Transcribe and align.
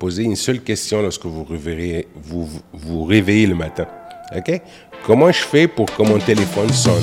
Posez 0.00 0.22
une 0.22 0.36
seule 0.36 0.60
question 0.60 1.02
lorsque 1.02 1.26
vous 1.26 1.44
vous 2.72 3.04
réveillez 3.04 3.48
le 3.48 3.56
matin. 3.56 3.84
OK? 4.32 4.62
Comment 5.04 5.32
je 5.32 5.40
fais 5.40 5.66
pour 5.66 5.86
que 5.86 6.02
mon 6.02 6.20
téléphone 6.20 6.72
sonne? 6.72 7.02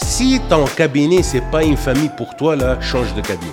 Si 0.00 0.40
ton 0.48 0.64
cabinet, 0.64 1.22
c'est 1.22 1.44
pas 1.50 1.62
une 1.62 1.76
famille 1.76 2.10
pour 2.16 2.34
toi, 2.36 2.56
là, 2.56 2.80
change 2.80 3.14
de 3.14 3.20
cabinet. 3.20 3.52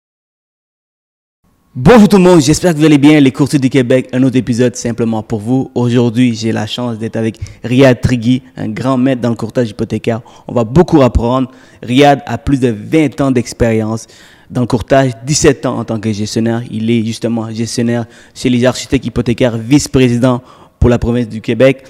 Bonjour 1.73 2.09
tout 2.09 2.17
le 2.17 2.23
monde, 2.23 2.41
j'espère 2.41 2.73
que 2.73 2.79
vous 2.79 2.83
allez 2.83 2.97
bien. 2.97 3.17
Les 3.21 3.31
courtiers 3.31 3.57
du 3.57 3.69
Québec, 3.69 4.09
un 4.11 4.21
autre 4.23 4.35
épisode 4.35 4.75
simplement 4.75 5.23
pour 5.23 5.39
vous. 5.39 5.71
Aujourd'hui, 5.73 6.35
j'ai 6.35 6.51
la 6.51 6.67
chance 6.67 6.97
d'être 6.97 7.15
avec 7.15 7.39
Riyad 7.63 8.01
Trigui, 8.01 8.43
un 8.57 8.67
grand 8.67 8.97
maître 8.97 9.21
dans 9.21 9.29
le 9.29 9.37
courtage 9.37 9.69
hypothécaire. 9.69 10.19
On 10.49 10.53
va 10.53 10.65
beaucoup 10.65 11.01
apprendre. 11.01 11.49
Riyad 11.81 12.23
a 12.25 12.37
plus 12.37 12.59
de 12.59 12.75
20 12.77 13.21
ans 13.21 13.31
d'expérience 13.31 14.07
dans 14.49 14.59
le 14.59 14.67
courtage, 14.67 15.11
17 15.25 15.65
ans 15.65 15.77
en 15.79 15.85
tant 15.85 15.97
que 15.97 16.11
gestionnaire. 16.11 16.61
Il 16.69 16.91
est 16.91 17.05
justement 17.05 17.49
gestionnaire 17.51 18.03
chez 18.35 18.49
les 18.49 18.65
architectes 18.65 19.05
hypothécaires, 19.05 19.57
vice-président 19.57 20.41
pour 20.77 20.89
la 20.89 20.99
province 20.99 21.29
du 21.29 21.39
Québec. 21.39 21.85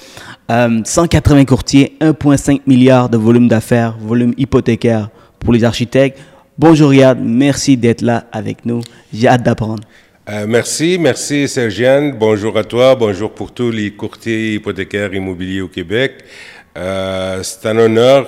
Euh, 0.52 0.82
180 0.84 1.46
courtiers, 1.46 1.98
1,5 2.00 2.62
milliard 2.68 3.10
de 3.10 3.18
volume 3.18 3.48
d'affaires, 3.48 3.98
volume 4.00 4.36
hypothécaire 4.38 5.10
pour 5.40 5.54
les 5.54 5.64
architectes. 5.64 6.20
Bonjour 6.58 6.90
Riyad, 6.90 7.18
merci 7.22 7.78
d'être 7.78 8.02
là 8.02 8.26
avec 8.32 8.66
nous. 8.66 8.82
J'ai 9.14 9.28
hâte 9.28 9.44
d'apprendre. 9.44 9.84
Euh, 10.30 10.46
merci, 10.48 10.98
merci 11.00 11.48
Sergiane. 11.48 12.12
Bonjour 12.12 12.58
à 12.58 12.64
toi, 12.64 12.94
bonjour 12.96 13.32
pour 13.32 13.54
tous 13.54 13.72
les 13.72 13.92
courtiers 13.92 14.56
hypothécaires 14.56 15.14
immobiliers 15.14 15.62
au 15.62 15.70
Québec. 15.70 16.24
Euh, 16.78 17.42
c'est 17.42 17.68
un 17.68 17.78
honneur 17.78 18.28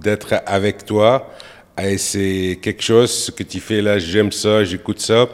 d'être 0.00 0.42
avec 0.46 0.84
toi. 0.84 1.30
Et 1.80 1.98
c'est 1.98 2.58
quelque 2.60 2.82
chose 2.82 3.12
ce 3.12 3.30
que 3.30 3.44
tu 3.44 3.60
fais 3.60 3.80
là, 3.80 3.98
j'aime 3.98 4.32
ça, 4.32 4.64
j'écoute 4.64 5.00
ça. 5.00 5.26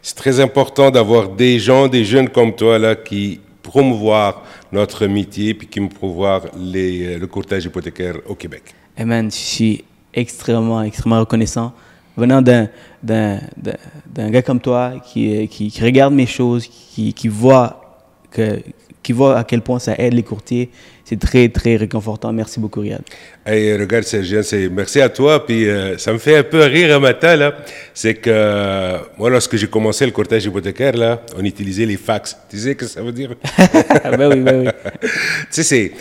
C'est 0.00 0.16
très 0.16 0.40
important 0.40 0.90
d'avoir 0.90 1.28
des 1.28 1.58
gens, 1.58 1.88
des 1.88 2.04
jeunes 2.04 2.28
comme 2.28 2.54
toi 2.54 2.78
là 2.78 2.94
qui 2.94 3.40
promouvoir 3.62 4.44
notre 4.72 5.06
métier 5.06 5.54
puis 5.54 5.66
qui 5.66 5.80
me 5.80 5.88
promouvoir 5.88 6.42
les, 6.58 7.18
le 7.18 7.26
courtage 7.26 7.64
hypothécaire 7.64 8.14
au 8.26 8.34
Québec. 8.34 8.62
Amen, 8.96 9.30
je 9.30 9.36
suis 9.36 9.84
extrêmement, 10.14 10.82
extrêmement 10.82 11.20
reconnaissant 11.20 11.72
venant 12.16 12.42
d'un, 12.42 12.68
d'un, 13.02 14.30
gars 14.30 14.42
comme 14.42 14.60
toi 14.60 14.94
qui, 15.04 15.48
qui, 15.48 15.70
qui, 15.70 15.82
regarde 15.82 16.14
mes 16.14 16.26
choses, 16.26 16.66
qui, 16.66 17.14
qui, 17.14 17.28
voit 17.28 18.00
que, 18.30 18.60
qui 19.02 19.12
voit 19.12 19.38
à 19.38 19.44
quel 19.44 19.62
point 19.62 19.78
ça 19.78 19.94
aide 19.98 20.14
les 20.14 20.22
courtiers. 20.22 20.70
C'est 21.04 21.18
très, 21.18 21.48
très 21.48 21.74
réconfortant. 21.76 22.32
Merci 22.32 22.60
beaucoup, 22.60 22.80
Riyad. 22.80 23.02
Hey, 23.44 23.76
regarde, 23.76 24.04
Sergien, 24.04 24.42
c'est 24.42 24.68
merci 24.68 25.00
à 25.00 25.08
toi. 25.08 25.44
Puis 25.44 25.68
euh, 25.68 25.98
ça 25.98 26.12
me 26.12 26.18
fait 26.18 26.36
un 26.36 26.44
peu 26.44 26.60
rire 26.60 26.94
un 26.94 27.00
matin, 27.00 27.34
là. 27.34 27.54
C'est 27.94 28.14
que 28.14 28.30
euh, 28.32 28.98
moi, 29.18 29.28
lorsque 29.28 29.56
j'ai 29.56 29.66
commencé 29.66 30.06
le 30.06 30.12
courtage 30.12 30.44
hypothécaire, 30.44 30.96
là, 30.96 31.22
on 31.36 31.44
utilisait 31.44 31.86
les 31.86 31.96
fax. 31.96 32.36
Tu 32.48 32.58
sais 32.58 32.70
ce 32.70 32.74
que 32.74 32.86
ça 32.86 33.02
veut 33.02 33.10
dire? 33.10 33.34
ben 34.16 34.28
oui, 34.28 34.40
ben 34.40 34.66
oui. 34.66 34.68
tu 35.00 35.08
sais, 35.50 35.62
c'est, 35.64 35.92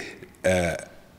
euh, 0.45 0.73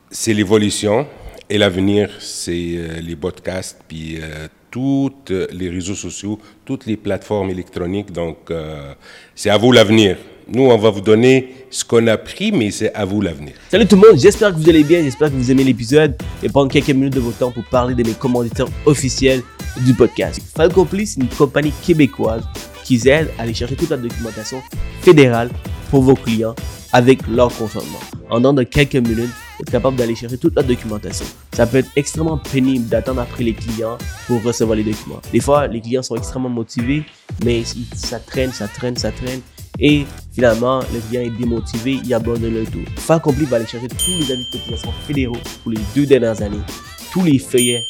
c'est 0.09 0.35
l'évolution. 0.35 1.09
Et 1.53 1.59
l'avenir, 1.59 2.11
c'est 2.21 2.77
euh, 2.77 3.01
les 3.01 3.17
podcasts, 3.17 3.81
puis 3.89 4.19
euh, 4.21 4.47
toutes 4.71 5.33
les 5.51 5.69
réseaux 5.69 5.97
sociaux, 5.97 6.39
toutes 6.65 6.87
les 6.87 6.97
plateformes 6.97 7.51
électroniques. 7.51 8.13
Donc, 8.13 8.37
euh, 8.53 8.95
c'est 9.35 9.51
à 9.51 9.59
vous 9.59 9.73
l'avenir. 9.73 10.17
Nous, 10.47 10.63
on 10.63 10.79
va 10.79 10.91
vous 10.91 11.01
donner 11.01 11.67
ce 11.69 11.85
qu'on 11.85 12.07
a 12.07 12.17
pris, 12.17 12.53
mais 12.53 12.71
c'est 12.71 12.95
à 12.95 13.05
vous 13.05 13.21
l'avenir. 13.21 13.55
Salut 13.69 13.85
tout 13.85 13.97
le 13.97 14.09
monde, 14.09 14.21
j'espère 14.21 14.51
que 14.53 14.59
vous 14.59 14.69
allez 14.69 14.85
bien, 14.85 15.03
j'espère 15.03 15.29
que 15.29 15.35
vous 15.35 15.51
aimez 15.51 15.65
l'épisode 15.65 16.15
et 16.41 16.49
prendre 16.49 16.71
quelques 16.71 16.91
minutes 16.91 17.15
de 17.15 17.21
votre 17.21 17.39
temps 17.39 17.51
pour 17.51 17.65
parler 17.65 17.97
de 17.97 18.05
mes 18.05 18.15
commanditaires 18.15 18.69
officiels 18.87 19.43
du 19.85 19.93
podcast. 19.95 20.41
Falcoply, 20.55 21.05
c'est 21.05 21.21
une 21.21 21.29
compagnie 21.29 21.73
québécoise 21.85 22.45
qui 22.91 23.09
aide 23.09 23.31
à 23.39 23.43
aller 23.43 23.55
chercher 23.55 23.77
toute 23.77 23.91
la 23.91 23.97
documentation 23.97 24.61
fédérale 25.01 25.49
pour 25.91 26.03
vos 26.03 26.17
clients 26.17 26.57
avec 26.93 27.25
leur 27.29 27.55
consentement. 27.57 28.01
En 28.29 28.41
dans 28.41 28.53
de 28.53 28.65
quelques 28.65 28.97
minutes, 28.97 29.31
vous 29.31 29.63
êtes 29.63 29.71
capable 29.71 29.97
d'aller 29.97 30.17
chercher 30.17 30.39
toute 30.39 30.57
la 30.57 30.65
documentation. 30.65 31.25
Ça 31.53 31.69
peut 31.69 31.79
être 31.79 31.91
extrêmement 31.95 32.39
pénible 32.39 32.89
d'attendre 32.89 33.21
après 33.21 33.45
les 33.45 33.55
clients 33.55 33.97
pour 34.27 34.43
recevoir 34.43 34.77
les 34.77 34.83
documents. 34.83 35.21
Des 35.33 35.39
fois, 35.39 35.69
les 35.69 35.81
clients 35.81 36.03
sont 36.03 36.17
extrêmement 36.17 36.49
motivés, 36.49 37.05
mais 37.45 37.63
ça 37.95 38.19
traîne, 38.19 38.53
ça 38.53 38.67
traîne, 38.67 38.97
ça 38.97 39.13
traîne. 39.13 39.41
Et 39.79 40.05
finalement, 40.35 40.81
le 40.93 40.99
client 41.09 41.23
est 41.23 41.39
démotivé, 41.39 42.01
il 42.05 42.13
abandonne 42.13 42.55
le 42.55 42.65
tout. 42.65 42.85
Falcompli 42.97 43.45
va 43.45 43.59
aller 43.59 43.67
chercher 43.67 43.87
tous 43.87 44.19
les 44.19 44.33
avis 44.33 44.45
de 44.47 44.59
cotisation 44.59 44.93
fédéraux 45.07 45.39
pour 45.63 45.71
les 45.71 45.81
deux 45.95 46.07
dernières 46.07 46.43
années. 46.43 46.65
Tous 47.13 47.23
les 47.23 47.39
feuillets 47.39 47.87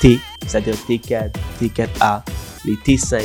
T, 0.00 0.20
c'est-à-dire 0.46 0.74
T4, 0.88 1.32
T4A, 1.60 2.22
les 2.64 2.74
T5, 2.74 3.22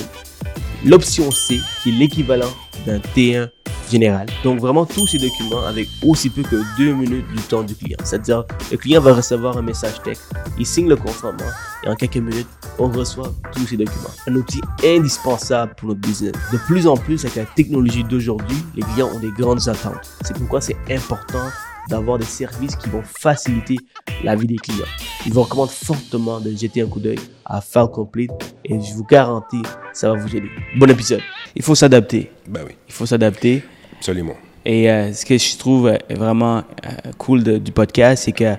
l'option 0.85 1.31
C, 1.31 1.59
qui 1.83 1.89
est 1.89 1.93
l'équivalent 1.93 2.51
d'un 2.85 2.99
T1 3.15 3.49
général. 3.91 4.27
Donc 4.43 4.59
vraiment 4.59 4.85
tous 4.85 5.05
ces 5.07 5.17
documents 5.17 5.63
avec 5.65 5.87
aussi 6.03 6.29
peu 6.29 6.43
que 6.43 6.55
deux 6.77 6.93
minutes 6.93 7.27
du 7.35 7.41
temps 7.41 7.63
du 7.63 7.75
client. 7.75 7.97
C'est-à-dire 8.03 8.45
le 8.71 8.77
client 8.77 9.01
va 9.01 9.13
recevoir 9.13 9.57
un 9.57 9.61
message 9.61 10.01
texte, 10.03 10.31
il 10.57 10.65
signe 10.65 10.87
le 10.87 10.95
consentement 10.95 11.49
et 11.83 11.89
en 11.89 11.95
quelques 11.95 12.17
minutes, 12.17 12.47
on 12.79 12.89
reçoit 12.89 13.33
tous 13.53 13.67
ces 13.67 13.77
documents. 13.77 14.11
Un 14.27 14.35
outil 14.35 14.61
indispensable 14.83 15.73
pour 15.75 15.89
notre 15.89 16.01
business. 16.01 16.33
De 16.51 16.57
plus 16.67 16.87
en 16.87 16.95
plus 16.95 17.25
avec 17.25 17.35
la 17.35 17.45
technologie 17.45 18.03
d'aujourd'hui, 18.03 18.57
les 18.75 18.83
clients 18.83 19.09
ont 19.13 19.19
des 19.19 19.31
grandes 19.31 19.67
attentes. 19.67 20.09
C'est 20.21 20.37
pourquoi 20.37 20.61
c'est 20.61 20.77
important 20.89 21.49
d'avoir 21.89 22.17
des 22.17 22.25
services 22.25 22.75
qui 22.75 22.89
vont 22.89 23.03
faciliter 23.03 23.77
la 24.23 24.35
vie 24.35 24.47
des 24.47 24.57
clients. 24.57 24.85
Je 25.25 25.31
vous 25.31 25.43
recommande 25.43 25.69
fortement 25.69 26.39
de 26.39 26.51
jeter 26.51 26.81
un 26.81 26.87
coup 26.87 26.99
d'œil 26.99 27.19
à 27.45 27.61
File 27.61 27.87
Complete 27.91 28.31
et 28.65 28.79
je 28.79 28.93
vous 28.93 29.05
garantis, 29.05 29.63
ça 29.93 30.11
va 30.11 30.19
vous 30.19 30.35
aider. 30.35 30.49
Bon 30.77 30.89
épisode. 30.89 31.21
Il 31.55 31.63
faut 31.63 31.75
s'adapter. 31.75 32.31
Ben 32.47 32.61
oui. 32.65 32.73
Il 32.87 32.93
faut 32.93 33.05
s'adapter. 33.05 33.63
Absolument. 33.97 34.35
Et 34.65 34.89
euh, 34.89 35.11
ce 35.13 35.25
que 35.25 35.37
je 35.37 35.57
trouve 35.57 35.91
vraiment 36.09 36.57
euh, 36.57 37.11
cool 37.17 37.43
de, 37.43 37.57
du 37.57 37.71
podcast, 37.71 38.23
c'est 38.25 38.31
que 38.31 38.55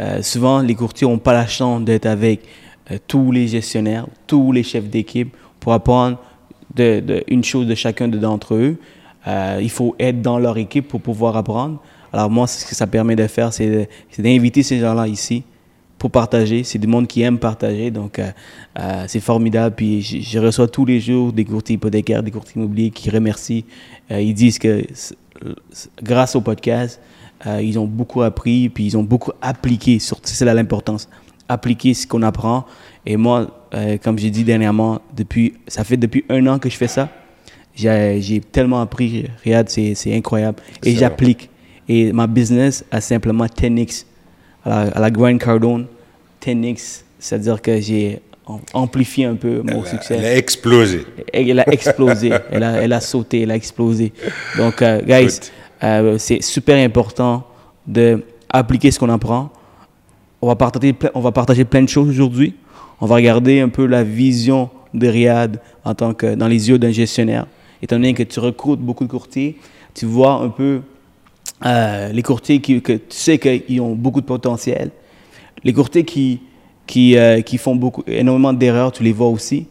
euh, 0.00 0.22
souvent 0.22 0.60
les 0.60 0.74
courtiers 0.74 1.06
n'ont 1.06 1.18
pas 1.18 1.32
la 1.32 1.46
chance 1.46 1.82
d'être 1.82 2.06
avec 2.06 2.42
tous 3.08 3.32
les 3.32 3.48
gestionnaires, 3.48 4.06
tous 4.28 4.52
les 4.52 4.62
chefs 4.62 4.88
d'équipe 4.88 5.36
pour 5.58 5.72
apprendre 5.72 6.18
de, 6.74 7.00
de, 7.00 7.24
une 7.26 7.42
chose 7.42 7.66
de 7.66 7.74
chacun 7.74 8.06
d'entre 8.06 8.54
eux. 8.54 8.76
il 9.60 9.70
faut 9.70 9.96
être 9.98 10.22
dans 10.22 10.38
leur 10.38 10.56
équipe 10.56 10.86
pour 10.86 11.00
pouvoir 11.00 11.36
apprendre. 11.36 11.80
Alors 12.16 12.30
moi, 12.30 12.46
ce 12.46 12.64
que 12.64 12.74
ça 12.74 12.86
permet 12.86 13.14
de 13.14 13.26
faire, 13.26 13.52
c'est 13.52 13.88
d'inviter 14.18 14.62
ces 14.62 14.78
gens-là 14.78 15.06
ici 15.06 15.44
pour 15.98 16.10
partager. 16.10 16.64
C'est 16.64 16.78
du 16.78 16.86
monde 16.86 17.06
qui 17.06 17.20
aime 17.20 17.38
partager, 17.38 17.90
donc 17.90 18.18
euh, 18.18 18.30
euh, 18.78 19.04
c'est 19.06 19.20
formidable. 19.20 19.74
Puis 19.76 20.00
je, 20.00 20.20
je, 20.20 20.38
reçois 20.38 20.66
tous 20.66 20.86
les 20.86 20.98
jours 20.98 21.30
des 21.30 21.44
courtiers 21.44 21.74
hypothécaires, 21.74 22.22
des 22.22 22.30
courtiers 22.30 22.54
immobiliers 22.56 22.88
qui 22.88 23.10
remercient. 23.10 23.66
Euh, 24.10 24.22
ils 24.22 24.32
disent 24.32 24.58
que 24.58 24.82
grâce 26.02 26.34
au 26.36 26.40
podcast, 26.40 27.02
ils 27.60 27.78
ont 27.78 27.84
beaucoup 27.84 28.22
appris, 28.22 28.70
puis 28.70 28.86
ils 28.86 28.96
ont 28.96 29.02
beaucoup 29.02 29.32
appliqué. 29.42 29.98
C'est 29.98 30.44
là 30.46 30.54
l'importance. 30.54 31.10
Appliquer 31.50 31.92
ce 31.92 32.06
qu'on 32.06 32.22
apprend. 32.22 32.64
Et 33.04 33.18
moi, 33.18 33.68
comme 34.02 34.18
j'ai 34.18 34.30
dit 34.30 34.42
dernièrement, 34.42 35.02
depuis, 35.14 35.52
ça 35.68 35.84
fait 35.84 35.98
depuis 35.98 36.24
un 36.30 36.46
an 36.46 36.58
que 36.58 36.70
je 36.70 36.78
fais 36.78 36.88
ça. 36.88 37.10
J'ai 37.74 38.40
tellement 38.40 38.80
appris, 38.80 39.26
Riyad, 39.44 39.68
c'est 39.68 40.14
incroyable. 40.14 40.62
Et 40.82 40.96
j'applique. 40.96 41.50
Et 41.88 42.12
ma 42.12 42.26
business 42.26 42.84
a 42.90 43.00
simplement 43.00 43.46
10x. 43.46 44.04
À 44.64 44.68
la, 44.68 44.76
à 44.92 45.00
la 45.00 45.10
Grand 45.10 45.38
Cardone, 45.38 45.86
10x, 46.42 47.02
c'est-à-dire 47.18 47.62
que 47.62 47.80
j'ai 47.80 48.20
amplifié 48.72 49.24
un 49.24 49.34
peu 49.34 49.62
mon 49.62 49.82
elle 49.82 49.90
succès. 49.90 50.14
A, 50.14 50.18
elle 50.18 50.24
a 50.24 50.36
explosé. 50.36 51.06
Elle, 51.32 51.50
elle 51.50 51.60
a 51.60 51.72
explosé. 51.72 52.32
elle, 52.50 52.62
a, 52.62 52.82
elle 52.82 52.92
a 52.92 53.00
sauté, 53.00 53.42
elle 53.42 53.50
a 53.50 53.56
explosé. 53.56 54.12
Donc, 54.56 54.80
uh, 54.80 55.04
guys, 55.04 55.40
uh, 55.82 56.18
c'est 56.18 56.42
super 56.42 56.84
important 56.84 57.44
d'appliquer 57.86 58.90
ce 58.90 58.98
qu'on 58.98 59.08
apprend. 59.08 59.50
On 60.40 60.48
va, 60.48 60.56
partager, 60.56 60.94
on 61.14 61.20
va 61.20 61.32
partager 61.32 61.64
plein 61.64 61.82
de 61.82 61.88
choses 61.88 62.08
aujourd'hui. 62.08 62.54
On 63.00 63.06
va 63.06 63.16
regarder 63.16 63.60
un 63.60 63.68
peu 63.68 63.86
la 63.86 64.04
vision 64.04 64.70
de 64.94 65.08
Riyad 65.08 65.60
en 65.84 65.94
tant 65.94 66.14
que 66.14 66.34
dans 66.34 66.48
les 66.48 66.68
yeux 66.68 66.78
d'un 66.78 66.92
gestionnaire. 66.92 67.46
Étant 67.82 67.96
donné 67.96 68.14
que 68.14 68.22
tu 68.22 68.40
recrutes 68.40 68.80
beaucoup 68.80 69.04
de 69.04 69.10
courtiers, 69.10 69.56
tu 69.94 70.06
vois 70.06 70.34
un 70.34 70.48
peu 70.48 70.80
euh, 71.64 72.12
les 72.12 72.22
courtiers 72.22 72.60
qui, 72.60 72.82
tu 72.82 73.00
sais 73.08 73.38
qu'ils 73.38 73.80
ont 73.80 73.94
beaucoup 73.94 74.20
de 74.20 74.26
potentiel, 74.26 74.90
les 75.64 75.72
courtiers 75.72 76.04
qui, 76.04 76.40
qui, 76.86 77.16
euh, 77.16 77.40
qui 77.40 77.58
font 77.58 77.74
beaucoup, 77.74 78.02
énormément 78.06 78.52
d'erreurs, 78.52 78.92
tu 78.92 79.02
les 79.02 79.12
vois 79.12 79.28
aussi. 79.28 79.66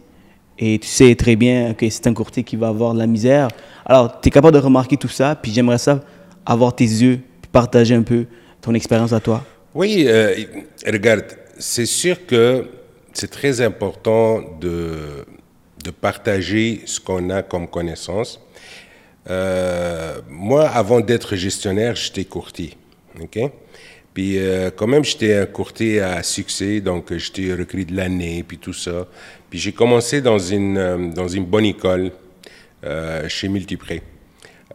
Et 0.57 0.79
tu 0.79 0.87
sais 0.87 1.15
très 1.15 1.35
bien 1.35 1.73
que 1.73 1.89
c'est 1.89 2.07
un 2.07 2.13
courtier 2.13 2.43
qui 2.43 2.55
va 2.55 2.69
avoir 2.69 2.93
de 2.93 2.99
la 2.99 3.07
misère. 3.07 3.49
Alors, 3.85 4.19
tu 4.19 4.29
es 4.29 4.31
capable 4.31 4.57
de 4.57 4.63
remarquer 4.63 4.97
tout 4.97 5.09
ça, 5.09 5.35
puis 5.35 5.51
j'aimerais 5.51 5.77
ça 5.77 6.01
avoir 6.45 6.73
tes 6.75 6.85
yeux, 6.85 7.19
partager 7.51 7.93
un 7.93 8.03
peu 8.03 8.25
ton 8.61 8.73
expérience 8.73 9.13
à 9.13 9.19
toi. 9.19 9.43
Oui, 9.73 10.05
euh, 10.07 10.33
regarde, 10.87 11.25
c'est 11.57 11.85
sûr 11.85 12.25
que 12.25 12.67
c'est 13.13 13.29
très 13.29 13.61
important 13.61 14.41
de, 14.59 15.25
de 15.83 15.91
partager 15.91 16.81
ce 16.85 16.99
qu'on 16.99 17.29
a 17.29 17.41
comme 17.41 17.67
connaissance. 17.67 18.39
Euh, 19.29 20.21
moi, 20.29 20.67
avant 20.69 20.99
d'être 20.99 21.35
gestionnaire, 21.35 21.95
j'étais 21.95 22.25
courtier. 22.25 22.73
OK? 23.19 23.39
Puis 24.13 24.37
euh, 24.37 24.71
quand 24.73 24.87
même, 24.87 25.03
j'étais 25.03 25.35
un 25.35 25.45
courtier 25.45 25.99
à 25.99 26.23
succès, 26.23 26.79
donc 26.79 27.13
j'étais 27.17 27.53
recruté 27.53 27.91
de 27.91 27.97
l'année, 27.97 28.43
puis 28.47 28.57
tout 28.57 28.73
ça. 28.73 29.07
Puis 29.49 29.59
j'ai 29.59 29.73
commencé 29.73 30.21
dans 30.21 30.39
une, 30.39 30.77
euh, 30.77 31.09
dans 31.11 31.27
une 31.27 31.45
bonne 31.45 31.65
école 31.65 32.11
euh, 32.85 33.27
chez 33.27 33.49
Multipré, 33.49 34.01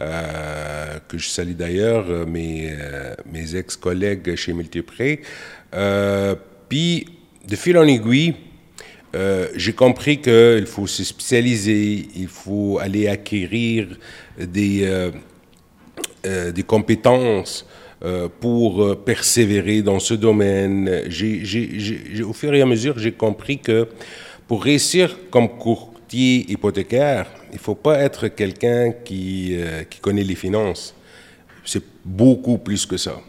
euh, 0.02 0.99
que 1.08 1.17
je 1.17 1.29
salue 1.29 1.53
d'ailleurs, 1.53 2.05
euh, 2.11 2.26
mes, 2.26 2.70
euh, 2.70 3.14
mes 3.32 3.56
ex-collègues 3.56 4.35
chez 4.37 4.53
Multipré. 4.53 5.23
Euh, 5.75 6.35
puis, 6.69 7.06
de 7.49 7.56
fil 7.56 7.79
en 7.79 7.87
aiguille, 7.87 8.35
euh, 9.15 9.49
j'ai 9.57 9.73
compris 9.73 10.21
qu'il 10.21 10.67
faut 10.67 10.87
se 10.87 11.03
spécialiser, 11.05 12.09
il 12.17 12.29
faut 12.29 12.79
aller 12.81 13.09
acquérir 13.09 13.89
des, 14.39 14.83
euh, 14.85 15.11
euh, 16.27 16.53
des 16.53 16.62
compétences 16.62 17.67
pour 18.41 18.97
persévérer 19.05 19.83
dans 19.83 19.99
ce 19.99 20.15
domaine. 20.15 21.03
J'ai- 21.09 21.45
j'ai- 21.45 21.79
j'ai- 21.79 22.23
au 22.23 22.33
fur 22.33 22.55
et 22.55 22.62
à 22.62 22.65
mesure, 22.65 22.99
j'ai 22.99 23.12
compris 23.12 23.59
que 23.59 23.89
pour 24.49 24.65
réussir 24.65 25.19
comme 25.31 25.51
courtier 25.51 26.51
hypothécaire, 26.51 27.27
il 27.51 27.56
ne 27.56 27.61
faut 27.61 27.75
pas 27.75 27.99
être 27.99 28.29
quelqu'un 28.29 28.93
qui, 29.05 29.55
qui 29.91 30.01
connaît 30.01 30.25
les 30.25 30.35
finances. 30.35 30.95
C'est 31.63 31.83
beaucoup 32.03 32.56
plus 32.56 32.87
que 32.87 32.97
ça. 32.97 33.21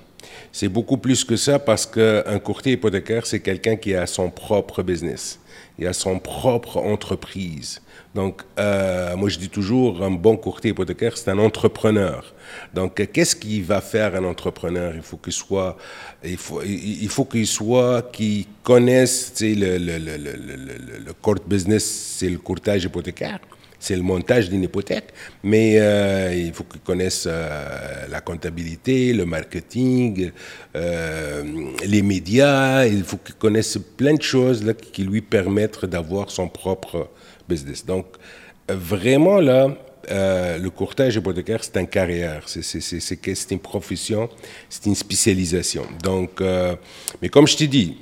C'est 0.51 0.67
beaucoup 0.69 0.97
plus 0.97 1.23
que 1.23 1.35
ça 1.35 1.59
parce 1.59 1.85
qu'un 1.85 2.39
courtier 2.39 2.73
hypothécaire, 2.73 3.25
c'est 3.25 3.39
quelqu'un 3.39 3.75
qui 3.77 3.95
a 3.95 4.05
son 4.05 4.29
propre 4.29 4.83
business. 4.83 5.39
Il 5.79 5.87
a 5.87 5.93
son 5.93 6.19
propre 6.19 6.77
entreprise. 6.77 7.81
Donc, 8.13 8.41
euh, 8.59 9.15
moi, 9.15 9.29
je 9.29 9.39
dis 9.39 9.47
toujours, 9.47 10.03
un 10.03 10.11
bon 10.11 10.35
courtier 10.35 10.71
hypothécaire, 10.71 11.17
c'est 11.17 11.31
un 11.31 11.39
entrepreneur. 11.39 12.33
Donc, 12.73 12.95
qu'est-ce 13.13 13.35
qu'il 13.37 13.63
va 13.63 13.79
faire 13.79 14.13
un 14.15 14.25
entrepreneur? 14.25 14.91
Il 14.93 15.01
faut 15.01 15.15
qu'il 15.15 15.31
soit, 15.31 15.77
il 16.23 16.35
faut, 16.35 16.61
il 16.61 17.07
faut 17.07 17.23
qu'il 17.23 17.47
soit, 17.47 18.11
qu'il 18.11 18.45
connaisse, 18.63 19.31
tu 19.33 19.53
sais, 19.53 19.55
le, 19.55 19.77
le, 19.77 19.97
le, 19.97 20.17
le, 20.17 20.33
le- 20.35 20.99
le 21.05 21.13
court 21.13 21.37
business, 21.47 21.85
c'est 22.17 22.29
le 22.29 22.37
courtage 22.37 22.83
hypothécaire 22.83 23.39
c'est 23.81 23.95
le 23.95 24.03
montage 24.03 24.47
d'une 24.49 24.63
hypothèque, 24.63 25.09
mais 25.43 25.79
euh, 25.79 26.33
il 26.33 26.53
faut 26.53 26.63
qu'ils 26.63 26.81
connaissent 26.81 27.27
euh, 27.27 28.07
la 28.09 28.21
comptabilité, 28.21 29.11
le 29.11 29.25
marketing, 29.25 30.31
euh, 30.75 31.43
les 31.85 32.03
médias, 32.03 32.85
il 32.85 33.03
faut 33.03 33.17
qu'ils 33.17 33.35
connaissent 33.35 33.79
plein 33.97 34.13
de 34.13 34.21
choses 34.21 34.63
qui 34.93 35.03
lui 35.03 35.21
permettent 35.21 35.83
d'avoir 35.85 36.29
son 36.29 36.47
propre 36.47 37.09
business. 37.49 37.83
Donc, 37.83 38.05
vraiment, 38.69 39.39
là, 39.41 39.75
euh, 40.11 40.59
le 40.59 40.69
courtage 40.69 41.15
hypothécaire, 41.15 41.63
c'est 41.63 41.77
une 41.79 41.87
carrière, 41.87 42.43
c'est- 42.47 43.51
une 43.51 43.59
profession, 43.59 44.29
c'est 44.69 44.85
une 44.85 44.95
spécialisation. 44.95 45.85
Donc, 46.03 46.39
mais 47.21 47.29
comme 47.29 47.47
je 47.47 47.57
t'ai 47.57 47.67
dit, 47.67 47.97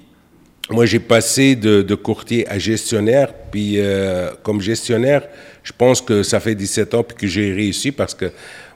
moi, 0.70 0.86
j'ai 0.86 1.00
passé 1.00 1.56
de, 1.56 1.82
de 1.82 1.96
courtier 1.96 2.48
à 2.48 2.60
gestionnaire, 2.60 3.34
puis 3.52 3.76
euh, 3.78 4.32
comme 4.44 4.62
gestionnaire, 4.62 5.28
je 5.64 5.72
pense 5.78 6.02
que 6.02 6.24
ça 6.24 6.40
fait 6.40 6.56
17 6.56 6.94
ans 6.94 7.04
puis 7.04 7.18
que 7.18 7.28
j'ai 7.28 7.54
réussi 7.54 7.92
parce 7.92 8.14
que 8.14 8.32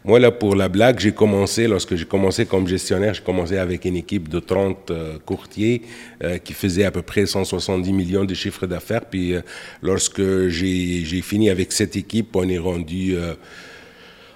moi, 0.06 0.20
là, 0.20 0.32
pour 0.32 0.56
la 0.56 0.68
blague, 0.68 1.00
j'ai 1.00 1.14
commencé, 1.14 1.66
lorsque 1.66 1.96
j'ai 1.96 2.06
commencé 2.06 2.46
comme 2.46 2.68
gestionnaire, 2.68 3.14
j'ai 3.14 3.24
commencé 3.24 3.58
avec 3.58 3.86
une 3.86 3.96
équipe 3.96 4.28
de 4.28 4.40
30 4.40 4.92
euh, 4.92 5.18
courtiers 5.26 5.82
euh, 6.22 6.40
qui 6.40 6.52
faisaient 6.52 6.84
à 6.84 6.92
peu 6.92 7.02
près 7.02 7.26
170 7.26 7.94
millions 7.94 8.26
de 8.26 8.34
chiffres 8.34 8.68
d'affaires. 8.68 9.06
Puis 9.06 9.34
euh, 9.34 9.42
lorsque 9.82 10.50
j'ai 10.50 11.06
j'ai 11.06 11.22
fini 11.22 11.50
avec 11.50 11.72
cette 11.72 11.96
équipe, 11.96 12.36
on 12.36 12.48
est 12.50 12.58
rendu... 12.58 13.16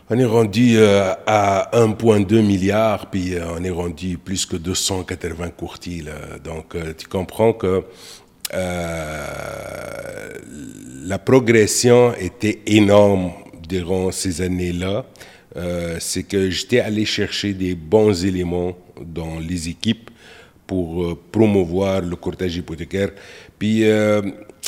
on 0.10 0.18
est 0.18 0.26
rendu 0.26 0.78
euh, 0.78 1.14
à 1.26 1.70
1,2 1.74 2.42
milliard, 2.42 3.10
puis 3.10 3.36
euh, 3.36 3.42
on 3.58 3.64
est 3.64 3.70
rendu 3.70 4.18
plus 4.18 4.46
que 4.46 4.56
280 4.56 5.50
courtiers. 5.50 6.06
Donc, 6.44 6.76
euh, 6.76 6.94
tu 6.98 7.08
comprends 7.08 7.54
que 7.54 7.84
la 11.04 11.20
progression 11.20 12.14
était 12.16 12.62
énorme 12.66 13.34
durant 13.68 14.12
ces 14.12 14.42
années-là. 14.42 15.06
C'est 16.00 16.24
que 16.24 16.50
j'étais 16.50 16.80
allé 16.80 17.04
chercher 17.04 17.54
des 17.54 17.76
bons 17.76 18.24
éléments 18.24 18.78
dans 19.02 19.38
les 19.40 19.68
équipes 19.68 20.10
pour 20.66 21.18
promouvoir 21.30 22.00
le 22.02 22.16
courtage 22.16 22.56
hypothécaire, 22.56 23.10
puis 23.60 23.84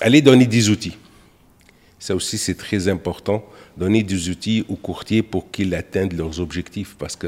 aller 0.02 0.22
donner 0.22 0.46
des 0.46 0.70
outils. 0.70 0.98
Ça 2.00 2.14
aussi, 2.16 2.38
c'est 2.38 2.56
très 2.56 2.90
important. 2.90 3.46
Donner 3.80 4.04
des 4.04 4.30
outils 4.30 4.66
aux 4.68 4.76
courtiers 4.76 5.24
pour 5.24 5.50
qu'ils 5.52 5.74
atteignent 5.74 6.16
leurs 6.16 6.42
objectifs. 6.42 6.96
Parce 7.00 7.16
que 7.16 7.28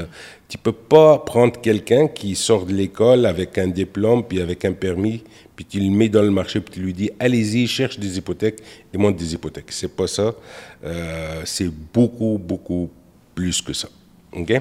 tu 0.49 0.57
peux 0.57 0.73
pas 0.73 1.17
prendre 1.19 1.59
quelqu'un 1.61 2.09
qui 2.09 2.35
sort 2.35 2.65
de 2.65 2.73
l'école 2.73 3.25
avec 3.25 3.57
un 3.57 3.67
diplôme, 3.67 4.23
puis 4.27 4.41
avec 4.41 4.65
un 4.65 4.73
permis, 4.73 5.23
puis 5.55 5.63
tu 5.63 5.79
le 5.79 5.89
mets 5.89 6.09
dans 6.09 6.21
le 6.21 6.31
marché, 6.31 6.59
puis 6.59 6.73
tu 6.73 6.81
lui 6.81 6.93
dis, 6.93 7.09
allez-y, 7.19 7.67
cherche 7.67 7.97
des 7.97 8.17
hypothèques, 8.17 8.59
et 8.93 8.97
monte 8.97 9.15
des 9.15 9.33
hypothèques. 9.33 9.71
C'est 9.71 9.95
pas 9.95 10.07
ça. 10.07 10.35
Euh, 10.83 11.41
c'est 11.45 11.69
beaucoup, 11.93 12.37
beaucoup 12.37 12.89
plus 13.33 13.61
que 13.61 13.71
ça. 13.71 13.87
OK? 14.33 14.53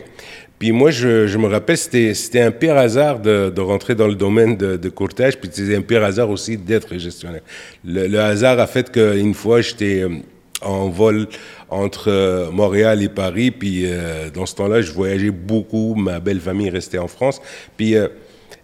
Puis 0.61 0.73
moi, 0.73 0.91
je, 0.91 1.27
je 1.27 1.39
me 1.39 1.47
rappelle, 1.47 1.79
c'était, 1.79 2.41
un 2.41 2.51
pire 2.51 2.77
hasard 2.77 3.19
de, 3.19 3.61
rentrer 3.61 3.95
dans 3.95 4.07
le 4.07 4.15
domaine 4.15 4.57
de, 4.57 4.77
de 4.77 4.89
courtage, 4.91 5.39
puis 5.39 5.51
c'était 5.53 5.75
un 5.77 5.83
pire 5.83 6.05
hasard 6.05 6.29
aussi 6.31 6.57
d'être 6.57 6.97
gestionnaire. 6.99 7.43
Le, 7.85 8.07
le 8.07 8.21
hasard 8.21 8.61
a 8.61 8.67
fait 8.67 8.93
qu'une 8.93 9.35
fois, 9.35 9.61
j'étais 9.61 10.03
euh, 10.03 10.19
en 10.63 10.89
vol 10.89 11.29
entre 11.69 12.09
euh, 12.09 12.51
Montréal 12.51 13.03
et 13.03 13.09
Paris, 13.09 13.51
puis 13.51 13.83
euh, 13.85 14.31
dans 14.31 14.47
ce 14.47 14.55
temps-là, 14.57 14.83
je 14.83 14.93
voyageais 14.93 15.31
beaucoup, 15.31 15.95
ma 15.95 16.21
belle 16.21 16.41
famille 16.41 16.71
restait 16.71 16.99
en 16.99 17.09
France, 17.09 17.41
puis 17.77 17.95
euh, 17.95 18.09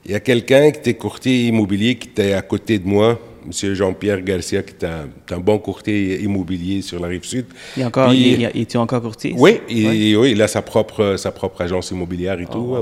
il 0.04 0.12
y 0.12 0.14
a 0.14 0.20
quelqu'un 0.20 0.70
qui 0.70 0.78
était 0.78 0.94
courtier 0.94 1.46
immobilier 1.48 1.96
qui 1.96 2.08
était 2.08 2.32
à 2.32 2.42
côté 2.42 2.78
de 2.78 2.86
moi, 2.86 3.18
Monsieur 3.46 3.74
Jean-Pierre 3.74 4.20
Garcia, 4.22 4.62
qui 4.62 4.74
est 4.74 4.84
un, 4.84 5.08
un 5.30 5.38
bon 5.38 5.58
courtier 5.58 6.20
immobilier 6.22 6.82
sur 6.82 6.98
la 7.00 7.08
rive 7.08 7.24
sud. 7.24 7.46
Il 7.76 7.82
a 7.82 7.86
encore, 7.86 8.08
Puis- 8.10 8.32
il, 8.32 8.50
il 8.54 8.60
est 8.62 8.76
encore 8.76 9.00
courtier? 9.02 9.34
oui, 9.36 9.60
oui, 9.68 10.30
il 10.32 10.42
a 10.42 10.48
sa 10.48 10.62
propre, 10.62 11.16
sa 11.16 11.30
propre 11.30 11.60
agence 11.62 11.90
immobilière 11.90 12.40
et 12.40 12.46
tout. 12.46 12.76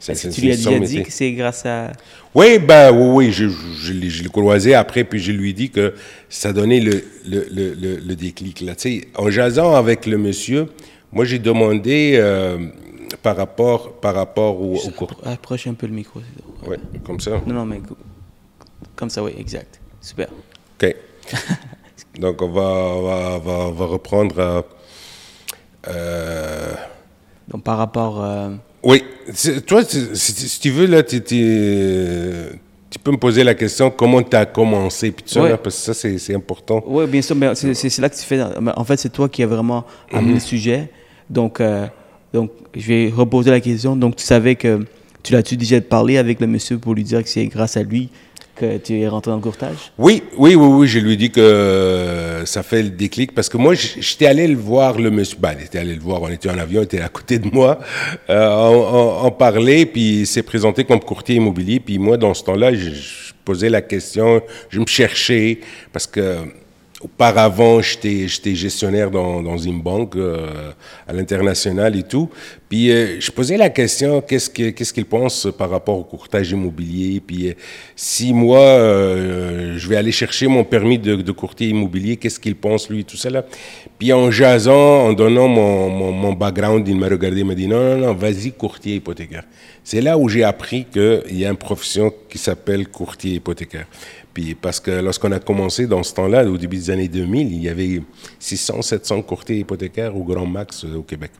Est-ce 0.00 0.08
que 0.08 0.14
c'est- 0.14 0.28
tu 0.30 0.40
lui 0.42 0.52
as 0.52 0.56
déjà 0.56 0.78
dit 0.78 1.02
que 1.02 1.12
c'est 1.12 1.32
grâce 1.32 1.66
à... 1.66 1.92
Oui, 2.34 2.58
ben 2.58 2.90
oui, 2.92 3.26
oui, 3.26 3.32
je, 3.32 3.46
je, 3.48 3.92
l'ai- 3.92 4.10
je 4.10 4.22
l'ai 4.22 4.28
croisé 4.28 4.74
après, 4.74 5.04
puis 5.04 5.18
je 5.20 5.32
lui 5.32 5.50
ai 5.50 5.52
dit 5.52 5.70
que 5.70 5.94
ça 6.28 6.52
donnait 6.52 6.80
le, 6.80 7.04
le, 7.26 7.46
le, 7.52 7.74
le, 7.74 7.96
le 8.04 8.14
déclic. 8.16 8.60
Là. 8.62 8.74
Tu 8.74 9.00
sais, 9.00 9.08
en 9.16 9.30
jasant 9.30 9.74
avec 9.74 10.06
le 10.06 10.18
monsieur, 10.18 10.66
moi 11.12 11.24
j'ai 11.24 11.38
demandé 11.38 12.14
euh, 12.16 12.58
par 13.22 13.36
rapport, 13.36 13.92
par 14.00 14.14
rapport 14.14 14.60
au, 14.60 14.74
au 14.76 14.90
cours. 14.90 15.14
Approche 15.24 15.66
un 15.68 15.74
peu 15.74 15.86
le 15.86 15.92
micro. 15.92 16.20
Ouais, 16.66 16.78
comme 17.04 17.20
ça. 17.20 17.40
Non, 17.46 17.54
non, 17.54 17.66
mais 17.66 17.80
comme 18.96 19.10
ça, 19.10 19.22
oui, 19.22 19.32
exact. 19.38 19.80
Super. 20.00 20.28
OK. 20.80 20.94
Donc 22.18 22.40
on 22.42 22.48
va, 22.48 23.38
va, 23.38 23.70
va, 23.70 23.84
reprendre. 23.86 24.38
euh, 24.38 24.62
euh, 25.88 26.72
Donc, 27.48 27.62
par 27.64 27.78
rapport... 27.78 28.22
euh, 28.24 28.50
Oui, 28.82 29.02
toi, 29.66 29.82
si, 29.84 30.60
tu 30.60 30.70
veux, 30.70 30.86
là, 30.86 31.02
tu, 31.02 31.22
tu- 31.22 32.60
peux 33.02 33.10
me 33.10 33.16
poser 33.18 33.42
la 33.44 33.54
question 33.54 33.90
comment 33.90 34.22
tu 34.22 34.34
as 34.36 34.46
commencé, 34.46 35.10
puis 35.10 35.24
tout 35.24 35.30
ça, 35.34 35.42
Ouais. 35.42 35.56
parce 35.56 35.84
que 35.86 35.92
ça, 35.92 35.94
c'est 36.18 36.34
important. 36.34 36.82
Oui, 36.86 37.06
bien 37.06 37.20
sûr, 37.20 37.36
mais 37.36 37.54
c'est 37.54 37.98
là 37.98 38.08
que 38.08 38.14
tu 38.16 38.22
fais. 38.22 38.40
En 38.76 38.84
fait, 38.84 38.96
c'est 38.96 39.10
toi 39.12 39.28
qui 39.28 39.42
as 39.42 39.46
vraiment 39.46 39.84
amené 40.12 40.34
le 40.34 40.40
sujet. 40.40 40.90
Donc, 41.28 41.60
euh, 41.60 41.86
donc, 42.32 42.50
je 42.74 42.86
vais 42.86 43.12
reposer 43.14 43.50
la 43.50 43.60
question. 43.60 43.96
Donc, 43.96 44.16
tu 44.16 44.24
savais 44.24 44.54
que 44.54 44.86
tu 45.22 45.32
l'as-tu 45.32 45.56
déjà 45.56 45.80
parlé 45.80 46.16
avec 46.18 46.40
le 46.40 46.46
monsieur 46.46 46.78
pour 46.78 46.94
lui 46.94 47.02
dire 47.02 47.22
que 47.22 47.28
c'est 47.28 47.46
grâce 47.46 47.76
à 47.76 47.82
lui 47.82 48.08
que 48.54 48.78
tu 48.78 49.00
es 49.00 49.08
rentré 49.08 49.30
dans 49.30 49.36
le 49.36 49.42
courtage? 49.42 49.92
Oui, 49.98 50.22
oui, 50.36 50.54
oui, 50.54 50.66
oui, 50.66 50.86
je 50.86 50.98
lui 50.98 51.14
ai 51.14 51.16
dit 51.16 51.30
que 51.30 51.40
euh, 51.40 52.44
ça 52.46 52.62
fait 52.62 52.82
le 52.82 52.90
déclic 52.90 53.34
parce 53.34 53.48
que 53.48 53.56
moi, 53.56 53.74
j'étais 53.74 54.26
allé 54.26 54.46
le 54.46 54.56
voir, 54.56 54.98
le 54.98 55.10
monsieur. 55.10 55.36
Ben, 55.40 55.54
il 55.58 55.64
était 55.64 55.78
allé 55.78 55.94
le 55.94 56.00
voir, 56.00 56.22
on 56.22 56.28
était 56.28 56.50
en 56.50 56.58
avion, 56.58 56.80
il 56.80 56.84
était 56.84 57.00
à 57.00 57.08
côté 57.08 57.38
de 57.38 57.48
moi. 57.52 57.78
Euh, 58.30 59.20
on 59.22 59.30
parlait, 59.30 59.86
puis 59.86 60.20
il 60.20 60.26
s'est 60.26 60.42
présenté 60.42 60.84
comme 60.84 61.00
courtier 61.00 61.36
immobilier. 61.36 61.80
Puis 61.80 61.98
moi, 61.98 62.16
dans 62.16 62.34
ce 62.34 62.44
temps-là, 62.44 62.74
je, 62.74 62.90
je 62.90 63.32
posais 63.44 63.68
la 63.68 63.82
question, 63.82 64.42
je 64.70 64.80
me 64.80 64.86
cherchais 64.86 65.60
parce 65.92 66.06
que. 66.06 66.38
Auparavant, 67.04 67.82
j'étais 67.82 68.54
gestionnaire 68.54 69.10
dans, 69.10 69.42
dans 69.42 69.58
une 69.58 69.82
banque 69.82 70.16
euh, 70.16 70.70
à 71.06 71.12
l'international 71.12 71.94
et 71.96 72.02
tout. 72.02 72.30
Puis 72.70 72.90
euh, 72.90 73.20
je 73.20 73.30
posais 73.30 73.58
la 73.58 73.68
question, 73.68 74.22
qu'est-ce 74.22 74.48
qu'il 74.48 74.72
qu'est-ce 74.72 74.92
qu'il 74.94 75.04
pense 75.04 75.46
par 75.58 75.68
rapport 75.68 75.98
au 75.98 76.04
courtage 76.04 76.50
immobilier? 76.52 77.20
Puis 77.20 77.50
euh, 77.50 77.52
si 77.94 78.32
moi, 78.32 78.58
euh, 78.60 79.74
je 79.76 79.86
vais 79.86 79.96
aller 79.96 80.12
chercher 80.12 80.46
mon 80.46 80.64
permis 80.64 80.98
de, 80.98 81.16
de 81.16 81.32
courtier 81.32 81.68
immobilier, 81.68 82.16
qu'est-ce 82.16 82.40
qu'il 82.40 82.56
pense 82.56 82.88
lui, 82.88 83.04
tout 83.04 83.18
là? 83.28 83.44
Puis 83.98 84.10
en 84.14 84.30
jasant, 84.30 85.06
en 85.06 85.12
donnant 85.12 85.46
mon, 85.46 85.90
mon, 85.90 86.10
mon 86.10 86.32
background, 86.32 86.88
il 86.88 86.96
m'a 86.96 87.08
regardé, 87.08 87.40
il 87.40 87.44
m'a 87.44 87.54
dit 87.54 87.68
non, 87.68 87.82
non, 87.82 87.98
non, 87.98 88.14
vas-y 88.14 88.52
courtier 88.52 88.94
hypothécaire. 88.94 89.44
C'est 89.84 90.00
là 90.00 90.16
où 90.16 90.26
j'ai 90.30 90.42
appris 90.42 90.86
qu'il 90.90 91.38
y 91.38 91.44
a 91.44 91.50
une 91.50 91.58
profession 91.58 92.10
qui 92.30 92.38
s'appelle 92.38 92.88
courtier 92.88 93.34
hypothécaire. 93.34 93.86
Puis 94.34 94.54
parce 94.56 94.80
que 94.80 94.90
lorsqu'on 94.90 95.30
a 95.32 95.38
commencé 95.38 95.86
dans 95.86 96.02
ce 96.02 96.12
temps-là, 96.14 96.44
au 96.44 96.56
début 96.58 96.76
des 96.76 96.90
années 96.90 97.08
2000, 97.08 97.52
il 97.52 97.62
y 97.62 97.68
avait 97.68 98.02
600, 98.40 98.82
700 98.82 99.22
courtiers 99.22 99.58
hypothécaires 99.60 100.16
au 100.16 100.24
grand 100.24 100.44
max 100.46 100.84
euh, 100.84 100.96
au 100.96 101.02
Québec. 101.02 101.30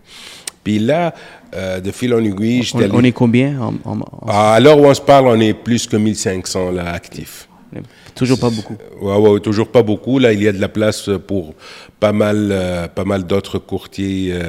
Puis 0.62 0.78
là, 0.78 1.12
euh, 1.54 1.80
de 1.80 1.90
fil 1.90 2.14
en 2.14 2.24
aiguille, 2.24 2.60
On, 2.60 2.62
j'étais 2.62 2.84
allé- 2.84 2.92
on 2.94 3.02
est 3.04 3.12
combien 3.12 3.60
en- 3.60 3.74
en- 3.84 3.98
en- 4.00 4.26
À 4.28 4.60
l'heure 4.60 4.78
où 4.78 4.86
on 4.86 4.94
se 4.94 5.00
parle, 5.00 5.26
on 5.26 5.38
est 5.40 5.52
plus 5.54 5.86
que 5.86 5.96
1500 5.96 6.70
là, 6.70 6.90
actifs. 6.92 7.48
Toujours 8.14 8.38
pas 8.38 8.50
beaucoup. 8.50 8.76
Ouais, 9.00 9.16
ouais, 9.16 9.40
toujours 9.40 9.66
pas 9.66 9.82
beaucoup. 9.82 10.20
Là, 10.20 10.32
il 10.32 10.40
y 10.40 10.46
a 10.46 10.52
de 10.52 10.60
la 10.60 10.68
place 10.68 11.10
pour 11.26 11.54
pas 11.98 12.12
mal, 12.12 12.48
euh, 12.52 12.86
pas 12.86 13.04
mal 13.04 13.24
d'autres 13.26 13.58
courtiers 13.58 14.30
euh, 14.32 14.40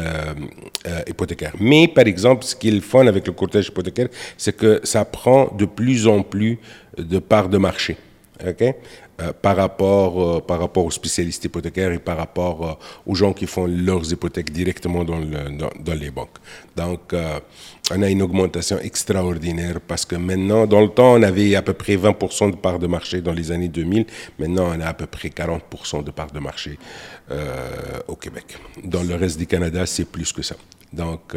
euh, 0.88 1.00
hypothécaires. 1.08 1.54
Mais, 1.60 1.88
par 1.88 2.06
exemple, 2.06 2.46
ce 2.46 2.56
qui 2.56 2.68
est 2.68 2.72
le 2.72 2.82
fun 2.82 3.08
avec 3.08 3.26
le 3.26 3.34
courtage 3.34 3.70
hypothécaire, 3.70 4.10
c'est 4.38 4.56
que 4.56 4.80
ça 4.84 5.04
prend 5.06 5.52
de 5.58 5.66
plus 5.66 6.06
en 6.08 6.22
plus 6.22 6.60
de 7.00 7.18
parts 7.18 7.50
de 7.50 7.58
marché. 7.58 7.98
OK? 8.46 8.76
Euh, 9.22 9.32
par, 9.32 9.56
rapport, 9.56 10.22
euh, 10.22 10.42
par 10.42 10.60
rapport 10.60 10.84
aux 10.84 10.92
spécialistes 10.92 11.46
hypothécaires 11.46 11.94
et 11.94 12.00
par 12.00 12.18
rapport 12.18 12.68
euh, 12.68 12.74
aux 13.06 13.16
gens 13.16 13.32
qui 13.32 13.48
font 13.48 13.66
leurs 13.66 14.12
hypothèques 14.12 14.52
directement 14.52 15.06
dans, 15.06 15.22
dans, 15.22 15.94
les 15.94 16.12
banques. 16.12 16.36
Donc, 16.76 17.16
on 17.92 18.02
a 18.02 18.10
une 18.10 18.22
augmentation 18.22 18.78
extraordinaire 18.80 19.80
parce 19.80 20.04
que 20.04 20.18
maintenant, 20.18 20.68
dans 20.68 20.82
le 20.82 20.90
temps, 20.90 21.14
on 21.14 21.24
avait 21.24 21.56
à 21.56 21.62
peu 21.62 21.72
près 21.72 21.96
20% 21.96 22.52
de 22.52 22.56
parts 22.58 22.78
de 22.78 22.88
marché 22.88 23.22
dans 23.22 23.32
les 23.32 23.54
années 23.54 23.70
2000. 23.70 24.06
Maintenant, 24.38 24.74
on 24.76 24.82
a 24.82 24.88
à 24.88 24.94
peu 24.94 25.06
près 25.06 25.30
40% 25.30 26.04
de 26.04 26.12
parts 26.12 26.32
de 26.32 26.40
marché 26.40 26.78
au 28.10 28.16
Québec. 28.18 28.58
Dans 28.84 29.04
le 29.04 29.16
reste 29.16 29.40
du 29.40 29.48
Canada, 29.48 29.86
c'est 29.86 30.06
plus 30.06 30.34
que 30.34 30.42
ça. 30.42 30.56
Donc, 30.92 31.36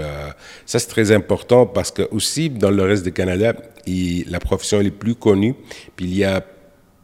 ça, 0.67 0.79
c'est 0.81 0.89
très 0.89 1.13
important 1.13 1.65
parce 1.65 1.93
que 1.93 2.09
aussi, 2.11 2.51
dans 2.51 2.71
le 2.71 2.83
reste 2.83 3.05
du 3.05 3.13
Canada, 3.13 3.55
la 3.87 4.41
profession 4.41 4.81
est 4.81 4.91
plus 4.91 5.15
connue, 5.15 5.55
puis 5.95 6.07
il 6.07 6.17
y 6.17 6.25
a 6.25 6.43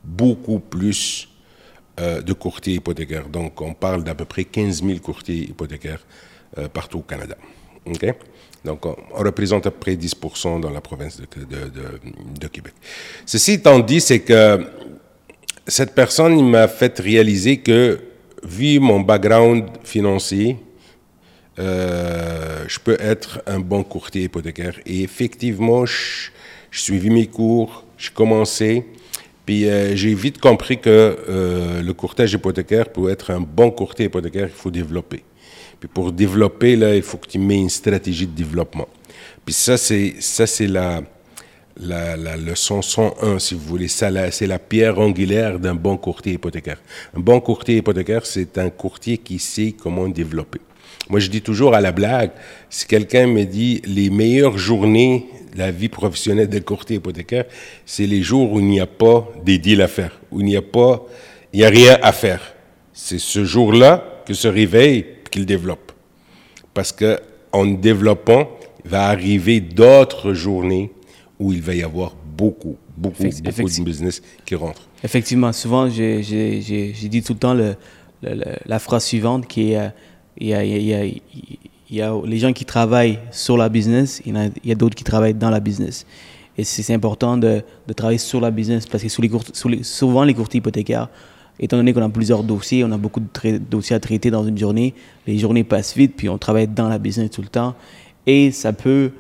beaucoup 0.05 0.59
plus 0.59 1.29
euh, 2.01 2.21
de 2.21 2.33
courtiers 2.33 2.75
hypothécaires. 2.75 3.29
Donc, 3.29 3.61
on 3.61 3.73
parle 3.73 4.03
d'à 4.05 4.15
peu 4.15 4.25
près 4.25 4.45
15 4.45 4.83
000 4.83 4.99
courtiers 4.99 5.49
hypothécaires 5.51 6.05
euh, 6.59 6.69
partout 6.69 6.99
au 6.99 7.03
Canada. 7.03 7.37
Donc, 8.65 8.87
on, 8.87 8.97
représente 9.13 9.67
à 9.67 9.71
peu 9.71 9.79
près 9.79 9.95
10% 9.95 10.61
dans 10.61 10.71
la 10.71 10.81
province 10.81 11.21
de, 11.21 12.49
Québec. 12.49 12.73
Ceci 13.27 13.53
étant 13.53 13.79
dit, 13.79 14.01
c'est 14.01 14.21
que 14.21 14.67
cette 15.67 15.95
personne 15.95 16.49
m'a 16.49 16.67
fait 16.67 16.99
réaliser 16.99 17.59
que, 17.59 18.01
vu 18.43 18.81
mon 18.81 19.01
background 19.01 19.67
financier, 19.85 20.57
euh, 21.59 22.65
je 22.67 22.81
peux 22.81 22.97
être 22.99 23.41
un 23.47 23.61
bon 23.61 23.85
courtier 23.85 24.25
hypothécaire. 24.25 24.81
Et 24.85 25.03
effectivement, 25.03 25.87
je, 25.87 26.31
je 26.71 26.81
suivi 26.81 27.11
mes 27.11 27.29
cours, 27.29 27.85
je 27.97 28.11
commençais, 28.11 28.85
puis 29.45 29.69
euh, 29.69 29.95
j'ai 29.95 30.15
vite 30.15 30.39
compris 30.39 30.79
que 30.79 31.19
euh, 31.29 31.83
le 31.83 31.93
courtage 31.93 32.33
hypothécaire, 32.33 32.89
pour 32.91 33.11
être 33.11 33.31
un 33.31 33.41
bon 33.41 33.71
courtier 33.71 34.07
hypothécaire, 34.07 34.49
il 34.49 34.55
faut 34.55 34.71
développer. 34.71 35.23
Puis 35.81 35.89
pour 35.89 36.13
développer, 36.13 36.77
là, 36.77 36.97
il 36.97 37.03
faut 37.03 37.19
que 37.19 37.29
tu 37.29 37.39
mets 37.39 37.61
une 37.61 37.69
stratégie 37.69 38.27
de 38.27 38.35
développement. 38.35 38.89
Puis 39.45 39.55
ça, 39.55 39.77
c'est 39.77 40.15
ça, 40.21 40.47
c'est 40.47 40.67
la, 40.67 41.03
la, 41.79 42.17
la 42.17 42.37
leçon 42.37 42.81
101, 42.81 43.39
si 43.39 43.55
vous 43.55 43.61
voulez. 43.67 43.89
Ça, 43.89 44.31
c'est 44.31 44.47
la 44.47 44.59
pierre 44.59 44.99
angulaire 44.99 45.59
d'un 45.59 45.75
bon 45.75 45.99
courtier 45.99 46.33
hypothécaire. 46.35 46.81
Un 47.15 47.21
bon 47.21 47.41
courtier 47.41 47.77
hypothécaire, 47.77 48.25
c'est 48.25 48.57
un 48.57 48.71
courtier 48.71 49.19
qui 49.19 49.39
sait 49.39 49.75
comment 49.79 50.09
développer. 50.09 50.61
Moi, 51.11 51.21
je 51.21 51.29
dis 51.29 51.43
toujours 51.43 51.75
à 51.75 51.81
la 51.81 51.93
blague, 51.93 52.31
si 52.71 52.87
quelqu'un 52.87 53.27
me 53.27 53.45
dit 53.45 53.83
les 53.85 54.09
meilleures 54.11 54.57
journées 54.59 55.27
de 55.53 55.59
la 55.59 55.71
vie 55.71 55.89
professionnelle 55.91 56.49
d'un 56.49 56.61
courtier 56.61 56.97
hypothécaire, 56.97 57.45
c'est 57.85 58.07
les 58.07 58.23
jours 58.23 58.53
où 58.53 58.61
il 58.61 58.67
n'y 58.67 58.81
a 58.81 58.87
pas 58.87 59.29
des 59.45 59.59
deals 59.59 59.83
à 59.83 59.89
faire, 59.89 60.19
où 60.33 60.41
il 60.41 60.47
n'y 60.47 60.57
a 60.57 60.63
pas, 60.63 61.05
il 61.53 61.59
n'y 61.61 61.65
a 61.65 61.69
rien 61.69 61.99
à 62.03 62.13
faire. 62.13 62.55
C'est 62.93 63.19
ce 63.21 63.45
jour-là 63.45 64.23
que 64.27 64.33
se 64.35 64.49
réveille 64.49 65.05
qu'il 65.31 65.45
développe. 65.45 65.93
Parce 66.73 66.91
que 66.93 67.21
en 67.53 67.67
développant, 67.67 68.49
il 68.85 68.91
va 68.91 69.05
arriver 69.07 69.61
d'autres 69.61 70.33
journées 70.33 70.91
où 71.39 71.53
il 71.53 71.61
va 71.63 71.75
y 71.75 71.83
avoir 71.83 72.17
beaucoup, 72.37 72.77
beaucoup, 72.97 73.23
beaucoup 73.23 73.69
de 73.69 73.83
business 73.85 74.23
qui 74.45 74.55
rentrent. 74.55 74.89
Effectivement, 75.05 75.53
souvent, 75.53 75.89
j'ai- 75.91 76.21
dit 76.23 77.23
tout 77.23 77.35
le 77.35 77.39
temps 77.39 77.55
le, 77.55 77.77
le- 78.23 78.35
le- 78.35 78.45
la 78.67 78.79
phrase 78.79 79.05
suivante 79.05 79.47
qui 79.47 79.73
est, 79.73 79.79
euh, 79.79 79.89
il 80.39 80.49
y, 81.91 82.01
a, 82.03 82.13
les 82.25 82.39
gens 82.39 82.53
qui 82.53 82.65
travaillent 82.65 83.19
sur 83.31 83.57
la 83.57 83.69
business, 83.69 84.21
il 84.27 84.35
y 84.65 84.71
a, 84.71 84.73
a 84.73 84.75
d'autres 84.75 84.97
qui 84.97 85.05
travaillent 85.05 85.35
dans 85.35 85.51
la 85.51 85.61
business. 85.61 86.07
Et 86.57 86.65
c'est 86.65 86.95
important 86.95 87.37
de, 87.37 87.63
travailler 87.97 88.19
sur 88.19 88.41
la 88.41 88.51
business 88.51 88.87
parce 88.87 89.03
que 89.03 89.09
souvent, 89.83 90.25
les 90.25 90.35
courtiers 90.35 90.59
hypothécaires, 90.59 91.09
étant 91.59 91.77
donné 91.77 91.93
qu'on 91.93 92.03
a 92.03 92.09
plusieurs 92.09 92.43
dossiers, 92.43 92.85
on 92.85 92.93
a 92.93 92.97
beaucoup 92.97 93.21
de 93.21 93.59
dossiers 93.59 93.97
à 93.97 94.01
traiter 94.01 94.31
dans 94.31 94.45
une 94.45 94.59
journée, 94.59 94.95
les 95.27 95.39
journées 95.39 95.65
passent 95.65 95.97
vite, 95.97 96.15
puis 96.17 96.29
on 96.29 96.39
travaille 96.39 96.69
dans 96.69 96.89
la 96.89 96.99
business 96.99 97.31
tout 97.31 97.43
le 97.43 97.49
temps. 97.49 97.75
Et 98.27 98.53
ça 98.53 98.73
peut, 98.73 99.11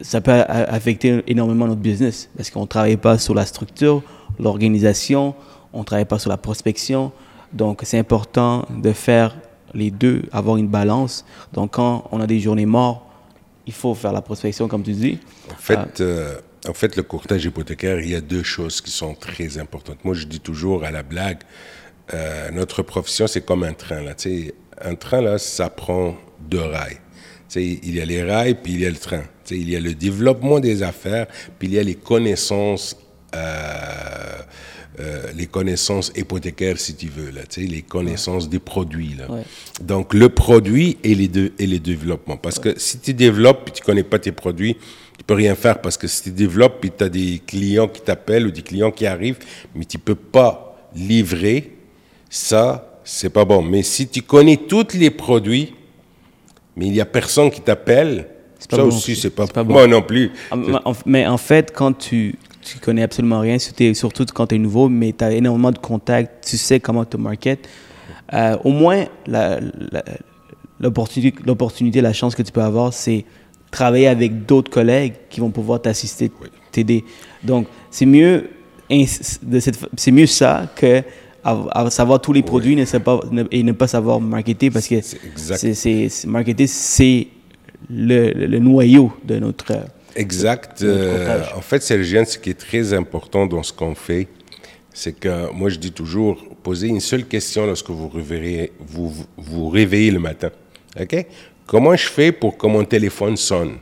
ça 0.00 0.20
peut 0.20 0.32
affecter 0.32 1.22
énormément 1.26 1.66
notre 1.66 1.80
business 1.80 2.28
parce 2.36 2.50
qu'on 2.50 2.62
ne 2.62 2.66
travaille 2.66 2.96
pas 2.96 3.18
sur 3.18 3.34
la 3.34 3.46
structure, 3.46 4.02
l'organisation, 4.38 5.34
on 5.72 5.80
ne 5.80 5.84
travaille 5.84 6.04
pas 6.04 6.18
sur 6.18 6.30
la 6.30 6.36
prospection. 6.36 7.12
Donc, 7.52 7.80
c'est 7.84 7.98
important 7.98 8.66
de 8.82 8.92
faire 8.92 9.34
les 9.74 9.90
deux, 9.90 10.22
avoir 10.32 10.56
une 10.56 10.68
balance. 10.68 11.24
Donc, 11.52 11.72
quand 11.72 12.08
on 12.12 12.20
a 12.20 12.26
des 12.26 12.40
journées 12.40 12.66
mortes, 12.66 13.02
il 13.66 13.72
faut 13.72 13.94
faire 13.94 14.12
la 14.12 14.22
prospection, 14.22 14.68
comme 14.68 14.82
tu 14.82 14.92
dis. 14.92 15.18
En 15.50 15.56
fait, 15.56 16.00
euh, 16.00 16.38
en 16.68 16.74
fait, 16.74 16.96
le 16.96 17.02
courtage 17.02 17.44
hypothécaire, 17.44 18.00
il 18.00 18.10
y 18.10 18.14
a 18.14 18.20
deux 18.20 18.42
choses 18.42 18.80
qui 18.80 18.90
sont 18.90 19.14
très 19.14 19.58
importantes. 19.58 20.04
Moi, 20.04 20.14
je 20.14 20.26
dis 20.26 20.40
toujours 20.40 20.84
à 20.84 20.90
la 20.90 21.02
blague, 21.02 21.38
euh, 22.12 22.50
notre 22.50 22.82
profession, 22.82 23.26
c'est 23.26 23.44
comme 23.44 23.64
un 23.64 23.72
train. 23.72 24.02
Là. 24.02 24.14
Un 24.82 24.94
train, 24.94 25.20
là, 25.20 25.38
ça 25.38 25.70
prend 25.70 26.14
deux 26.40 26.60
rails. 26.60 26.98
Il 27.56 27.94
y 27.94 28.00
a 28.00 28.04
les 28.04 28.22
rails, 28.22 28.54
puis 28.54 28.72
il 28.72 28.80
y 28.80 28.86
a 28.86 28.90
le 28.90 28.96
train. 28.96 29.22
Il 29.50 29.68
y 29.70 29.76
a 29.76 29.80
le 29.80 29.94
développement 29.94 30.58
des 30.58 30.82
affaires, 30.82 31.26
puis 31.58 31.68
il 31.68 31.74
y 31.74 31.78
a 31.78 31.82
les 31.82 31.94
connaissances, 31.94 32.96
euh, 33.34 34.38
euh, 35.00 35.32
les 35.36 35.46
connaissances 35.46 36.12
hypothécaires, 36.14 36.78
si 36.78 36.94
tu 36.94 37.08
veux, 37.08 37.30
là, 37.30 37.42
tu 37.48 37.62
sais, 37.62 37.66
les 37.66 37.82
connaissances 37.82 38.48
des 38.48 38.60
produits. 38.60 39.16
Là. 39.18 39.30
Ouais. 39.30 39.42
Donc, 39.82 40.14
le 40.14 40.28
produit 40.28 40.98
et 41.02 41.14
les, 41.14 41.26
deux, 41.26 41.52
et 41.58 41.66
les 41.66 41.80
développements. 41.80 42.36
Parce 42.36 42.60
que 42.60 42.78
si 42.78 42.98
tu 43.00 43.12
développes 43.12 43.68
et 43.68 43.72
tu 43.72 43.82
connais 43.82 44.04
pas 44.04 44.20
tes 44.20 44.30
produits, 44.30 44.76
tu 45.18 45.24
peux 45.24 45.34
rien 45.34 45.54
faire 45.54 45.80
parce 45.80 45.96
que 45.96 46.06
si 46.06 46.22
tu 46.22 46.30
développes 46.30 46.84
et 46.84 46.90
tu 46.90 47.04
as 47.04 47.08
des 47.08 47.40
clients 47.44 47.88
qui 47.88 48.02
t'appellent 48.02 48.46
ou 48.46 48.50
des 48.50 48.62
clients 48.62 48.90
qui 48.90 49.06
arrivent, 49.06 49.38
mais 49.74 49.84
tu 49.84 49.98
peux 49.98 50.14
pas 50.14 50.76
livrer, 50.94 51.72
ça, 52.30 53.00
c'est 53.04 53.30
pas 53.30 53.44
bon. 53.44 53.62
Mais 53.62 53.82
si 53.82 54.08
tu 54.08 54.22
connais 54.22 54.56
tous 54.56 54.94
les 54.94 55.10
produits, 55.10 55.74
mais 56.76 56.86
il 56.86 56.94
y 56.94 57.00
a 57.00 57.06
personne 57.06 57.50
qui 57.50 57.60
t'appelle, 57.60 58.28
ça 58.58 58.76
bon 58.76 58.88
aussi, 58.88 59.14
c'est 59.14 59.30
pas, 59.30 59.46
pas 59.46 59.62
bon. 59.62 59.74
moi 59.74 59.86
non 59.86 60.02
plus. 60.02 60.30
Ah, 60.50 60.56
Mais 61.06 61.26
en 61.26 61.36
fait, 61.36 61.72
quand 61.74 61.92
tu, 61.92 62.36
tu 62.64 62.78
connais 62.78 63.02
absolument 63.02 63.40
rien, 63.40 63.56
surtout 63.58 64.24
quand 64.34 64.46
tu 64.48 64.54
es 64.54 64.58
nouveau, 64.58 64.88
mais 64.88 65.12
tu 65.16 65.22
as 65.24 65.32
énormément 65.32 65.70
de 65.70 65.78
contacts, 65.78 66.48
tu 66.48 66.56
sais 66.56 66.80
comment 66.80 67.04
te 67.04 67.16
market, 67.16 67.68
euh, 68.32 68.56
au 68.64 68.70
moins 68.70 69.04
la- 69.26 69.60
la- 69.60 70.04
l'opportunité, 70.80 72.00
la 72.00 72.12
chance 72.12 72.34
que 72.34 72.42
tu 72.42 72.52
peux 72.52 72.62
avoir, 72.62 72.92
c'est 72.92 73.24
travailler 73.70 74.06
avec 74.08 74.46
d'autres 74.46 74.70
collègues 74.70 75.14
qui 75.30 75.40
vont 75.40 75.50
pouvoir 75.50 75.80
t'assister, 75.82 76.30
t'aider. 76.72 77.04
Donc, 77.42 77.66
c'est 77.90 78.06
mieux, 78.06 78.48
c'est 79.96 80.10
mieux 80.12 80.26
ça 80.26 80.68
que 80.76 81.02
av- 81.44 81.90
savoir 81.90 82.20
tous 82.20 82.32
les 82.32 82.42
produits 82.42 82.76
ne, 82.76 82.84
sait 82.84 83.00
pas, 83.00 83.20
ne- 83.30 83.44
et 83.50 83.62
ne 83.62 83.72
pas 83.72 83.86
savoir 83.88 84.20
marketer 84.20 84.70
parce 84.70 84.86
que 84.88 84.96
C'est 85.74 86.26
marketer, 86.26 86.66
c'est 86.66 87.28
le 87.90 88.58
noyau 88.58 89.12
de 89.24 89.38
notre... 89.38 89.72
Exact. 90.16 90.82
Euh, 90.82 91.42
en 91.56 91.60
fait, 91.60 91.82
Sergien, 91.82 92.24
ce 92.24 92.38
qui 92.38 92.50
est 92.50 92.54
très 92.58 92.92
important 92.92 93.46
dans 93.46 93.62
ce 93.62 93.72
qu'on 93.72 93.94
fait, 93.94 94.28
c'est 94.92 95.12
que 95.18 95.50
moi, 95.52 95.68
je 95.70 95.78
dis 95.78 95.92
toujours, 95.92 96.36
posez 96.62 96.88
une 96.88 97.00
seule 97.00 97.24
question 97.26 97.66
lorsque 97.66 97.90
vous 97.90 98.08
réveillez, 98.08 98.72
vous, 98.78 99.08
vous- 99.10 99.26
vous 99.36 99.68
réveillez 99.68 100.10
le 100.12 100.20
matin. 100.20 100.50
OK? 101.00 101.26
Comment 101.66 101.96
je 101.96 102.06
fais 102.06 102.30
pour 102.30 102.56
que 102.56 102.66
mon 102.66 102.84
téléphone 102.84 103.36
sonne? 103.36 103.78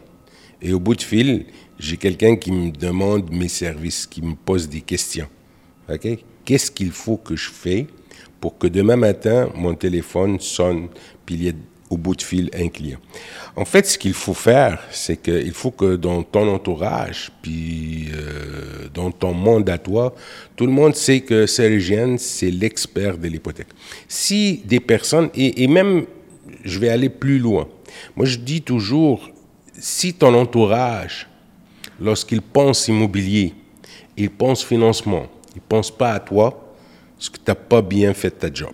Et 0.63 0.73
au 0.73 0.81
bout 0.81 0.95
de 0.95 1.03
fil, 1.03 1.47
j'ai 1.79 1.97
quelqu'un 1.97 2.37
qui 2.37 2.53
me 2.53 2.71
demande 2.71 3.31
mes 3.31 3.49
services, 3.49 4.07
qui 4.07 4.23
me 4.23 4.35
pose 4.35 4.69
des 4.69 4.81
questions. 4.81 5.29
OK? 5.93 6.09
Qu'est-ce 6.45 6.71
qu'il 6.71 6.93
faut 6.93 7.17
que 7.19 7.37
je 7.37 7.51
fais 7.51 7.87
pour 8.41 8.57
que 8.59 8.67
demain 8.67 8.97
matin, 8.97 9.51
mon 9.55 9.75
téléphone 9.75 10.41
sonne, 10.41 10.89
puis 11.27 11.35
il 11.37 11.43
y 11.45 11.49
ait 11.49 11.55
au 11.93 11.99
bout 11.99 12.15
de 12.17 12.23
fil 12.23 12.49
un 12.55 12.69
client. 12.69 12.99
En 13.55 13.67
fait, 13.67 13.87
ce 13.87 13.99
qu'il 13.99 14.15
faut 14.15 14.33
faire, 14.33 14.83
c'est 14.91 15.19
qu'il 15.21 15.53
faut 15.53 15.71
que 15.71 15.97
dans 15.97 16.23
ton 16.23 16.49
entourage, 16.49 17.31
puis 17.43 18.09
euh, 18.15 18.89
dans 18.95 19.11
ton 19.11 19.35
monde 19.35 19.69
à 19.69 19.77
toi, 19.77 20.15
tout 20.57 20.65
le 20.65 20.73
monde 20.73 20.95
sait 20.95 21.21
que 21.21 21.45
Sergian, 21.45 22.17
c'est 22.17 22.51
l'expert 22.51 23.19
de 23.19 23.29
l'hypothèque. 23.29 23.69
Si 24.09 24.63
des 24.65 24.81
personnes, 24.81 25.29
et, 25.35 25.63
et 25.63 25.67
même, 25.67 26.07
je 26.65 26.79
vais 26.79 26.89
aller 26.89 27.11
plus 27.11 27.39
loin. 27.39 27.69
Moi, 28.17 28.25
je 28.25 28.39
dis 28.39 28.63
toujours, 28.63 29.29
si 29.79 30.15
ton 30.15 30.33
entourage, 30.33 31.29
lorsqu'il 32.01 32.41
pense 32.41 32.89
immobilier, 32.89 33.53
il 34.17 34.31
pense 34.31 34.65
financement, 34.65 35.27
il 35.55 35.61
pense 35.61 35.91
pas 35.91 36.13
à 36.13 36.21
toi, 36.21 36.75
parce 37.19 37.29
que 37.29 37.37
tu 37.37 37.45
n'as 37.49 37.55
pas 37.55 37.83
bien 37.83 38.15
fait 38.15 38.31
ta 38.31 38.51
job. 38.51 38.73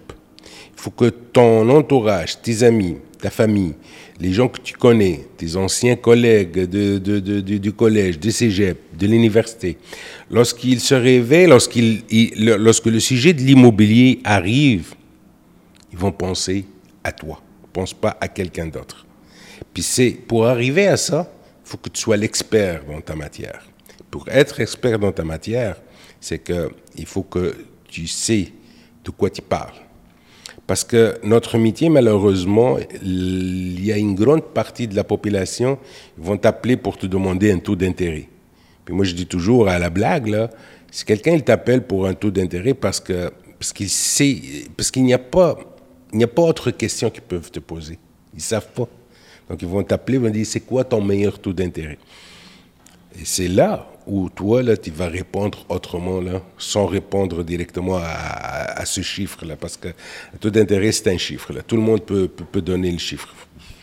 Il 0.72 0.80
faut 0.80 0.92
que 0.92 1.06
ton 1.06 1.68
entourage, 1.70 2.40
tes 2.40 2.62
amis, 2.62 2.98
ta 3.18 3.30
famille, 3.30 3.74
les 4.20 4.32
gens 4.32 4.48
que 4.48 4.60
tu 4.60 4.74
connais, 4.74 5.26
tes 5.36 5.56
anciens 5.56 5.96
collègues 5.96 6.68
de, 6.68 6.98
du 6.98 7.72
collège, 7.72 8.18
du 8.18 8.30
cégep, 8.30 8.78
de 8.96 9.06
l'université, 9.06 9.76
lorsqu'ils 10.30 10.80
se 10.80 10.94
réveillent, 10.94 11.48
lorsqu'il, 11.48 12.02
lorsque 12.36 12.86
le 12.86 13.00
sujet 13.00 13.32
de 13.32 13.40
l'immobilier 13.40 14.20
arrive, 14.24 14.94
ils 15.92 15.98
vont 15.98 16.12
penser 16.12 16.64
à 17.02 17.12
toi. 17.12 17.40
Ils 17.62 17.66
ne 17.66 17.72
pensent 17.72 17.94
pas 17.94 18.16
à 18.20 18.28
quelqu'un 18.28 18.66
d'autre. 18.66 19.06
Puis 19.74 19.82
c'est, 19.82 20.10
pour 20.10 20.46
arriver 20.46 20.86
à 20.86 20.96
ça, 20.96 21.30
il 21.64 21.68
faut 21.68 21.76
que 21.78 21.88
tu 21.88 22.00
sois 22.00 22.16
l'expert 22.16 22.84
dans 22.84 23.00
ta 23.00 23.14
matière. 23.14 23.62
Pour 24.10 24.28
être 24.28 24.60
expert 24.60 24.98
dans 24.98 25.12
ta 25.12 25.24
matière, 25.24 25.76
c'est 26.20 26.42
qu'il 26.42 27.06
faut 27.06 27.22
que 27.22 27.54
tu 27.88 28.06
sais 28.06 28.52
de 29.04 29.10
quoi 29.10 29.30
tu 29.30 29.42
parles. 29.42 29.74
Parce 30.68 30.84
que 30.84 31.18
notre 31.24 31.56
métier, 31.56 31.88
malheureusement, 31.88 32.76
il 33.02 33.82
y 33.82 33.90
a 33.90 33.96
une 33.96 34.14
grande 34.14 34.44
partie 34.44 34.86
de 34.86 34.94
la 34.94 35.02
population 35.02 35.76
qui 35.76 36.20
vont 36.20 36.36
t'appeler 36.36 36.76
pour 36.76 36.98
te 36.98 37.06
demander 37.06 37.50
un 37.50 37.58
taux 37.58 37.74
d'intérêt. 37.74 38.28
Puis 38.84 38.94
moi, 38.94 39.06
je 39.06 39.14
dis 39.14 39.26
toujours 39.26 39.66
à 39.66 39.78
la 39.78 39.88
blague, 39.88 40.26
là, 40.26 40.50
si 40.90 41.06
quelqu'un 41.06 41.38
t'appelle 41.38 41.86
pour 41.86 42.06
un 42.06 42.12
taux 42.12 42.30
d'intérêt 42.30 42.74
parce 42.74 43.00
que 43.00 43.32
parce 43.58 43.72
qu'il 43.72 43.88
sait, 43.88 44.36
parce 44.76 44.90
qu'il 44.90 45.04
n'y 45.04 45.14
a 45.14 45.18
pas, 45.18 45.58
il 46.12 46.18
n'y 46.18 46.24
a 46.24 46.28
pas 46.28 46.42
autre 46.42 46.70
question 46.70 47.08
qu'ils 47.08 47.22
peuvent 47.22 47.50
te 47.50 47.60
poser. 47.60 47.98
Ils 48.34 48.42
savent 48.42 48.68
pas. 48.68 48.86
Donc 49.48 49.62
ils 49.62 49.68
vont 49.68 49.82
t'appeler, 49.82 50.18
ils 50.18 50.22
vont 50.22 50.30
dire 50.30 50.46
c'est 50.46 50.60
quoi 50.60 50.84
ton 50.84 51.00
meilleur 51.00 51.38
taux 51.38 51.54
d'intérêt? 51.54 51.98
Et 53.18 53.24
c'est 53.24 53.48
là 53.48 53.90
où 54.08 54.30
toi, 54.30 54.76
tu 54.76 54.90
vas 54.90 55.08
répondre 55.08 55.64
autrement, 55.68 56.20
là, 56.20 56.42
sans 56.56 56.86
répondre 56.86 57.44
directement 57.44 57.98
à, 58.02 58.84
ce 58.86 59.02
chiffre-là, 59.02 59.56
parce 59.56 59.76
que 59.76 59.88
le 59.88 60.38
taux 60.38 60.50
d'intérêt, 60.50 60.92
c'est 60.92 61.10
un 61.12 61.18
chiffre. 61.18 61.52
Tout 61.66 61.76
le 61.76 61.82
monde 61.82 62.02
peut, 62.02 62.30
donner 62.62 62.90
le 62.90 62.98
chiffre. 62.98 63.34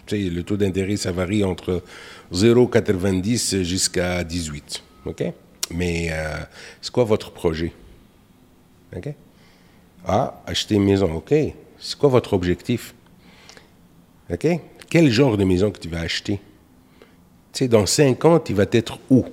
Tu 0.07 0.29
le 0.29 0.43
taux 0.43 0.57
d'intérêt, 0.57 0.97
ça 0.97 1.11
varie 1.11 1.43
entre 1.43 1.83
0,90 2.33 3.63
jusqu'à 3.63 4.23
18. 4.23 4.83
OK? 5.05 5.23
Mais 5.71 6.09
euh, 6.11 6.37
c'est 6.81 6.91
quoi 6.91 7.03
votre 7.03 7.31
projet? 7.31 7.71
Ah, 10.05 10.41
acheter 10.45 10.75
une 10.75 10.85
maison. 10.85 11.13
OK? 11.13 11.33
C'est 11.79 11.97
quoi 11.97 12.09
votre 12.09 12.33
objectif? 12.33 12.95
OK? 14.31 14.47
Quel 14.89 15.11
genre 15.11 15.37
de 15.37 15.43
maison 15.43 15.71
que 15.71 15.79
tu 15.79 15.89
vas 15.89 15.99
acheter? 15.99 16.39
Tu 17.51 17.59
sais, 17.59 17.67
dans 17.67 17.85
5 17.85 18.25
ans, 18.25 18.39
tu 18.39 18.53
vas 18.53 18.65
être 18.71 18.99
où? 19.09 19.25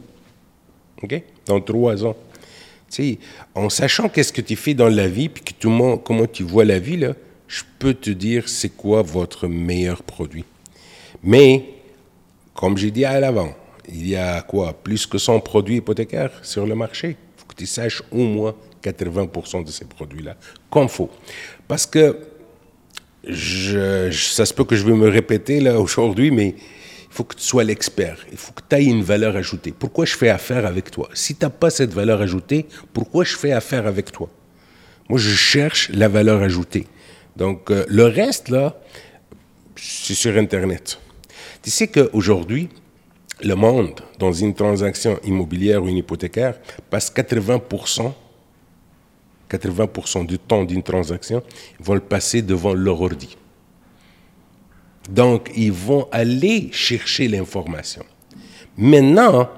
OK? 1.03 1.23
Dans 1.47 1.61
trois 1.61 2.05
ans. 2.05 2.17
Tu 2.91 3.03
sais, 3.03 3.19
en 3.55 3.69
sachant 3.69 4.09
qu'est-ce 4.09 4.33
que 4.33 4.43
tu 4.43 4.57
fais 4.57 4.75
dans 4.75 4.89
la 4.89 5.09
vie, 5.09 5.29
puis 5.29 5.43
que 5.43 5.53
tout 5.53 5.71
le 5.71 5.75
monde, 5.75 6.03
comment 6.05 6.27
tu 6.27 6.43
vois 6.43 6.65
la 6.65 6.79
vie, 6.79 6.97
là, 6.97 7.15
je 7.49 7.63
peux 7.79 7.95
te 7.95 8.11
dire 8.11 8.49
c'est 8.49 8.71
quoi 8.71 9.03
votre 9.03 9.49
meilleur 9.49 10.03
produit. 10.03 10.45
Mais, 11.23 11.65
comme 12.55 12.77
j'ai 12.77 12.91
dit 12.91 13.05
à 13.05 13.19
l'avant, 13.21 13.55
il 13.89 14.09
y 14.09 14.17
a 14.17 14.43
quoi? 14.43 14.73
Plus 14.73 15.07
que 15.07 15.19
100 15.19 15.41
produits 15.41 15.77
hypothécaires 15.77 16.33
sur 16.43 16.67
le 16.67 16.75
marché? 16.75 17.17
Il 17.19 17.41
faut 17.41 17.47
que 17.47 17.55
tu 17.55 17.67
saches 17.67 18.03
au 18.11 18.19
moins 18.19 18.55
80% 18.83 19.65
de 19.65 19.71
ces 19.71 19.85
produits-là, 19.85 20.37
comme 20.71 20.88
faut. 20.88 21.11
Parce 21.69 21.87
que, 21.87 22.19
je, 23.27 24.11
ça 24.11 24.45
se 24.45 24.53
peut 24.53 24.65
que 24.65 24.75
je 24.75 24.85
vais 24.85 24.95
me 24.95 25.09
répéter 25.09 25.61
là 25.61 25.79
aujourd'hui, 25.79 26.31
mais 26.31 26.55
faut 27.12 27.25
que 27.25 27.37
tu 27.37 27.42
sois 27.42 27.62
l'expert. 27.62 28.16
Il 28.31 28.38
faut 28.38 28.53
que 28.53 28.62
tu 28.66 28.77
aies 28.77 28.85
une 28.85 29.03
valeur 29.03 29.37
ajoutée. 29.37 29.72
Pourquoi 29.79 30.07
je 30.07 30.16
fais 30.16 30.31
affaire 30.31 30.64
avec 30.64 30.90
toi? 30.90 31.11
Si 31.12 31.35
tu 31.35 31.44
n'as 31.44 31.51
pas 31.51 31.68
cette 31.68 31.92
valeur 31.92 32.22
ajoutée, 32.22 32.66
pourquoi 32.94 33.25
je 33.25 33.37
fais 33.37 33.53
affaire 33.53 33.87
avec 33.87 34.11
toi? 34.11 34.31
Moi, 35.11 35.18
je 35.18 35.35
cherche 35.35 35.90
la 35.90 36.09
valeur 36.09 36.40
ajoutée. 36.40 36.87
Donc, 37.37 37.70
euh, 37.70 37.85
le 37.88 38.05
reste, 38.05 38.48
là, 38.48 38.81
c'est 39.77 40.14
sur 40.14 40.37
Internet. 40.38 40.98
Tu 41.62 41.70
sais 41.70 41.88
qu'aujourd'hui, 41.88 42.70
le 43.42 43.55
monde, 43.57 44.01
dans 44.18 44.33
une 44.33 44.55
transaction 44.55 45.18
immobilière 45.25 45.83
ou 45.83 45.88
une 45.88 45.98
hypothécaire, 45.98 46.55
passe 46.88 47.12
80%, 47.12 48.12
80 49.51 50.25
du 50.25 50.38
temps 50.38 50.64
d'une 50.64 50.83
transaction, 50.83 51.42
ils 51.79 51.85
vont 51.85 51.94
le 51.94 52.01
passer 52.01 52.40
devant 52.40 52.72
leur 52.72 53.03
ordi. 53.03 53.37
Donc, 55.09 55.51
ils 55.57 55.73
vont 55.73 56.07
aller 56.12 56.69
chercher 56.73 57.29
l'information. 57.29 58.05
Maintenant, 58.77 59.49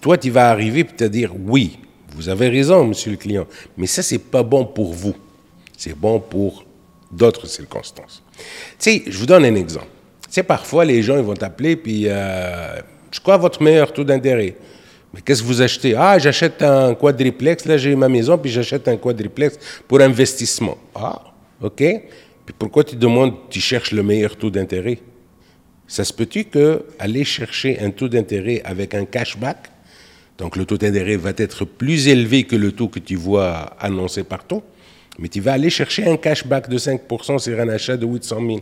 toi, 0.00 0.16
tu 0.16 0.30
vas 0.30 0.50
arriver 0.50 0.80
et 0.80 0.84
te 0.84 1.04
dire, 1.04 1.32
oui, 1.46 1.78
vous 2.14 2.28
avez 2.28 2.48
raison, 2.48 2.84
monsieur 2.84 3.10
le 3.10 3.16
client, 3.16 3.46
mais 3.76 3.86
ça, 3.86 4.02
c'est 4.02 4.18
pas 4.18 4.42
bon 4.42 4.64
pour 4.64 4.92
vous. 4.92 5.14
C'est 5.76 5.96
bon 5.96 6.20
pour 6.20 6.64
d'autres 7.10 7.46
circonstances. 7.46 8.22
Tu 8.36 8.44
sais, 8.78 9.02
je 9.06 9.18
vous 9.18 9.26
donne 9.26 9.44
un 9.44 9.54
exemple. 9.54 9.86
Tu 10.22 10.34
sais, 10.34 10.42
parfois, 10.42 10.84
les 10.84 11.02
gens, 11.02 11.16
ils 11.16 11.22
vont 11.22 11.34
t'appeler, 11.34 11.76
puis, 11.76 12.04
euh, 12.06 12.80
c'est 13.10 13.22
quoi 13.22 13.36
votre 13.36 13.62
meilleur 13.62 13.92
taux 13.92 14.04
d'intérêt? 14.04 14.56
Mais 15.12 15.20
qu'est-ce 15.22 15.42
que 15.42 15.46
vous 15.46 15.62
achetez? 15.62 15.94
Ah, 15.96 16.18
j'achète 16.18 16.62
un 16.62 16.94
quadriplex, 16.94 17.64
là, 17.64 17.76
j'ai 17.76 17.94
ma 17.96 18.08
maison, 18.08 18.36
puis 18.36 18.50
j'achète 18.50 18.86
un 18.88 18.96
quadriplex 18.96 19.58
pour 19.86 20.00
investissement. 20.00 20.76
Ah, 20.94 21.22
OK 21.62 21.82
pourquoi 22.52 22.84
tu 22.84 22.96
demandes, 22.96 23.34
tu 23.50 23.60
cherches 23.60 23.92
le 23.92 24.02
meilleur 24.02 24.36
taux 24.36 24.50
d'intérêt? 24.50 24.98
Ça 25.86 26.04
se 26.04 26.12
peut-tu 26.12 26.44
que 26.44 26.84
aller 26.98 27.24
chercher 27.24 27.80
un 27.80 27.90
taux 27.90 28.08
d'intérêt 28.08 28.60
avec 28.64 28.94
un 28.94 29.04
cashback, 29.04 29.70
donc 30.36 30.56
le 30.56 30.64
taux 30.64 30.78
d'intérêt 30.78 31.16
va 31.16 31.32
être 31.36 31.64
plus 31.64 32.08
élevé 32.08 32.44
que 32.44 32.56
le 32.56 32.72
taux 32.72 32.88
que 32.88 32.98
tu 32.98 33.16
vois 33.16 33.74
annoncé 33.80 34.22
partout, 34.22 34.62
mais 35.18 35.28
tu 35.28 35.40
vas 35.40 35.54
aller 35.54 35.70
chercher 35.70 36.06
un 36.06 36.16
cashback 36.16 36.68
de 36.68 36.78
5% 36.78 37.38
sur 37.38 37.58
un 37.58 37.68
achat 37.68 37.96
de 37.96 38.06
800 38.06 38.36
000. 38.46 38.60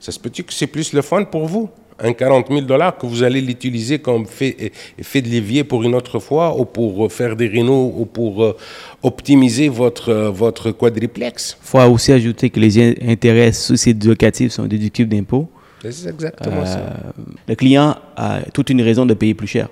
Ça 0.00 0.10
se 0.10 0.18
peut-tu 0.18 0.42
que 0.42 0.52
c'est 0.52 0.66
plus 0.66 0.92
le 0.92 1.02
fun 1.02 1.24
pour 1.24 1.46
vous? 1.46 1.70
Un 1.98 2.12
40 2.12 2.48
000 2.48 2.60
dollars 2.62 2.96
que 2.96 3.06
vous 3.06 3.22
allez 3.22 3.40
l'utiliser 3.40 3.98
comme 3.98 4.26
fait, 4.26 4.72
fait 5.00 5.22
de 5.22 5.28
levier 5.28 5.64
pour 5.64 5.82
une 5.82 5.94
autre 5.94 6.18
fois 6.18 6.58
ou 6.58 6.64
pour 6.64 7.10
faire 7.12 7.36
des 7.36 7.48
rénaux 7.48 7.92
ou 7.96 8.06
pour 8.06 8.42
euh, 8.42 8.56
optimiser 9.02 9.68
votre, 9.68 10.08
euh, 10.10 10.30
votre 10.30 10.72
quadriplex? 10.72 11.56
Il 11.60 11.66
faut 11.66 11.78
aussi 11.78 12.12
ajouter 12.12 12.50
que 12.50 12.60
les 12.60 12.96
intérêts 13.08 13.52
sociétés 13.52 14.08
locatifs 14.08 14.52
sont 14.52 14.66
déductibles 14.66 15.10
d'impôts. 15.10 15.48
C'est 15.90 16.10
exactement 16.10 16.64
ça. 16.64 16.78
Euh, 16.78 17.22
le 17.48 17.54
client 17.54 17.96
a 18.16 18.40
toute 18.54 18.70
une 18.70 18.82
raison 18.82 19.04
de 19.04 19.14
payer 19.14 19.34
plus 19.34 19.48
cher. 19.48 19.68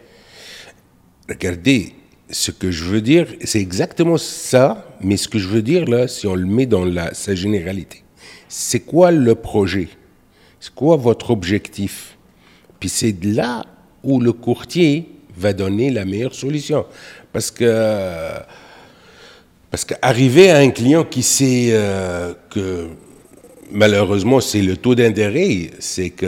Regardez, 1.29 1.93
ce 2.29 2.51
que 2.51 2.71
je 2.71 2.85
veux 2.85 3.01
dire, 3.01 3.27
c'est 3.45 3.61
exactement 3.61 4.17
ça, 4.17 4.89
mais 5.01 5.17
ce 5.17 5.29
que 5.29 5.39
je 5.39 5.49
veux 5.49 5.63
dire 5.63 5.85
là, 5.87 6.09
si 6.09 6.27
on 6.27 6.35
le 6.35 6.47
met 6.47 6.67
dans 6.67 6.85
la, 6.85 7.15
sa 7.15 7.35
généralité, 7.35 8.03
c'est 8.49 8.81
quoi 8.81 9.13
le 9.13 9.35
projet? 9.37 9.89
C'est 10.61 10.75
quoi 10.75 10.97
votre 10.97 11.31
objectif? 11.31 12.19
Puis 12.79 12.91
c'est 12.91 13.17
là 13.25 13.65
où 14.05 14.21
le 14.21 14.33
courtier 14.33 15.09
va 15.37 15.55
donner 15.55 15.91
la 15.91 16.05
meilleure 16.05 16.35
solution. 16.35 16.85
Parce 17.33 17.51
que, 17.51 18.33
parce 19.71 19.85
qu'arriver 19.85 20.51
à 20.51 20.59
un 20.59 20.71
client 20.71 21.05
qui 21.05 21.23
sait 21.23 21.69
euh, 21.71 22.35
que 22.51 22.89
malheureusement 23.73 24.41
c'est 24.41 24.61
le 24.61 24.77
taux 24.77 24.95
d'intérêt, 24.95 25.71
c'est 25.79 26.11
que, 26.11 26.27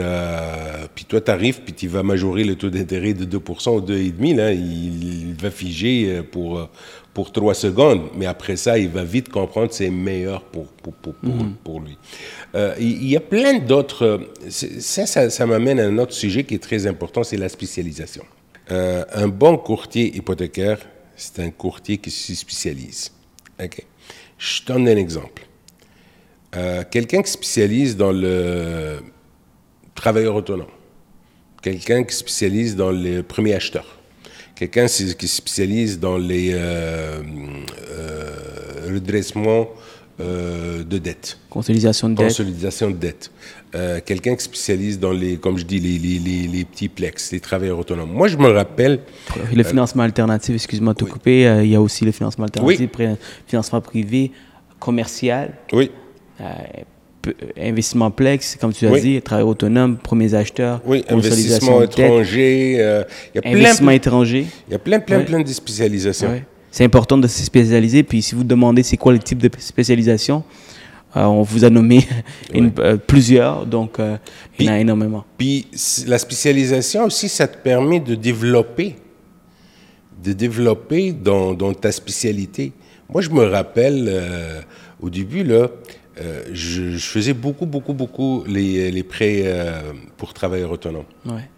puis 0.95 1.05
toi 1.05 1.21
tu 1.21 1.29
arrives, 1.29 1.61
puis 1.61 1.73
tu 1.73 1.87
vas 1.87 2.01
majorer 2.01 2.43
le 2.43 2.55
taux 2.55 2.69
d'intérêt 2.69 3.13
de 3.13 3.25
2% 3.25 3.69
ou 3.69 3.81
2,5%, 3.81 4.35
là, 4.35 4.51
il, 4.51 5.29
il 5.29 5.35
va 5.35 5.51
figer 5.51 6.21
pour, 6.31 6.69
pour 7.13 7.31
trois 7.31 7.53
secondes, 7.53 8.09
mais 8.15 8.25
après 8.25 8.55
ça, 8.55 8.77
il 8.77 8.89
va 8.89 9.03
vite 9.03 9.29
comprendre 9.29 9.69
que 9.69 9.75
c'est 9.75 9.89
meilleur 9.89 10.43
pour, 10.43 10.65
pour, 10.65 10.93
pour, 10.93 11.13
pour, 11.63 11.79
mhm. 11.79 11.87
lui. 11.87 11.97
Euh, 12.55 12.75
il 12.79 13.07
y 13.07 13.15
a 13.15 13.19
plein 13.19 13.59
d'autres... 13.59 14.21
Ça, 14.49 15.05
ça, 15.05 15.29
ça 15.29 15.45
m'amène 15.45 15.79
à 15.79 15.85
un 15.85 15.97
autre 15.99 16.13
sujet 16.13 16.43
qui 16.43 16.55
est 16.55 16.63
très 16.63 16.87
important, 16.87 17.23
c'est 17.23 17.37
la 17.37 17.49
spécialisation. 17.49 18.23
Euh, 18.71 19.03
un 19.13 19.27
bon 19.27 19.57
courtier 19.57 20.15
hypothécaire, 20.15 20.79
c'est 21.15 21.39
un 21.39 21.51
courtier 21.51 21.97
qui 21.97 22.09
se 22.09 22.33
spécialise. 22.33 23.11
Ok. 23.61 23.85
Je 24.37 24.65
donne 24.65 24.87
un 24.87 24.97
exemple. 24.97 25.45
Euh, 26.55 26.83
quelqu'un 26.89 27.21
qui 27.21 27.31
spécialise 27.31 27.95
dans 27.97 28.11
le 28.11 28.99
travailleur 29.95 30.35
autonome, 30.35 30.67
quelqu'un 31.61 32.03
qui 32.03 32.15
spécialise 32.15 32.75
dans 32.75 32.91
les 32.91 33.23
premiers 33.23 33.55
acheteurs, 33.55 33.99
quelqu'un 34.55 34.85
qui 34.85 35.27
se 35.27 35.35
spécialise 35.37 35.99
dans 35.99 36.17
les 36.17 36.51
euh, 36.53 37.21
euh, 37.91 38.91
redressements 38.93 39.67
euh, 40.19 40.83
de 40.83 40.97
dette. 40.97 41.39
Consolidation 41.49 42.09
de 42.09 42.15
dette. 42.15 42.27
Consolidation 42.27 42.91
de 42.91 42.95
dette. 42.95 43.31
Euh, 43.75 43.99
quelqu'un 44.05 44.35
qui 44.35 44.43
spécialise 44.43 44.99
dans 44.99 45.11
les, 45.11 45.37
comme 45.37 45.57
je 45.57 45.65
dis, 45.65 45.79
les, 45.79 45.97
les, 45.97 46.19
les, 46.19 46.47
les, 46.47 46.65
petits 46.65 46.89
plex, 46.89 47.31
les 47.31 47.39
travailleurs 47.39 47.79
autonomes. 47.79 48.11
Moi, 48.11 48.27
je 48.27 48.37
me 48.37 48.49
rappelle. 48.49 48.99
Le 49.53 49.63
financement 49.63 50.03
alternatif, 50.03 50.53
excuse-moi 50.53 50.93
de 50.93 50.99
te 50.99 51.05
couper, 51.05 51.61
il 51.63 51.69
y 51.69 51.75
a 51.75 51.81
aussi 51.81 52.05
le 52.05 52.11
financement 52.11 52.45
alternatif, 52.45 52.89
financement 53.47 53.81
privé, 53.81 54.31
commercial. 54.79 55.53
Oui. 55.71 55.89
Investissement 57.57 58.11
plex, 58.11 58.57
comme 58.59 58.73
tu 58.73 58.87
as 58.87 58.99
dit, 58.99 59.21
travailleurs 59.21 59.49
autonomes, 59.49 59.97
premiers 59.97 60.33
acheteurs, 60.33 60.81
oui, 60.85 61.03
investissement 61.09 61.81
étranger, 61.81 62.73
y 62.73 62.81
a 62.81 63.05
investissement 63.45 63.87
plein, 63.87 63.95
étranger. 63.95 64.45
Il 64.67 64.71
y 64.71 64.75
a 64.75 64.79
plein, 64.79 64.99
plein, 64.99 65.21
plein 65.21 65.41
de 65.41 65.47
spécialisations 65.47 66.41
c'est 66.73 66.83
important 66.83 67.19
de 67.19 67.27
se 67.27 67.43
spécialiser. 67.43 68.01
Puis 68.01 68.23
si 68.23 68.33
vous 68.33 68.43
demandez 68.43 68.81
c'est 68.81 68.97
quoi 68.97 69.13
le 69.13 69.19
type 69.19 69.37
de 69.37 69.49
spécialisation, 69.59 70.43
euh, 71.15 71.21
on 71.21 71.43
vous 71.43 71.63
a 71.63 71.69
nommé 71.69 72.05
euh, 72.55 72.97
plusieurs, 72.97 73.67
donc 73.67 73.99
euh, 73.99 74.17
il 74.57 74.65
y 74.65 74.69
en 74.69 74.73
a 74.73 74.79
énormément. 74.79 75.23
Puis 75.37 75.67
la 76.07 76.17
spécialisation 76.17 77.05
aussi, 77.05 77.29
ça 77.29 77.47
te 77.47 77.57
permet 77.57 77.99
de 77.99 78.15
développer, 78.15 78.95
de 80.23 80.33
développer 80.33 81.11
dans, 81.11 81.53
dans 81.53 81.73
ta 81.75 81.91
spécialité. 81.91 82.73
Moi, 83.07 83.21
je 83.21 83.29
me 83.29 83.43
rappelle 83.43 84.11
au 84.99 85.11
début, 85.11 85.43
là, 85.43 85.67
je, 86.17 86.91
je, 86.91 87.05
faisais 87.05 87.33
beaucoup, 87.33 87.65
beaucoup, 87.65 87.93
beaucoup 87.93 88.43
les, 88.47 88.91
les 88.91 89.03
prêts 89.03 89.43
pour 90.17 90.33
travailleurs 90.33 90.71
autonomes. 90.71 91.05
Ouais 91.25 91.49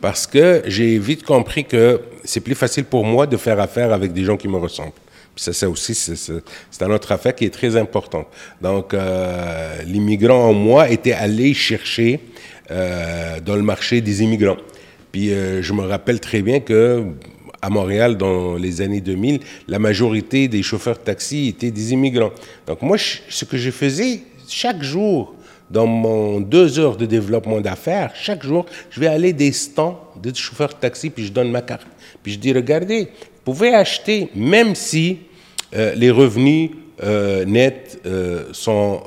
parce 0.00 0.26
que 0.26 0.62
j'ai 0.66 0.98
vite 0.98 1.22
compris 1.22 1.64
que 1.64 2.00
c'est 2.24 2.40
plus 2.40 2.54
facile 2.54 2.84
pour 2.84 3.06
moi 3.06 3.26
de 3.26 3.38
faire 3.38 3.58
affaire 3.58 3.90
avec 3.90 4.12
des 4.12 4.24
gens 4.24 4.36
qui 4.36 4.48
me 4.48 4.58
ressemblent. 4.58 4.92
Puis 5.34 5.44
ça, 5.44 5.52
ça 5.54 5.68
aussi, 5.68 5.94
c'est 5.94 6.82
un 6.82 6.90
autre 6.90 7.10
affaire 7.10 7.34
qui 7.34 7.46
est 7.46 7.54
très 7.54 7.74
importante. 7.76 8.26
Donc, 8.60 8.92
euh, 8.92 9.82
l'immigrant 9.86 10.50
en 10.50 10.52
moi 10.52 10.90
était 10.90 11.12
allé 11.12 11.54
chercher 11.54 12.20
euh, 12.70 13.40
dans 13.40 13.56
le 13.56 13.62
marché 13.62 14.02
des 14.02 14.22
immigrants. 14.22 14.58
Puis 15.10 15.32
euh, 15.32 15.62
je 15.62 15.72
me 15.72 15.82
rappelle 15.82 16.20
très 16.20 16.42
bien 16.42 16.60
que 16.60 17.04
à 17.64 17.70
Montréal, 17.70 18.18
dans 18.18 18.56
les 18.56 18.82
années 18.82 19.00
2000, 19.00 19.40
la 19.68 19.78
majorité 19.78 20.48
des 20.48 20.62
chauffeurs 20.62 20.98
de 20.98 21.02
taxi 21.02 21.48
étaient 21.48 21.70
des 21.70 21.92
immigrants. 21.94 22.32
Donc 22.66 22.82
moi, 22.82 22.98
ce 22.98 23.44
que 23.46 23.56
je 23.56 23.70
faisais 23.70 24.20
chaque 24.46 24.82
jour, 24.82 25.34
dans 25.70 25.86
mon 25.86 26.40
deux 26.40 26.78
heures 26.78 26.98
de 26.98 27.06
développement 27.06 27.62
d'affaires, 27.62 28.12
chaque 28.14 28.44
jour, 28.44 28.66
je 28.90 29.00
vais 29.00 29.06
aller 29.06 29.32
des 29.32 29.50
stands 29.52 29.98
de 30.22 30.34
chauffeurs 30.34 30.68
de 30.68 30.74
taxi, 30.74 31.08
puis 31.08 31.24
je 31.24 31.32
donne 31.32 31.50
ma 31.50 31.62
carte. 31.62 31.86
Puis 32.22 32.34
je 32.34 32.38
dis, 32.38 32.52
regardez, 32.52 33.04
vous 33.04 33.52
pouvez 33.52 33.74
acheter, 33.74 34.28
même 34.34 34.74
si 34.74 35.20
euh, 35.74 35.94
les 35.94 36.10
revenus 36.10 36.70
euh, 37.02 37.46
nets 37.46 37.98
euh, 38.04 38.44
sont, 38.52 39.02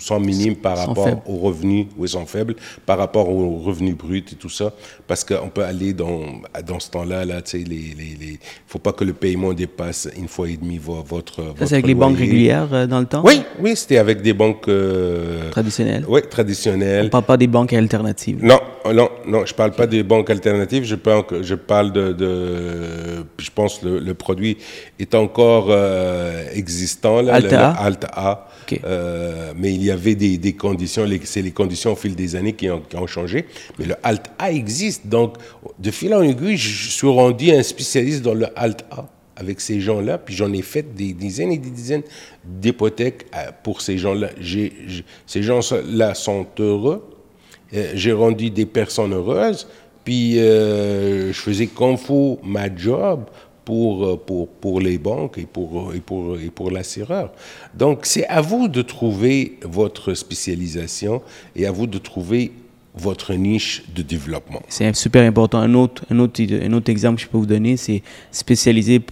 sont 0.00 0.20
minimes 0.20 0.56
par 0.56 0.76
rapport 0.78 1.22
aux 1.26 1.36
revenus, 1.36 1.86
ou 1.96 2.04
ils 2.04 2.08
sont 2.08 2.26
faibles, 2.26 2.56
par 2.86 2.98
rapport 2.98 3.28
aux 3.28 3.58
revenus 3.58 3.96
bruts 3.96 4.24
et 4.32 4.36
tout 4.36 4.48
ça, 4.48 4.72
parce 5.06 5.24
qu'on 5.24 5.48
peut 5.48 5.64
aller 5.64 5.92
dans, 5.92 6.20
dans 6.66 6.80
ce 6.80 6.90
temps-là, 6.90 7.24
là, 7.24 7.42
tu 7.42 7.50
sais, 7.50 7.60
il 7.60 8.30
ne 8.32 8.36
faut 8.66 8.78
pas 8.78 8.92
que 8.92 9.04
le 9.04 9.12
paiement 9.12 9.52
dépasse 9.52 10.08
une 10.16 10.28
fois 10.28 10.48
et 10.48 10.56
demi 10.56 10.78
votre... 10.78 11.42
Ça, 11.58 11.66
c'est 11.66 11.74
avec 11.74 11.86
les 11.86 11.94
banques 11.94 12.18
régulières 12.18 12.88
dans 12.88 13.00
le 13.00 13.06
temps? 13.06 13.22
Oui, 13.24 13.42
oui, 13.60 13.76
c'était 13.76 13.98
avec 13.98 14.22
des 14.22 14.32
banques... 14.32 14.68
traditionnelles? 15.50 16.04
Oui, 16.08 16.20
traditionnelles. 16.28 17.02
On 17.02 17.04
ne 17.04 17.08
parle 17.10 17.24
pas 17.24 17.36
des 17.36 17.46
banques 17.46 17.72
alternatives? 17.72 18.38
Non, 18.42 18.60
non, 18.86 19.10
non, 19.26 19.44
je 19.44 19.52
ne 19.52 19.56
parle 19.56 19.72
pas 19.72 19.86
des 19.86 20.02
banques 20.02 20.30
alternatives, 20.30 20.84
je 20.84 20.94
parle, 20.96 21.24
je 21.42 21.54
parle 21.54 21.92
de, 21.92 22.12
de 22.12 23.24
Je 23.38 23.50
pense 23.54 23.82
le, 23.82 23.98
le 23.98 24.14
produit 24.14 24.58
est 24.98 25.14
encore 25.14 25.66
euh, 25.70 26.44
existant, 26.54 27.20
là, 27.22 27.34
Alta 27.34 27.74
le, 27.78 27.86
Alta 27.86 28.08
A. 28.14 28.48
Euh, 28.84 29.52
mais 29.56 29.72
il 29.74 29.82
y 29.82 29.89
avait 29.90 30.14
des, 30.14 30.52
conditions, 30.52 31.06
c'est 31.24 31.42
les 31.42 31.50
conditions 31.50 31.92
au 31.92 31.96
fil 31.96 32.14
des 32.14 32.36
années 32.36 32.52
qui 32.52 32.68
ont, 32.70 33.06
changé. 33.06 33.46
Mais 33.78 33.86
le 33.86 33.94
Alta 34.02 34.50
existe. 34.50 35.06
Donc, 35.06 35.36
de 35.78 35.90
fil 35.90 36.14
en 36.14 36.22
aiguille, 36.22 36.56
je 36.56 36.90
suis 36.90 37.08
rendu 37.08 37.50
un 37.50 37.62
spécialiste 37.62 38.22
dans 38.22 38.34
le 38.34 38.46
Alta 38.58 39.08
avec 39.36 39.60
ces 39.60 39.80
gens-là, 39.80 40.18
puis 40.18 40.34
j'en 40.34 40.52
ai 40.52 40.60
fait 40.60 40.94
des 40.94 41.14
dizaines 41.14 41.50
et 41.50 41.58
des 41.58 41.70
dizaines 41.70 42.02
d'hypothèques 42.44 43.26
euh, 43.34 43.50
pour 43.62 43.80
ces 43.80 43.96
gens-là. 43.96 44.28
Ces 45.26 45.42
gens-là 45.42 46.14
sont 46.14 46.46
heureux 46.58 47.02
euh, 47.74 47.92
j'ai 47.94 48.12
rendu 48.12 48.50
des 48.50 48.66
personnes 48.66 49.14
heureuses, 49.14 49.66
puis 50.04 50.38
euh, 50.38 51.32
je 51.32 51.38
faisais 51.38 51.66
comme 51.66 51.96
faut 51.96 52.40
ma 52.42 52.74
job 52.74 53.24
pour, 53.70 54.04
euh, 54.04 54.16
pour, 54.16 54.48
pour 54.48 54.80
les 54.80 54.98
banques 54.98 55.38
et 55.38 55.46
pour, 55.46 55.94
et 55.94 56.00
pour, 56.00 56.36
et 56.36 56.50
pour 56.50 56.72
l'assureur. 56.72 57.30
Donc, 57.72 58.00
c'est 58.02 58.26
à 58.26 58.40
vous 58.40 58.66
de 58.66 58.82
trouver 58.82 59.60
votre 59.62 60.14
spécialisation 60.14 61.22
et 61.54 61.66
à 61.66 61.70
vous 61.70 61.86
de 61.86 61.98
trouver 61.98 62.50
votre 62.96 63.32
niche 63.34 63.84
de 63.94 64.02
développement. 64.02 64.60
C'est 64.68 64.92
super 64.96 65.22
important. 65.22 65.58
Un 65.58 65.74
autre, 65.74 66.04
un, 66.10 66.18
autre, 66.18 66.42
un 66.42 66.72
autre 66.72 66.90
exemple 66.90 67.18
que 67.18 67.22
je 67.22 67.28
peux 67.28 67.38
vous 67.38 67.46
donner, 67.46 67.76
c'est 67.76 68.02
spécialiser 68.32 69.02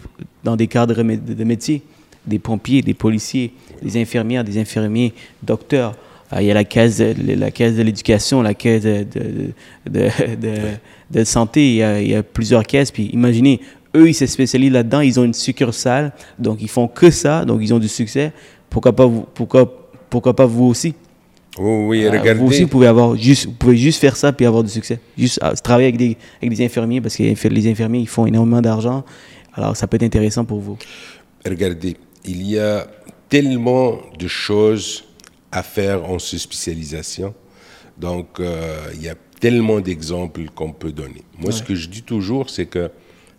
dans 0.42 0.56
des 0.56 0.66
cadres 0.66 1.04
de 1.04 1.44
métier, 1.44 1.82
des 2.26 2.40
pompiers, 2.40 2.82
des 2.82 2.94
policiers, 2.94 3.52
des 3.80 3.96
infirmières, 3.96 4.42
des 4.42 4.58
infirmiers, 4.58 5.14
docteurs. 5.40 5.94
Ah, 6.32 6.42
il 6.42 6.48
y 6.48 6.50
a 6.50 6.54
la 6.54 6.64
caisse, 6.64 7.00
la 7.00 7.52
caisse 7.52 7.76
de 7.76 7.82
l'éducation, 7.82 8.42
la 8.42 8.54
caisse 8.54 8.82
de, 8.82 9.52
de 11.10 11.24
santé, 11.24 11.68
il 11.68 11.74
y, 11.76 11.82
a, 11.82 12.00
il 12.00 12.08
y, 12.08 12.14
a, 12.14 12.22
plusieurs 12.22 12.64
caisses. 12.64 12.90
Puis 12.90 13.06
imaginez, 13.12 13.60
eux, 13.94 14.08
ils 14.08 14.14
se 14.14 14.26
spécialisent 14.26 14.72
là-dedans, 14.72 15.00
ils 15.00 15.18
ont 15.18 15.24
une 15.24 15.34
succursale, 15.34 16.12
donc 16.38 16.58
ils 16.60 16.68
font 16.68 16.88
que 16.88 17.10
ça, 17.10 17.44
donc 17.44 17.60
ils 17.62 17.72
ont 17.72 17.78
du 17.78 17.88
succès. 17.88 18.32
Pourquoi 18.70 18.94
pas 18.94 19.06
vous, 19.06 19.26
pourquoi, 19.34 19.90
pourquoi 20.10 20.34
pas 20.34 20.46
vous 20.46 20.64
aussi? 20.64 20.94
Oui, 21.58 21.86
oui 21.86 22.08
regardez. 22.08 22.34
Vous 22.34 22.46
aussi, 22.46 22.62
vous 22.62 22.68
pouvez, 22.68 22.86
avoir 22.86 23.16
juste, 23.16 23.46
vous 23.46 23.52
pouvez 23.52 23.76
juste 23.76 24.00
faire 24.00 24.16
ça 24.16 24.32
puis 24.32 24.46
avoir 24.46 24.62
du 24.62 24.70
succès. 24.70 25.00
Juste 25.16 25.38
ah, 25.42 25.54
travailler 25.54 25.88
avec 25.88 25.96
des, 25.96 26.16
avec 26.40 26.56
des 26.56 26.64
infirmiers, 26.64 27.00
parce 27.00 27.16
que 27.16 27.48
les 27.48 27.70
infirmiers, 27.70 28.00
ils 28.00 28.08
font 28.08 28.26
énormément 28.26 28.60
d'argent. 28.60 29.04
Alors, 29.54 29.76
ça 29.76 29.86
peut 29.86 29.96
être 29.96 30.04
intéressant 30.04 30.44
pour 30.44 30.60
vous. 30.60 30.78
Regardez, 31.44 31.96
il 32.24 32.48
y 32.48 32.58
a 32.58 32.86
tellement 33.28 33.98
de 34.18 34.28
choses 34.28 35.04
à 35.50 35.62
faire 35.62 36.08
en 36.08 36.18
se 36.18 36.38
spécialisation. 36.38 37.34
Donc, 37.98 38.38
euh, 38.38 38.76
il 38.94 39.02
y 39.02 39.08
a 39.08 39.14
tellement 39.40 39.80
d'exemples 39.80 40.44
qu'on 40.54 40.72
peut 40.72 40.92
donner. 40.92 41.22
Moi, 41.38 41.52
ce 41.52 41.62
que 41.62 41.74
je 41.74 41.88
dis 41.88 42.02
toujours, 42.02 42.50
c'est 42.50 42.66
que 42.66 42.90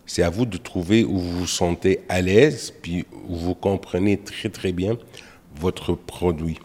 c'est 0.09 0.23
à 0.23 0.31
vous 0.31 0.47
de 0.47 0.57
trouver 0.57 1.03
où 1.03 1.19
vous 1.19 1.39
vous 1.41 1.47
sentez 1.47 1.99
à 2.09 2.19
l'aise, 2.19 2.73
puis 2.81 3.05
où 3.27 3.35
vous 3.35 3.53
comprenez 3.53 4.17
très, 4.17 4.49
très 4.49 4.71
bien 4.71 4.97
votre 5.55 5.93
produit. 5.93 6.57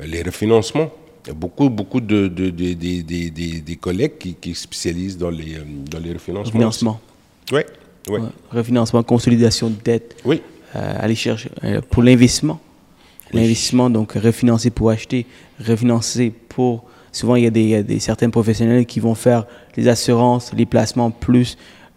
Euh, 0.00 0.06
les 0.06 0.22
refinancements, 0.22 0.90
beaucoup, 1.34 1.68
beaucoup 1.68 2.00
de, 2.00 2.26
de, 2.26 2.48
de, 2.48 2.72
de 2.72 3.58
des 3.60 3.76
collègues 3.76 4.16
qui, 4.18 4.34
qui, 4.34 4.54
spécialisent 4.54 5.18
dans 5.18 5.28
les, 5.28 5.56
euh, 5.56 5.64
dans 5.90 5.98
les 5.98 6.14
refinancements. 6.14 6.52
Refinancement. 6.52 7.00
Oui. 7.52 7.60
Ouais. 8.08 8.20
Refinancement, 8.50 9.02
consolidation 9.02 9.68
de 9.68 9.76
dette. 9.84 10.16
Oui. 10.24 10.40
aller 10.72 11.16
chercher 11.16 11.50
pour 11.90 12.02
l'investissement. 12.02 12.58
L'investissement, 13.32 13.90
donc 13.90 14.12
refinancer 14.12 14.70
pour 14.70 14.88
acheter, 14.88 15.26
refinancer 15.62 16.32
pour... 16.48 16.84
Souvent, 17.12 17.36
il 17.36 17.44
y 17.44 17.46
a 17.46 17.50
des, 17.50 17.62
il 17.62 17.68
y 17.70 17.74
a 17.74 17.82
des 17.82 17.98
certains 17.98 18.30
professionnels 18.30 18.86
qui 18.86 19.00
vont 19.00 19.14
faire 19.14 19.46
les 19.76 19.88
assurances, 19.88 20.52
les 20.54 20.66
placements, 20.66 21.10
plus, 21.10 21.56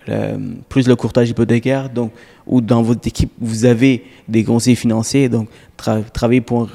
le, 0.09 0.37
plus 0.67 0.87
le 0.87 0.95
courtage 0.95 1.29
hypothécaire. 1.29 1.89
Donc, 1.89 2.11
ou 2.47 2.61
dans 2.61 2.81
votre 2.81 3.07
équipe, 3.07 3.31
vous 3.39 3.65
avez 3.65 4.03
des 4.27 4.43
conseillers 4.43 4.75
financiers. 4.75 5.29
Donc, 5.29 5.47
tra 5.77 6.01
travailler 6.01 6.41
pour, 6.41 6.69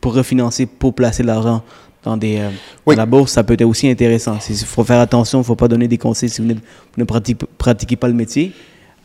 pour 0.00 0.14
refinancer, 0.14 0.66
pour 0.66 0.94
placer 0.94 1.22
l'argent 1.22 1.62
dans, 2.02 2.16
des, 2.16 2.38
euh, 2.38 2.50
oui. 2.86 2.94
dans 2.94 3.02
la 3.02 3.06
bourse, 3.06 3.32
ça 3.32 3.42
peut 3.42 3.54
être 3.54 3.64
aussi 3.64 3.88
intéressant. 3.88 4.38
Il 4.48 4.56
faut 4.56 4.84
faire 4.84 5.00
attention, 5.00 5.38
il 5.38 5.42
ne 5.42 5.46
faut 5.46 5.56
pas 5.56 5.68
donner 5.68 5.88
des 5.88 5.98
conseils 5.98 6.28
si 6.28 6.40
vous 6.40 6.54
ne, 6.96 7.04
pratiquez, 7.04 7.46
pratiquez 7.58 7.96
pas 7.96 8.08
le 8.08 8.14
métier. 8.14 8.52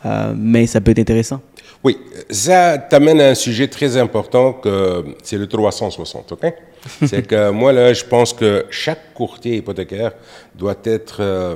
Euh, 0.06 0.34
mais 0.36 0.66
ça 0.68 0.82
peut 0.82 0.92
être 0.92 1.00
intéressant. 1.00 1.42
Oui, 1.84 1.98
ça 2.30 2.78
t'amène 2.78 3.20
à 3.22 3.30
un 3.30 3.36
sujet 3.36 3.68
très 3.68 3.98
important 3.98 4.54
que 4.54 5.04
c'est 5.24 5.38
le 5.38 5.48
360, 5.48 6.32
ok? 6.32 6.54
c'est 7.06 7.26
que 7.26 7.50
moi, 7.52 7.74
là, 7.74 7.94
je 7.94 8.04
pense 8.04 8.34
que 8.34 8.66
chaque 8.70 9.14
courtier 9.14 9.58
hypothécaire 9.58 10.14
doit 10.56 10.78
être, 10.84 11.18
euh, 11.20 11.56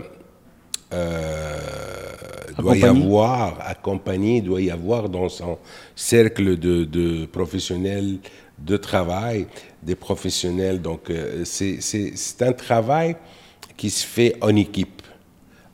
doit 2.57 2.77
y 2.77 2.83
avoir 2.83 3.57
accompagné, 3.61 4.41
doit 4.41 4.61
y 4.61 4.71
avoir 4.71 5.09
dans 5.09 5.29
son 5.29 5.57
cercle 5.95 6.57
de, 6.57 7.25
professionnels 7.25 8.17
de 8.57 8.77
travail, 8.77 9.47
des 9.83 9.95
professionnels. 9.95 10.81
Donc, 10.81 11.09
euh, 11.09 11.43
c'est 11.45 12.41
un 12.41 12.53
travail 12.53 13.15
qui 13.75 13.89
se 13.89 14.05
fait 14.05 14.35
en 14.41 14.55
équipe 14.55 15.01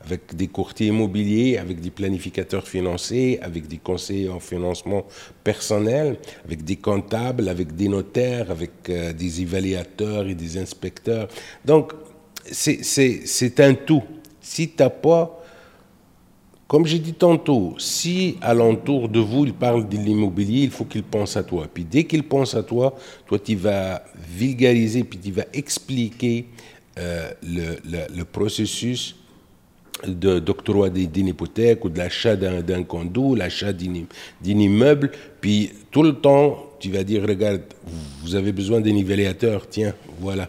avec 0.04 0.36
des 0.36 0.48
courtiers 0.48 0.88
immobiliers, 0.88 1.58
avec 1.58 1.80
des 1.80 1.92
planificateurs 1.92 2.68
financiers, 2.68 3.40
avec 3.42 3.68
des 3.68 3.78
conseillers 3.78 4.30
en 4.30 4.40
financement 4.40 5.06
personnel, 5.44 6.18
avec 6.44 6.64
des 6.64 6.78
comptables, 6.78 7.48
avec 7.48 7.76
des 7.76 7.88
notaires, 7.88 8.50
avec 8.50 8.72
euh, 8.90 9.14
des 9.14 9.42
évaluateurs 9.42 10.28
et 10.28 10.36
des 10.36 10.58
inspecteurs. 10.58 11.28
Donc, 11.64 11.94
c'est 12.52 13.60
un 13.60 13.74
tout. 13.76 14.04
Si 14.42 14.70
tu 14.70 14.82
n'as 14.82 14.90
pas 14.90 15.41
comme 16.72 16.86
j'ai 16.86 17.00
dit 17.00 17.12
tantôt, 17.12 17.76
si 17.78 18.38
alentour 18.40 19.10
de 19.10 19.20
vous, 19.20 19.44
il 19.44 19.54
parle 19.54 19.90
de 19.90 19.98
l'immobilier, 19.98 20.62
il 20.62 20.70
faut 20.70 20.86
qu'il 20.86 21.04
pense 21.04 21.36
à 21.36 21.44
toi. 21.44 21.68
Puis 21.72 21.84
dès 21.84 22.06
qu'il 22.06 22.24
pense 22.24 22.56
à 22.56 22.64
toi, 22.64 22.98
toi, 23.28 23.38
tu 23.40 23.56
vas 23.56 24.02
vulgariser, 24.34 25.04
puis 25.04 25.20
tu 25.20 25.34
vas 25.34 25.44
expliquer 25.52 26.46
euh, 26.98 27.30
le, 27.44 27.76
le, 28.16 28.24
processus 28.24 29.18
d'octroi 30.08 30.90
d'une 30.90 31.28
hypothèque 31.28 31.84
ou 31.84 31.90
de 31.90 31.98
l'achat 31.98 32.38
d'un 32.38 32.84
condo, 32.84 33.36
l'achat 33.36 33.74
d'un 33.74 34.06
immeuble. 34.46 35.12
Puis 35.42 35.74
tout 35.92 36.04
le 36.04 36.14
temps, 36.14 36.70
tu 36.80 36.90
vas 36.90 37.04
dire, 37.04 37.24
regarde, 37.24 37.64
vous 38.24 38.34
avez 38.34 38.54
besoin 38.54 38.80
d'un 38.80 38.94
nivellateur, 38.94 39.68
tiens, 39.68 39.94
voilà 40.22 40.48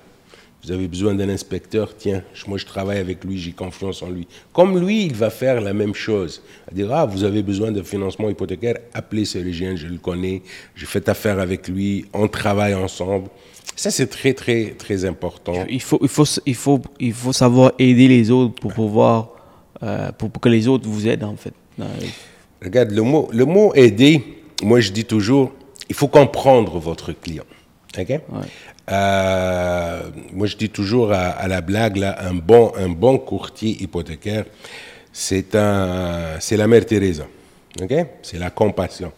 vous 0.64 0.70
avez 0.70 0.86
besoin 0.86 1.14
d'un 1.14 1.28
inspecteur, 1.28 1.96
tiens, 1.96 2.22
moi 2.46 2.56
je 2.56 2.66
travaille 2.66 2.98
avec 2.98 3.24
lui, 3.24 3.36
j'ai 3.36 3.50
confiance 3.50 4.00
en 4.02 4.10
lui. 4.10 4.28
Comme 4.52 4.78
lui, 4.78 5.06
il 5.06 5.14
va 5.14 5.30
faire 5.30 5.60
la 5.60 5.72
même 5.72 5.94
chose. 5.94 6.40
Il 6.70 6.76
dire, 6.76 6.92
ah, 6.92 7.04
vous 7.04 7.24
avez 7.24 7.42
besoin 7.42 7.72
de 7.72 7.82
financement 7.82 8.30
hypothécaire, 8.30 8.76
appelez 8.94 9.24
ce 9.24 9.38
régien, 9.38 9.74
je 9.74 9.88
le 9.88 9.98
connais, 9.98 10.42
je 10.76 10.86
fais 10.86 11.08
affaire 11.08 11.40
avec 11.40 11.66
lui, 11.66 12.06
on 12.12 12.28
travaille 12.28 12.74
ensemble. 12.74 13.28
Ça, 13.74 13.90
c'est 13.90 14.06
très, 14.06 14.34
très, 14.34 14.74
très 14.78 15.04
important. 15.04 15.54
Il 15.68 15.82
faut, 15.82 15.98
il, 16.00 16.08
faut, 16.08 16.24
il, 16.46 16.54
faut, 16.54 16.80
il 17.00 17.12
faut 17.12 17.32
savoir 17.32 17.72
aider 17.78 18.06
les 18.06 18.30
autres 18.30 18.54
pour 18.60 18.72
pouvoir, 18.72 19.30
euh, 19.82 20.12
pour, 20.12 20.30
que 20.30 20.48
les 20.48 20.68
autres 20.68 20.88
vous 20.88 21.08
aident, 21.08 21.24
en 21.24 21.36
fait. 21.36 21.54
Regarde, 22.62 22.92
le 22.92 23.02
mot, 23.02 23.28
le 23.32 23.44
mot 23.44 23.74
aider, 23.74 24.22
moi 24.62 24.78
je 24.78 24.92
dis 24.92 25.04
toujours, 25.04 25.50
il 25.88 25.96
faut 25.96 26.06
comprendre 26.06 26.78
votre 26.78 27.12
client. 27.12 27.44
OK? 27.98 28.20
Euh, 28.90 30.02
moi, 30.32 30.46
je 30.46 30.56
dis 30.56 30.70
toujours 30.70 31.12
à, 31.12 31.46
la 31.46 31.60
blague, 31.60 31.96
là, 31.96 32.16
un, 32.26 32.34
bon, 32.34 32.72
un 32.76 32.88
bon 32.88 33.18
courtier 33.18 33.82
hypothécaire, 33.82 34.44
c'est 35.12 35.54
un, 35.54 36.40
c'est 36.40 36.56
la 36.56 36.66
mère 36.66 36.86
Teresa. 36.86 37.26
ok? 37.80 37.92
C'est 38.22 38.38
la 38.38 38.50
compassion. 38.50 39.12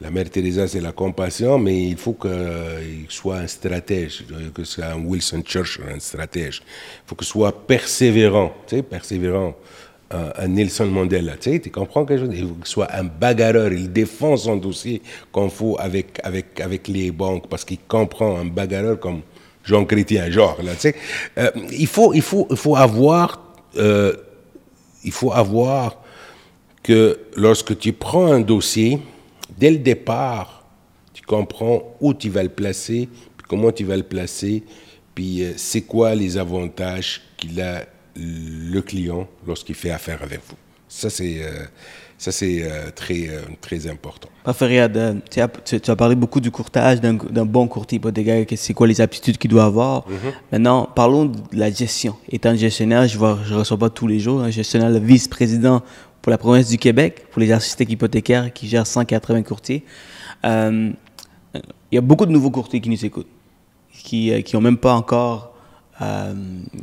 La 0.00 0.12
mère 0.12 0.30
Teresa, 0.30 0.68
c'est 0.68 0.80
la 0.80 0.92
compassion, 0.92 1.58
mais 1.58 1.88
il 1.88 1.96
faut 1.96 2.12
qu'il 2.12 3.06
soit 3.08 3.38
un 3.38 3.46
stratège, 3.48 4.24
que 4.54 4.62
ce 4.62 4.74
soit 4.74 4.86
un 4.86 5.04
Wilson 5.04 5.42
Churchill, 5.44 5.84
un 5.92 5.98
stratège. 5.98 6.62
Il 7.04 7.08
faut 7.08 7.16
qu'il 7.16 7.26
soit 7.26 7.66
persévérant, 7.66 8.54
tu 8.66 8.76
sais, 8.76 8.82
persévérant 8.82 9.56
un, 10.10 10.48
Nelson 10.48 10.86
Mandela. 10.86 11.36
Tu 11.36 11.52
sais, 11.52 11.60
tu 11.60 11.70
comprends 11.70 12.04
quelque 12.04 12.26
chose? 12.26 12.34
Il 12.34 12.48
faut 12.48 12.54
qu'il 12.54 12.66
soit 12.66 12.94
un 12.94 13.04
bagarreur. 13.04 13.72
Il 13.72 13.92
défend 13.92 14.36
son 14.36 14.56
dossier 14.56 15.02
comme 15.32 15.50
faut 15.50 15.76
avec, 15.78 16.18
avec, 16.22 16.60
avec 16.60 16.88
les 16.88 17.10
banques 17.10 17.48
parce 17.48 17.64
qu'il 17.64 17.78
comprend 17.80 18.38
un 18.38 18.46
bagarreur 18.46 18.98
comme 18.98 19.20
Jean 19.64 19.84
Chrétien, 19.84 20.30
genre. 20.30 20.58
Là, 20.62 20.72
tu 20.74 20.80
sais. 20.80 20.94
Euh, 21.36 21.50
il, 21.72 21.86
faut, 21.86 22.14
il, 22.14 22.22
faut, 22.22 22.46
il 22.50 22.56
faut 22.56 22.76
avoir. 22.76 23.42
Euh, 23.76 24.14
il 25.04 25.12
faut 25.12 25.32
avoir 25.32 26.02
que 26.82 27.18
lorsque 27.36 27.78
tu 27.78 27.92
prends 27.92 28.32
un 28.32 28.40
dossier, 28.40 28.98
dès 29.56 29.70
le 29.70 29.78
départ, 29.78 30.64
tu 31.12 31.22
comprends 31.22 31.94
où 32.00 32.14
tu 32.14 32.30
vas 32.30 32.42
le 32.42 32.48
placer, 32.48 33.08
comment 33.46 33.70
tu 33.70 33.84
vas 33.84 33.96
le 33.96 34.02
placer, 34.02 34.64
puis 35.14 35.44
euh, 35.44 35.52
c'est 35.56 35.82
quoi 35.82 36.14
les 36.14 36.36
avantages 36.36 37.22
qu'il 37.36 37.60
a 37.60 37.84
le 38.18 38.80
client 38.80 39.28
lorsqu'il 39.46 39.74
fait 39.74 39.90
affaire 39.90 40.22
avec 40.22 40.40
vous. 40.48 40.56
Ça, 40.88 41.10
c'est 41.10 41.42
euh, 41.42 41.66
ça 42.16 42.32
c'est 42.32 42.62
euh, 42.62 42.90
très, 42.94 43.28
euh, 43.28 43.42
très 43.60 43.86
important. 43.86 44.28
Parfait, 44.42 44.88
tu, 45.30 45.40
as, 45.40 45.48
tu, 45.48 45.90
as 45.90 45.96
parlé 45.96 46.14
beaucoup 46.14 46.40
du 46.40 46.50
courtage, 46.50 47.00
d'un 47.00 47.44
bon 47.44 47.68
courtier 47.68 47.96
hypothécaire, 47.96 48.44
c'est 48.56 48.74
quoi 48.74 48.86
les 48.86 49.00
aptitudes 49.00 49.36
qu'il 49.36 49.50
doit 49.50 49.64
avoir. 49.64 50.08
Mhm. 50.08 50.16
Maintenant, 50.52 50.88
parlons 50.94 51.26
de 51.26 51.38
la 51.52 51.70
gestion. 51.70 52.16
Étant 52.32 52.56
gestionnaire, 52.56 53.06
je 53.06 53.18
ne 53.18 53.36
je 53.44 53.54
reçois 53.54 53.76
pas 53.76 53.90
tous 53.90 54.06
les 54.06 54.18
jours, 54.18 54.40
un 54.40 54.50
gestionnaire, 54.50 54.90
le 54.90 54.98
vice-président 54.98 55.82
pour 56.22 56.30
la 56.30 56.38
province 56.38 56.68
du 56.68 56.78
Québec, 56.78 57.26
pour 57.30 57.40
les 57.40 57.52
architectes 57.52 57.92
hypothécaires 57.92 58.52
qui 58.52 58.66
gèrent 58.66 58.86
180 58.86 59.42
courtiers. 59.42 59.84
il 60.44 60.94
y 61.92 61.98
a 61.98 62.00
beaucoup 62.00 62.26
de 62.26 62.32
nouveaux 62.32 62.50
courtiers 62.50 62.80
qui 62.80 62.88
nous 62.88 63.04
écoutent, 63.04 63.28
qui 63.92 64.32
n'ont 64.54 64.60
même 64.62 64.78
pas 64.78 64.94
encore 64.94 65.57
euh, 66.00 66.34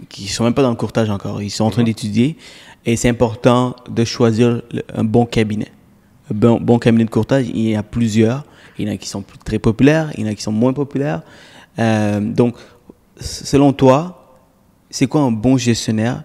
qui 0.10 0.28
sont 0.28 0.44
même 0.44 0.54
pas 0.54 0.62
dans 0.62 0.70
le 0.70 0.76
courtage 0.76 1.10
encore. 1.10 1.42
Ils 1.42 1.50
sont 1.50 1.64
en 1.64 1.70
train 1.70 1.82
mhm. 1.82 1.88
d'étudier 1.88 2.38
et 2.86 2.96
c'est 2.96 3.10
important 3.10 3.76
de 3.90 4.04
choisir 4.04 4.62
un 4.94 5.04
bon 5.04 5.26
cabinet. 5.26 5.72
Un 6.32 6.36
bon, 6.36 6.60
bon, 6.60 6.80
cabinet 6.80 7.06
de 7.06 7.10
courtage, 7.10 7.46
il 7.48 7.70
y 7.70 7.78
en 7.78 7.80
a 7.80 7.84
plusieurs. 7.84 8.44
Il 8.78 8.88
y 8.88 8.92
en 8.92 8.94
a 8.94 8.98
qui 8.98 9.08
sont 9.08 9.24
très 9.46 9.60
populaires, 9.60 10.12
il 10.18 10.26
y 10.26 10.28
en 10.28 10.32
a 10.32 10.36
qui 10.36 10.42
sont 10.42 10.52
moins 10.52 10.74
populaires. 10.74 11.22
Euh, 11.80 12.20
donc, 12.20 12.56
selon 13.20 13.72
toi, 13.72 14.38
c'est 14.90 15.08
quoi 15.08 15.22
un 15.22 15.32
bon 15.32 15.58
gestionnaire? 15.58 16.24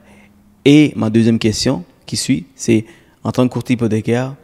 Et 0.64 0.92
ma 0.96 1.10
deuxième 1.10 1.38
question 1.38 1.84
qui 2.06 2.16
suit, 2.16 2.46
c'est 2.54 2.84
en 3.22 3.32
tant 3.32 3.46
que 3.46 3.52
courtier 3.52 3.74
hypothécaire, 3.74 4.34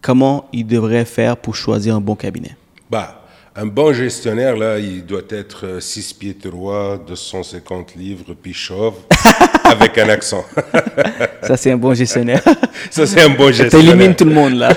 comment 0.00 0.46
il 0.52 0.66
devrait 0.66 1.04
faire 1.04 1.36
pour 1.36 1.54
choisir 1.54 1.96
un 1.96 2.00
bon 2.00 2.16
cabinet? 2.16 2.56
Bah, 2.90 3.21
un 3.54 3.66
bon 3.66 3.92
gestionnaire, 3.92 4.56
là, 4.56 4.78
il 4.78 5.04
doit 5.04 5.20
être 5.28 5.78
6 5.78 6.12
euh, 6.12 6.18
pieds 6.18 6.34
3, 6.34 7.04
250 7.06 7.94
livres, 7.96 8.34
puis 8.40 8.54
chauve, 8.54 8.94
avec 9.64 9.98
un 9.98 10.08
accent. 10.08 10.44
Ça, 11.42 11.56
c'est 11.58 11.70
un 11.70 11.76
bon 11.76 11.92
gestionnaire. 11.92 12.42
Ça, 12.90 13.06
c'est 13.06 13.20
un 13.20 13.28
bon 13.28 13.52
gestionnaire. 13.52 13.92
T'élimines 13.92 14.14
tout 14.14 14.24
le 14.24 14.32
monde, 14.32 14.54
là. 14.54 14.74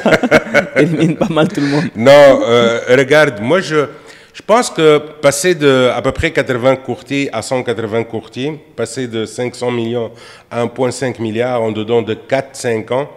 T'élimines 0.75 1.15
pas 1.15 1.29
mal 1.29 1.47
tout 1.47 1.61
le 1.61 1.67
monde. 1.67 1.85
Non, 1.95 2.41
euh, 2.43 2.81
regarde, 2.89 3.39
moi, 3.39 3.61
je, 3.61 3.85
je 4.33 4.41
pense 4.41 4.69
que 4.69 4.97
passer 5.21 5.55
de 5.55 5.89
à 5.95 6.01
peu 6.01 6.11
près 6.11 6.31
80 6.31 6.75
courtiers 6.77 7.29
à 7.31 7.41
180 7.41 8.03
courtiers, 8.03 8.59
passer 8.75 9.07
de 9.07 9.25
500 9.25 9.71
millions 9.71 10.11
à 10.51 10.65
1,5 10.65 11.21
milliard 11.21 11.61
en 11.61 11.71
dedans 11.71 12.01
de 12.01 12.13
4-5 12.13 12.93
ans, 12.93 13.09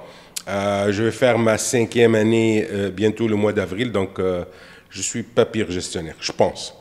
euh, 0.49 0.93
je 0.93 1.03
vais 1.03 1.11
faire 1.11 1.37
ma 1.37 1.59
cinquième 1.59 2.15
année 2.15 2.65
bientôt 2.93 3.27
le 3.27 3.35
mois 3.35 3.53
d'avril, 3.53 3.91
donc 3.91 4.21
je 4.91 5.03
suis 5.03 5.23
pas 5.23 5.45
pire 5.45 5.71
gestionnaire, 5.71 6.17
je 6.21 6.33
pense. 6.33 6.75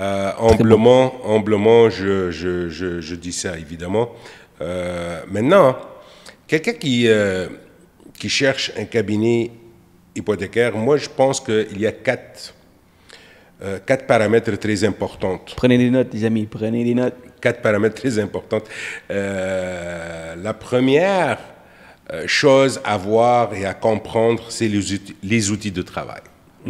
Euh, 0.00 0.30
humblement, 0.38 1.12
humblement 1.26 1.90
je, 1.90 2.30
je, 2.30 2.68
je, 2.68 3.00
je, 3.00 3.14
dis 3.16 3.32
ça, 3.32 3.58
évidemment. 3.58 4.10
Euh, 4.60 5.22
maintenant, 5.28 5.76
quelqu'un 6.46 6.74
qui, 6.74 7.08
euh, 7.08 7.48
qui 8.18 8.28
cherche 8.28 8.72
un 8.78 8.84
cabinet 8.84 9.50
hypothécaire, 10.14 10.76
moi, 10.76 10.98
je 10.98 11.08
pense 11.08 11.40
qu'il 11.40 11.80
y 11.80 11.86
a 11.86 11.92
quatre, 11.92 12.54
quatre 13.86 14.06
paramètres 14.06 14.56
très 14.56 14.84
importants. 14.84 15.40
Prenez 15.56 15.78
des 15.78 15.90
notes, 15.90 16.12
les 16.12 16.24
amis, 16.24 16.46
prenez 16.46 16.84
des 16.84 16.94
notes. 16.94 17.16
Quatre 17.40 17.60
paramètres 17.60 17.96
très 17.96 18.18
importants. 18.18 18.62
La 19.08 20.54
première 20.54 21.38
chose 22.26 22.80
à 22.84 22.96
voir 22.96 23.54
et 23.54 23.64
à 23.64 23.74
comprendre, 23.74 24.44
c'est 24.48 24.68
les, 24.68 24.80
les 25.22 25.50
outils 25.50 25.72
de 25.72 25.82
travail. 25.82 26.22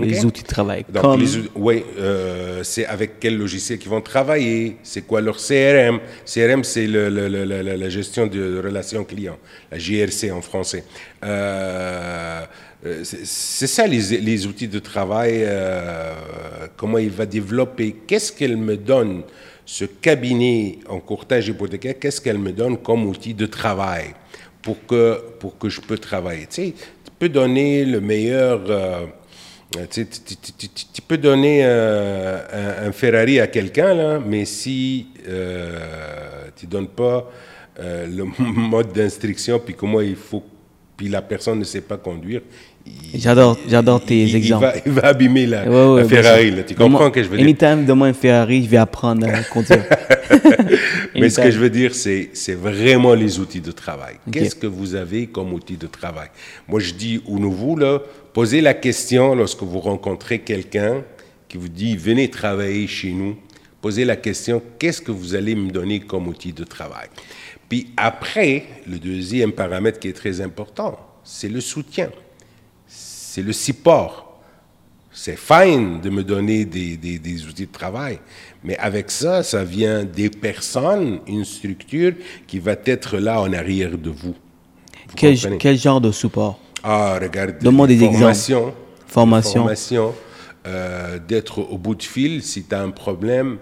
Les 0.07 0.25
outils 0.25 0.43
de 0.43 0.49
travail. 0.49 0.85
Donc, 0.89 1.21
oui, 1.55 1.85
euh, 1.99 2.63
c'est 2.63 2.87
avec 2.87 3.21
quel 3.21 3.37
logiciel 3.37 3.79
ils 3.81 3.89
vont 3.89 4.01
travailler, 4.01 4.77
c'est 4.83 5.03
quoi 5.03 5.21
leur 5.21 5.37
CRM. 5.37 6.01
CRM, 6.25 6.65
c'est 6.65 6.87
le, 6.87 7.09
la 7.09 7.89
gestion 7.89 8.27
de 8.27 8.61
relations 8.65 9.05
clients, 9.05 9.39
la 9.71 9.79
GRC 9.79 10.31
en 10.31 10.43
français. 10.43 10.85
Euh, 11.25 12.43
euh, 12.87 13.03
c'est 13.03 13.67
ça 13.67 13.87
les, 13.87 14.19
les, 14.19 14.47
outils 14.47 14.69
de 14.69 14.79
travail, 14.79 15.47
comment 16.77 16.99
il 16.99 17.11
va 17.11 17.27
développer, 17.27 17.97
qu'est-ce 18.07 18.33
qu'elle 18.33 18.57
me 18.57 18.77
donne, 18.77 19.23
ce 19.67 19.85
cabinet 19.85 20.79
en 20.89 21.01
courtage 21.01 21.49
hypothécaire, 21.49 21.95
qu'est-ce 22.01 22.21
qu'elle 22.21 22.39
me 22.39 22.53
donne 22.53 22.79
comme 22.79 23.05
outil 23.07 23.35
de 23.35 23.47
travail 23.47 24.15
pour 24.63 24.87
que, 24.87 25.21
pour 25.39 25.59
que 25.59 25.69
je 25.69 25.81
peux 25.81 25.99
travailler. 25.99 26.47
Tu 26.47 26.55
sais, 26.55 26.75
tu 27.05 27.11
peux 27.19 27.29
donner 27.29 27.85
le 27.85 28.01
meilleur 28.01 28.61
euh, 29.77 29.85
tu, 29.91 31.03
peux 31.07 31.19
donner 31.19 31.61
euh, 31.63 32.87
un, 32.89 32.93
Ferrari 32.93 33.39
à 33.39 33.47
quelqu'un, 33.49 33.93
là, 33.93 34.19
mais 34.19 34.47
si 34.47 35.09
euh, 35.29 35.79
tu 36.57 36.65
ne 36.67 36.71
donnes 36.71 36.89
pas 36.89 37.31
le 37.79 38.25
mode 38.39 38.93
d'instruction, 38.93 39.61
puis 39.61 39.75
comment 39.75 40.01
il 40.01 40.17
faut, 40.17 40.43
puis 40.97 41.09
la 41.09 41.21
personne 41.21 41.59
ne 41.59 41.65
sait 41.65 41.83
pas 41.83 41.99
conduire, 41.99 42.41
J'adore, 43.15 43.59
j'adore 43.69 44.05
tes 44.05 44.35
exemples. 44.35 44.81
Il 44.87 44.93
va, 44.93 45.09
abîmer 45.09 45.47
la, 45.47 45.65
Ferrari. 46.05 46.51
Là. 46.51 46.63
Tu 46.63 46.75
comprends 46.75 47.07
ce 47.07 47.11
que 47.11 47.23
je 47.23 47.29
veux 47.29 47.37
dire? 47.37 47.47
Anytime, 47.47 47.85
donne-moi 47.85 48.09
un 48.09 48.13
Ferrari, 48.13 48.65
je 48.65 48.69
vais 48.69 48.77
apprendre 48.77 49.27
à 49.27 49.43
conduire. 49.45 49.85
Mais 51.15 51.31
ce 51.31 51.41
que 51.41 51.51
je 51.51 51.59
veux 51.59 51.71
dire, 51.71 51.95
c'est, 51.95 52.31
c'est 52.33 52.55
vraiment 52.55 53.15
les 53.15 53.41
outils 53.41 53.61
de 53.61 53.73
travail. 53.73 54.17
Qu'est-ce 54.31 54.55
que 54.55 54.67
vous 54.67 54.95
avez 54.95 55.27
comme 55.27 55.53
outil 55.53 55.77
de 55.77 55.87
travail? 55.87 56.29
Moi, 56.67 56.81
je 56.81 56.93
dis 56.93 57.23
aux 57.27 57.39
nouveaux, 57.39 57.77
là, 57.77 58.01
posez 58.39 58.61
la 58.61 58.75
question 58.75 59.35
lorsque 59.35 59.65
vous 59.65 59.81
rencontrez 59.81 60.39
quelqu'un 60.39 61.03
qui 61.49 61.59
vous 61.59 61.69
dit, 61.69 61.97
venez 61.97 62.31
travailler 62.31 62.87
chez 62.87 63.11
nous. 63.11 63.37
Posez 63.81 64.05
la 64.05 64.15
question, 64.15 64.63
qu'est-ce 64.79 65.03
que 65.03 65.11
vous 65.11 65.35
allez 65.35 65.57
me 65.57 65.73
donner 65.73 65.99
comme 65.99 66.29
outil 66.29 66.53
de 66.53 66.63
travail? 66.63 67.09
Puis 67.69 67.89
après, 67.97 68.67
le 68.87 69.01
deuxième 69.01 69.51
paramètre 69.51 69.99
qui 69.99 70.07
est 70.07 70.13
très 70.13 70.41
important, 70.41 70.97
c'est 71.25 71.49
le 71.49 71.61
soutien 71.61 72.11
c'est 72.87 73.43
le 73.43 73.53
support. 73.53 74.41
C'est 75.13 75.37
fine 75.37 76.01
de 76.01 76.09
me 76.09 76.23
donner 76.23 76.65
des, 76.65 76.97
des, 76.97 77.45
outils 77.45 77.67
de 77.67 77.73
travail, 77.73 78.21
mais 78.63 78.77
avec 78.79 79.11
ça, 79.11 79.43
ça 79.43 79.65
vient 79.65 80.05
des 80.05 80.31
personnes, 80.31 81.19
une 81.27 81.45
structure 81.45 82.13
qui 82.47 82.61
va 82.61 82.77
être 82.85 83.19
là 83.19 83.41
en 83.41 83.53
arrière 83.53 83.99
de 83.99 84.11
vous. 84.11 84.37
Quel, 85.17 85.37
quel, 85.59 85.77
genre 85.77 86.01
de 86.01 86.13
support? 86.13 86.61
Ah, 86.83 87.19
regarde. 87.21 87.57
Donne-moi 87.61 87.87
des 87.87 87.99
formations, 87.99 88.59
exemples. 88.59 88.77
Formation. 89.07 89.61
Formation. 89.61 90.15
Euh, 90.67 91.19
d'être 91.19 91.61
au 91.61 91.79
bout 91.79 91.95
de 91.95 92.03
fil 92.03 92.43
si 92.43 92.65
tu 92.65 92.75
as 92.75 92.83
un 92.83 92.91
problème, 92.91 93.59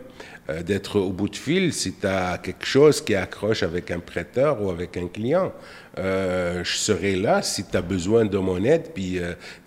euh, 0.48 0.62
d'être 0.62 0.98
au 0.98 1.10
bout 1.10 1.28
de 1.28 1.36
fil 1.36 1.72
si 1.72 1.92
tu 1.92 2.06
as 2.06 2.38
quelque 2.38 2.64
chose 2.64 3.00
qui 3.00 3.14
accroche 3.14 3.62
avec 3.62 3.90
un 3.90 4.00
prêteur 4.00 4.60
ou 4.62 4.70
avec 4.70 4.96
un 4.96 5.06
client. 5.06 5.52
Euh, 5.98 6.64
je 6.64 6.76
serai 6.76 7.14
là 7.14 7.42
si 7.42 7.64
tu 7.64 7.76
as 7.76 7.82
besoin 7.82 8.24
de 8.24 8.38
mon 8.38 8.64
aide, 8.64 8.90
puis 8.92 9.20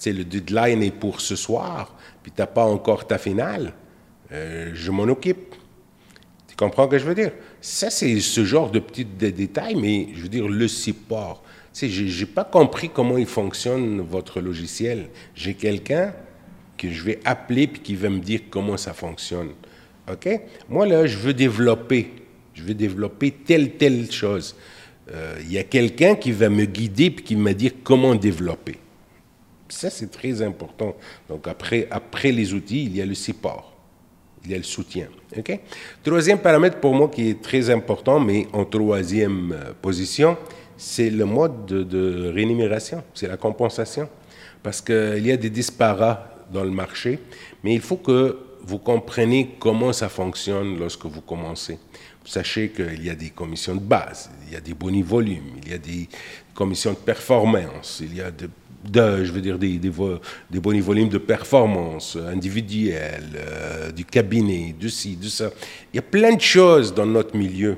le 0.06 0.24
deadline 0.24 0.84
est 0.84 0.92
pour 0.92 1.22
ce 1.22 1.36
soir, 1.36 1.96
puis 2.24 2.32
tu 2.36 2.42
n'as 2.42 2.48
pas 2.48 2.66
encore 2.66 3.08
ta 3.08 3.18
finale. 3.18 3.74
je 4.32 4.92
m'en 4.92 5.04
occupe. 5.04 5.56
Tu 6.48 6.56
comprends 6.58 6.86
ce 6.86 6.90
que 6.90 7.00
je 7.00 7.06
veux 7.06 7.16
dire? 7.16 7.32
Ça, 7.62 7.90
c'est 7.90 8.20
ce 8.20 8.44
genre 8.44 8.70
de 8.70 8.80
petits 8.80 9.06
détails, 9.06 9.76
mais 9.76 10.10
je 10.14 10.24
veux 10.24 10.30
dire, 10.30 10.48
le 10.48 10.68
support. 10.68 11.44
Je 11.74 12.20
n'ai 12.20 12.26
pas 12.26 12.44
compris 12.44 12.90
comment 12.90 13.18
il 13.18 13.26
fonctionne 13.26 14.02
votre 14.02 14.42
logiciel. 14.42 15.08
J'ai 15.36 15.54
quelqu'un 15.54 16.14
que 16.78 16.90
je 16.90 17.04
vais 17.04 17.20
appeler 17.26 17.68
puis 17.68 17.82
qui 17.82 17.96
va 17.96 18.10
me 18.10 18.20
dire 18.20 18.42
comment 18.50 18.78
ça 18.78 18.94
fonctionne. 18.94 19.50
OK? 20.12 20.28
Moi, 20.70 20.88
là, 20.88 21.06
je 21.06 21.18
veux 21.18 21.34
développer. 21.34 22.12
Je 22.54 22.64
veux 22.64 22.74
développer 22.74 23.32
telle, 23.32 23.72
telle 23.72 24.12
chose. 24.12 24.56
Euh, 25.12 25.36
il 25.42 25.52
y 25.52 25.58
a 25.58 25.64
quelqu'un 25.64 26.16
qui 26.16 26.32
va 26.32 26.50
me 26.50 26.66
guider 26.66 27.12
puis 27.12 27.24
qui 27.24 27.36
va 27.36 27.42
me 27.42 27.54
dire 27.54 27.72
comment 27.84 28.16
développer. 28.16 28.78
Ça, 29.68 29.90
c'est 29.90 30.10
très 30.10 30.42
important. 30.42 30.96
Donc, 31.28 31.48
après, 31.48 31.88
après 31.92 32.32
les 32.32 32.54
outils, 32.54 32.86
il 32.86 32.96
y 32.96 33.02
a 33.02 33.06
le 33.06 33.14
support. 33.14 33.74
Il 34.44 34.52
y 34.52 34.54
a 34.54 34.58
le 34.58 34.64
soutien. 34.64 35.08
OK? 35.38 35.60
Troisième 36.04 36.40
paramètre 36.40 36.80
pour 36.80 36.94
moi 36.94 37.10
qui 37.10 37.30
est 37.30 37.42
très 37.42 37.70
important, 37.70 38.20
mais 38.20 38.48
en 38.54 38.66
troisième 38.66 39.52
euh, 39.52 39.74
position, 39.80 40.38
c'est 40.80 41.10
le 41.10 41.26
mode 41.26 41.65
de, 41.65 41.84
de 41.84 42.32
rémunération, 42.34 43.04
c'est 43.13 43.28
la 43.28 43.38
compensation. 43.38 44.10
Parce 44.63 44.82
qu'il 44.82 45.26
y 45.26 45.32
a 45.32 45.38
des 45.38 45.50
disparates 45.50 46.48
dans 46.52 46.63
le 46.63 46.72
marché, 46.72 47.20
mais 47.63 47.76
il 47.76 47.82
faut 47.82 47.98
que 47.98 48.38
vous 48.63 48.80
compreniez 48.80 49.52
comment 49.60 49.94
ça 49.94 50.10
fonctionne 50.10 50.80
lorsque 50.80 51.06
vous 51.06 51.22
commencez. 51.22 51.78
Sachez 52.26 52.70
qu'il 52.70 53.04
y 53.04 53.10
a 53.10 53.15
des 53.15 53.30
commissions 53.30 53.76
de 53.76 53.82
base, 53.82 54.30
il 54.48 54.54
y 54.54 54.56
a 54.56 54.62
des 54.62 54.74
boni 54.74 55.02
volumes, 55.02 55.58
il 55.63 55.72
y 55.72 55.74
a 55.74 55.78
des 55.78 56.08
commissions 56.54 56.92
de 56.92 56.98
performance, 56.98 58.02
il 58.02 58.15
y 58.15 58.22
a 58.22 58.32
de, 58.32 59.24
je 59.24 59.32
veux 59.32 59.42
dire 59.42 59.58
des, 59.58 59.78
des, 59.78 59.89
boni 60.60 60.80
volumes 60.80 61.10
de 61.10 61.18
performance 61.18 62.15
individuelle, 62.15 63.32
euh, 63.36 63.92
du 63.92 64.06
cabinet, 64.06 64.76
du 64.80 64.89
ci, 64.89 65.15
du 65.15 65.30
ça. 65.30 65.50
Il 65.94 65.98
y 65.98 66.00
a 66.00 66.04
plein 66.04 66.36
de 66.36 66.42
choses 66.42 66.94
dans 66.94 67.06
notre 67.06 67.36
milieu 67.36 67.78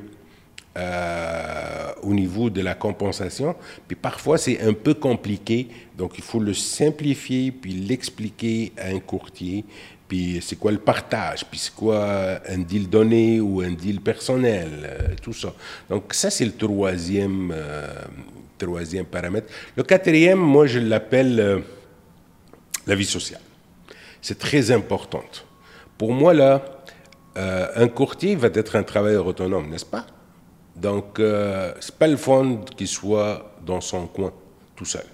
euh, 0.78 1.92
au 2.02 2.14
niveau 2.14 2.50
de 2.50 2.62
la 2.62 2.76
compensation. 2.76 3.58
Puis 3.90 3.98
parfois, 3.98 4.38
c'est 4.38 4.62
un 4.62 4.72
peu 4.72 4.94
compliqué, 4.94 5.68
donc 5.98 6.14
il 6.18 6.24
faut 6.24 6.40
le 6.40 6.54
simplifier, 6.54 7.52
puis 7.52 7.74
l'expliquer 7.74 8.72
à 8.78 8.88
un 8.88 9.02
courtier. 9.02 9.66
Puis 10.08 10.40
c'est 10.42 10.56
quoi 10.58 10.72
le 10.72 10.78
partage, 10.78 11.44
puis 11.44 11.60
c'est 11.60 11.76
quoi 11.76 12.40
un 12.48 12.60
deal 12.60 12.90
donné 12.90 13.42
ou 13.42 13.60
un 13.60 13.72
deal 13.72 14.00
personnel, 14.00 14.70
euh, 14.86 15.08
tout 15.22 15.34
ça. 15.34 15.54
Donc 15.90 16.14
ça, 16.14 16.30
c'est 16.30 16.46
le 16.46 16.54
troisième, 16.54 17.52
euh, 17.54 17.94
troisième 18.58 19.06
paramètre. 19.06 19.52
Le 19.76 19.84
quatrième, 19.84 20.40
moi, 20.40 20.68
je 20.68 20.80
l'appelle 20.80 21.64
la 22.88 22.96
vie 22.96 23.04
sociale. 23.04 23.42
C'est 24.22 24.40
très 24.40 24.72
importante. 24.72 25.46
Pour 25.98 26.14
moi, 26.14 26.34
là, 26.34 26.64
un 27.36 27.88
courtier 27.90 28.38
va 28.38 28.48
être 28.54 28.78
un 28.78 28.84
travailleur 28.84 29.28
autonome, 29.28 29.70
n'est-ce 29.70 29.86
pas? 29.86 30.06
Donc, 30.82 31.20
euh, 31.20 31.74
ce 31.80 31.92
n'est 31.92 31.98
pas 32.00 32.08
le 32.08 32.18
fond 32.18 32.62
qui 32.76 32.88
soit 32.88 33.54
dans 33.64 33.82
son 33.82 34.08
coin, 34.08 34.34
tout 34.76 34.86
seul. 34.86 35.06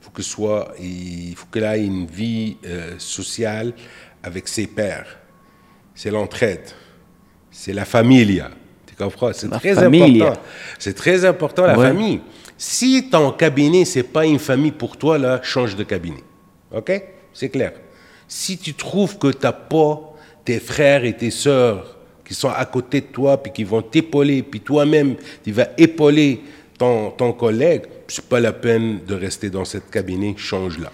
Il 0.00 0.04
faut 0.04 0.10
que 0.12 0.22
soit, 0.22 0.72
il 0.80 1.34
faut 1.34 1.46
qu'il 1.52 1.64
ait 1.64 1.84
une 1.84 2.06
vie 2.06 2.56
euh, 2.64 2.94
sociale 2.98 3.72
avec 4.22 4.46
ses 4.46 4.68
pairs. 4.68 5.18
C'est 5.96 6.12
l'entraide, 6.12 6.70
c'est 7.50 7.72
la 7.72 7.84
famille. 7.84 8.44
Tu 8.86 8.94
comprends? 8.94 9.32
C'est 9.32 9.50
très 9.50 9.76
important. 9.78 10.40
C'est 10.78 10.94
très 10.94 11.24
important 11.24 11.66
la 11.66 11.74
famille. 11.74 12.20
Si 12.56 13.10
ton 13.10 13.32
cabinet 13.32 13.84
c'est 13.84 14.04
pas 14.04 14.26
une 14.26 14.38
famille 14.38 14.72
pour 14.72 14.96
toi 14.96 15.18
là, 15.18 15.40
change 15.42 15.74
de 15.74 15.82
cabinet. 15.82 16.22
Ok? 16.72 16.92
C'est 17.32 17.48
clair. 17.48 17.72
Si 18.28 18.58
tu 18.58 18.74
trouves 18.74 19.18
que 19.18 19.28
tu 19.28 19.42
n'as 19.42 19.52
pas 19.52 20.14
tes 20.44 20.60
frères 20.60 21.04
et 21.04 21.16
tes 21.16 21.32
sœurs 21.32 21.97
qui 22.28 22.34
sont 22.34 22.50
à 22.50 22.64
côté 22.66 23.00
de 23.00 23.06
toi, 23.06 23.42
puis 23.42 23.50
qui 23.50 23.64
vont 23.64 23.80
t'épauler, 23.80 24.42
puis 24.42 24.60
toi-même, 24.60 25.16
tu 25.42 25.50
vas 25.50 25.68
épauler 25.78 26.42
ton, 26.76 27.10
ton 27.10 27.32
collègue, 27.32 27.82
c'est 28.06 28.24
pas 28.24 28.38
la 28.38 28.52
peine 28.52 29.00
de 29.06 29.14
rester 29.14 29.48
dans 29.48 29.64
cette 29.64 29.90
cabinet, 29.90 30.34
change-la. 30.36 30.92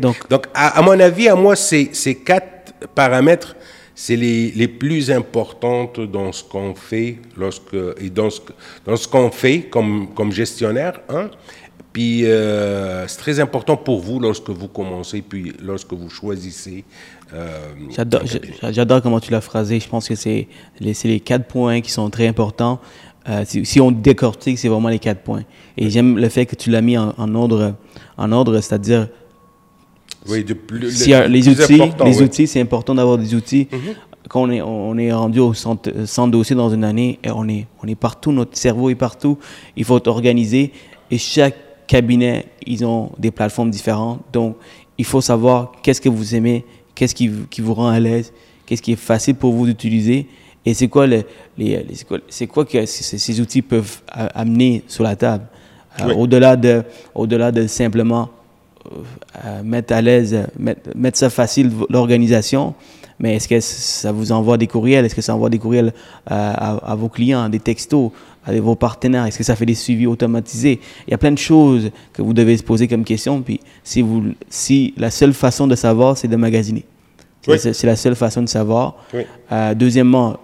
Donc, 0.00 0.28
Donc 0.28 0.46
à, 0.54 0.80
mon 0.80 0.98
avis, 0.98 1.28
à 1.28 1.36
moi, 1.36 1.54
ces, 1.54 1.90
ces 1.92 2.16
quatre 2.16 2.72
paramètres, 2.94 3.54
c'est 3.94 4.16
les, 4.16 4.50
les, 4.52 4.66
plus 4.66 5.10
importantes 5.10 6.00
dans 6.00 6.32
ce 6.32 6.42
qu'on 6.42 6.74
fait 6.74 7.18
lorsque 7.36 7.76
et 8.00 8.08
dans 8.08 8.30
ce, 8.30 8.40
dans 8.86 8.96
ce 8.96 9.06
qu'on 9.06 9.30
fait 9.30 9.64
comme, 9.64 10.08
comme 10.14 10.32
gestionnaire. 10.32 10.98
Hein. 11.10 11.28
Puis 11.92 12.24
euh, 12.24 13.06
c'est 13.06 13.18
très 13.18 13.38
important 13.38 13.76
pour 13.76 14.00
vous 14.00 14.18
lorsque 14.18 14.48
vous 14.48 14.68
commencez, 14.68 15.20
puis 15.20 15.52
lorsque 15.62 15.92
vous 15.92 16.08
choisissez 16.08 16.84
euh, 17.34 17.72
j'adore 18.70 19.02
comment 19.02 19.20
tu 19.20 19.30
l'as 19.30 19.40
phrasé. 19.40 19.80
Je 19.80 19.88
pense 19.88 20.08
que 20.08 20.14
c'est 20.14 20.48
les, 20.80 20.94
les, 21.04 21.20
quatre 21.20 21.46
points 21.46 21.80
qui 21.80 21.90
sont 21.90 22.10
très 22.10 22.26
importants. 22.26 22.80
Euh, 23.28 23.44
si, 23.46 23.80
on 23.80 23.90
décortique, 23.90 24.58
c'est 24.58 24.68
vraiment 24.68 24.88
les 24.88 24.98
quatre 24.98 25.22
points. 25.22 25.44
Et 25.76 25.90
j'aime 25.90 26.18
le 26.18 26.28
fait 26.28 26.46
que 26.46 26.56
tu 26.56 26.70
l'as 26.70 26.82
mis 26.82 26.98
en, 26.98 27.34
ordre, 27.34 27.74
en 28.16 28.32
ordre, 28.32 28.60
c'est-à-dire 28.60 29.08
oui, 30.28 30.44
de 30.44 30.54
plus, 30.54 31.06
les, 31.28 31.48
outils, 31.48 31.82
les 32.04 32.22
outils, 32.22 32.46
c'est 32.46 32.60
important 32.60 32.94
d'avoir 32.94 33.18
des 33.18 33.34
outils. 33.34 33.68
Mhm. 33.72 33.80
Quand 34.28 34.42
on 34.42 34.50
est, 34.50 34.62
on 34.62 34.96
est 34.98 35.12
rendu 35.12 35.40
au 35.40 35.52
centre, 35.52 35.90
centre 36.06 36.30
dossier 36.30 36.54
dans 36.54 36.70
une 36.70 36.84
année, 36.84 37.18
et 37.24 37.30
on 37.30 37.48
est, 37.48 37.66
on 37.82 37.88
est 37.88 37.96
partout, 37.96 38.30
notre 38.30 38.56
cerveau 38.56 38.90
est 38.90 38.94
partout. 38.94 39.38
Il 39.76 39.84
faut 39.84 40.06
organiser 40.08 40.72
et 41.10 41.18
chaque 41.18 41.56
cabinet, 41.86 42.46
ils 42.66 42.84
ont 42.84 43.10
des 43.18 43.30
plateformes 43.30 43.70
différentes. 43.70 44.20
Donc, 44.32 44.56
il 44.96 45.04
faut 45.04 45.20
savoir 45.20 45.72
qu'est-ce 45.82 46.00
que 46.00 46.08
vous 46.08 46.34
aimez, 46.34 46.64
qu'est-ce 47.02 47.16
qui, 47.16 47.32
qui, 47.50 47.60
vous 47.60 47.74
rend 47.74 47.88
à 47.88 47.98
l'aise, 47.98 48.32
qu'est-ce 48.64 48.80
qui 48.80 48.92
est 48.92 48.96
facile 48.96 49.34
pour 49.34 49.52
vous 49.52 49.66
d'utiliser 49.66 50.28
et 50.64 50.72
c'est 50.72 50.86
quoi, 50.86 51.08
les, 51.08 51.26
les 51.58 51.84
c'est 52.28 52.46
quoi, 52.46 52.64
que 52.64 52.86
ces, 52.86 53.40
outils 53.40 53.62
peuvent 53.62 54.02
amener 54.08 54.84
sur 54.86 55.02
la 55.02 55.16
table. 55.16 55.44
Euh, 56.00 56.14
au-delà 56.14 56.54
de, 56.54 56.84
au-delà 57.16 57.50
de 57.50 57.66
simplement 57.66 58.28
euh, 59.44 59.64
mettre 59.64 59.92
à 59.92 60.00
l'aise, 60.00 60.46
mettre, 60.56 60.90
mettre, 60.94 61.18
ça 61.18 61.28
facile 61.28 61.72
l'organisation, 61.90 62.72
mais 63.18 63.34
est-ce 63.34 63.48
que 63.48 63.58
ça 63.58 64.12
vous 64.12 64.30
envoie 64.30 64.56
des 64.56 64.68
courriels 64.68 65.04
Est-ce 65.04 65.16
que 65.16 65.22
ça 65.22 65.34
envoie 65.34 65.50
des 65.50 65.58
courriels 65.58 65.88
euh, 65.88 66.52
à, 66.54 66.76
à, 66.76 66.94
vos 66.94 67.08
clients, 67.08 67.48
des 67.48 67.58
textos, 67.58 68.12
à 68.46 68.52
vos 68.60 68.76
partenaires 68.76 69.26
Est-ce 69.26 69.38
que 69.38 69.44
ça 69.44 69.56
fait 69.56 69.66
des 69.66 69.74
suivis 69.74 70.06
automatisés? 70.06 70.78
Il 71.08 71.10
y 71.10 71.14
a 71.14 71.18
plein 71.18 71.32
de 71.32 71.38
choses 71.38 71.90
que 72.12 72.22
vous 72.22 72.32
devez 72.32 72.56
se 72.56 72.62
poser 72.62 72.86
comme 72.86 73.02
question. 73.02 73.42
Puis 73.42 73.58
si, 73.82 74.00
vous, 74.00 74.22
si 74.48 74.94
la 74.96 75.10
seule 75.10 75.34
façon 75.34 75.66
de 75.66 75.74
savoir, 75.74 76.16
c'est 76.16 76.28
de 76.28 76.36
magasiner. 76.36 76.84
C'est 77.42 77.84
la 77.84 77.96
seule 77.96 78.14
façon 78.14 78.42
de 78.42 78.48
savoir. 78.48 78.96
Euh, 79.50 79.74
deuxièmement, 79.74 80.36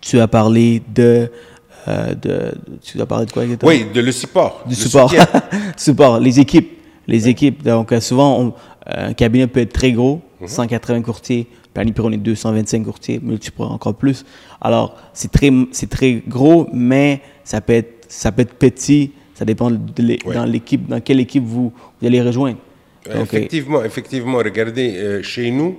tu 0.00 0.18
as 0.20 0.28
parlé 0.28 0.82
de, 0.94 1.30
euh, 1.88 2.14
de, 2.14 2.52
Tu 2.82 3.00
as 3.00 3.06
parlé 3.06 3.26
de 3.26 3.32
quoi 3.32 3.44
exactement? 3.44 3.70
Oui, 3.70 3.86
de 3.92 4.00
le 4.00 4.12
support. 4.12 4.62
Du 4.66 4.74
support. 4.74 5.12
support, 5.76 6.18
les 6.20 6.40
équipes. 6.40 6.78
Les 7.06 7.28
équipes. 7.28 7.62
Donc, 7.62 7.92
euh, 7.92 8.00
souvent, 8.00 8.54
un 8.86 9.12
cabinet 9.12 9.46
peut 9.46 9.60
être 9.60 9.72
très 9.72 9.92
gros, 9.92 10.20
180 10.44 10.98
mhm. 10.98 11.04
courtiers. 11.04 11.46
Planipur, 11.74 12.06
on 12.06 12.12
est 12.12 12.16
225 12.16 12.82
courtiers, 12.82 13.20
multiple 13.22 13.62
encore 13.62 13.94
plus. 13.94 14.24
Alors, 14.60 14.96
c'est 15.12 15.30
très, 15.30 15.50
très 15.88 16.22
gros, 16.26 16.68
mais 16.72 17.20
ça 17.44 17.60
peut, 17.60 17.74
être, 17.74 18.06
ça 18.08 18.32
peut 18.32 18.42
être 18.42 18.54
petit. 18.54 19.12
Ça 19.34 19.44
dépend 19.44 19.70
de 19.70 20.32
dans 20.34 20.44
l'équipe, 20.44 20.88
dans 20.88 21.00
quelle 21.00 21.20
équipe 21.20 21.44
vous, 21.44 21.72
vous 22.00 22.06
allez 22.06 22.20
rejoindre. 22.20 22.58
Effectivement, 23.08 23.82
effectivement. 23.84 24.38
Regardez, 24.38 24.96
euh, 24.96 25.22
chez 25.22 25.50
nous, 25.50 25.78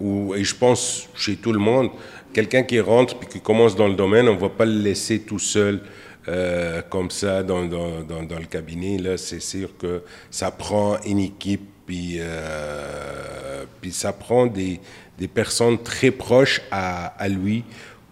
ou, 0.00 0.34
et 0.34 0.44
je 0.44 0.54
pense 0.54 1.08
chez 1.14 1.36
tout 1.36 1.52
le 1.52 1.58
monde, 1.58 1.90
quelqu'un 2.32 2.62
qui 2.62 2.80
rentre 2.80 3.18
puis 3.18 3.28
qui 3.28 3.40
commence 3.40 3.76
dans 3.76 3.88
le 3.88 3.94
domaine, 3.94 4.28
on 4.28 4.34
ne 4.34 4.40
va 4.40 4.48
pas 4.48 4.64
le 4.64 4.78
laisser 4.78 5.20
tout 5.20 5.38
seul 5.38 5.80
euh, 6.28 6.80
comme 6.88 7.10
ça 7.10 7.42
dans, 7.42 7.64
dans, 7.66 8.02
dans, 8.02 8.38
le 8.38 8.46
cabinet. 8.46 8.96
Là, 8.98 9.18
c'est 9.18 9.40
sûr 9.40 9.76
que 9.76 10.02
ça 10.30 10.50
prend 10.50 10.96
une 11.04 11.18
équipe, 11.18 11.62
puis, 11.86 12.16
euh, 12.18 13.64
puis 13.80 13.92
ça 13.92 14.12
prend 14.12 14.46
des, 14.46 14.80
des 15.18 15.28
personnes 15.28 15.82
très 15.82 16.10
proches 16.10 16.62
à, 16.70 17.06
à 17.22 17.28
lui 17.28 17.64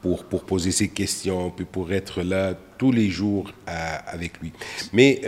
pour, 0.02 0.24
pour, 0.24 0.44
poser 0.44 0.70
ses 0.70 0.88
questions, 0.88 1.50
puis 1.50 1.64
pour 1.64 1.92
être 1.92 2.22
là 2.22 2.54
tous 2.78 2.92
les 2.92 3.11
jours 3.11 3.52
avec 4.06 4.40
lui. 4.40 4.52
Mais 4.94 5.20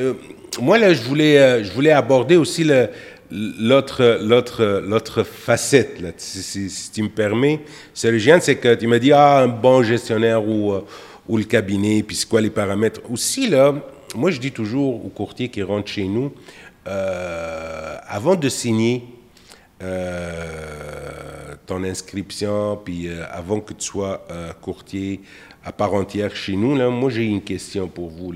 moi, 0.60 0.78
là, 0.78 0.94
je 0.94 1.02
voulais, 1.02 1.62
je 1.62 1.70
voulais 1.72 1.92
aborder 1.92 2.36
aussi 2.36 2.64
le, 2.64 2.88
l'autre, 3.32 4.18
l'autre, 4.22 4.82
l'autre 4.84 5.22
facette, 5.22 6.00
là, 6.00 6.10
si, 6.16 6.68
tu 6.92 7.02
me 7.02 7.08
permets, 7.08 7.60
Sergien, 7.94 8.40
c'est 8.40 8.56
que 8.56 8.74
tu 8.74 8.86
m'as 8.86 8.98
dit, 8.98 9.12
ah, 9.12 9.38
un 9.38 9.48
bon 9.48 9.82
gestionnaire 9.82 10.46
ou, 10.46 10.72
euh, 10.72 10.84
ou 11.28 11.38
le 11.38 11.44
cabinet, 11.44 12.02
puis 12.02 12.14
c'est 12.14 12.28
quoi 12.28 12.40
les 12.40 12.50
paramètres. 12.50 13.00
Aussi, 13.10 13.48
là, 13.48 13.74
moi, 14.14 14.30
je 14.30 14.38
dis 14.38 14.52
toujours 14.52 15.04
aux 15.04 15.08
courtiers 15.08 15.48
qui 15.48 15.62
rentrent 15.62 15.88
chez 15.88 16.04
nous, 16.04 16.32
euh, 16.86 17.96
avant 18.06 18.34
de 18.34 18.48
signer 18.48 19.04
euh, 19.82 21.54
ton 21.66 21.82
inscription, 21.84 22.78
puis 22.84 23.08
avant 23.30 23.60
que 23.60 23.72
tu 23.72 23.86
sois 23.86 24.26
courtier 24.60 25.20
à 25.64 25.72
part 25.72 25.94
entière 25.94 26.34
chez 26.36 26.56
nous, 26.56 26.76
là, 26.76 26.90
moi, 26.90 27.08
j'ai 27.08 27.24
une 27.24 27.40
question 27.40 27.88
pour 27.88 28.10
vous. 28.10 28.34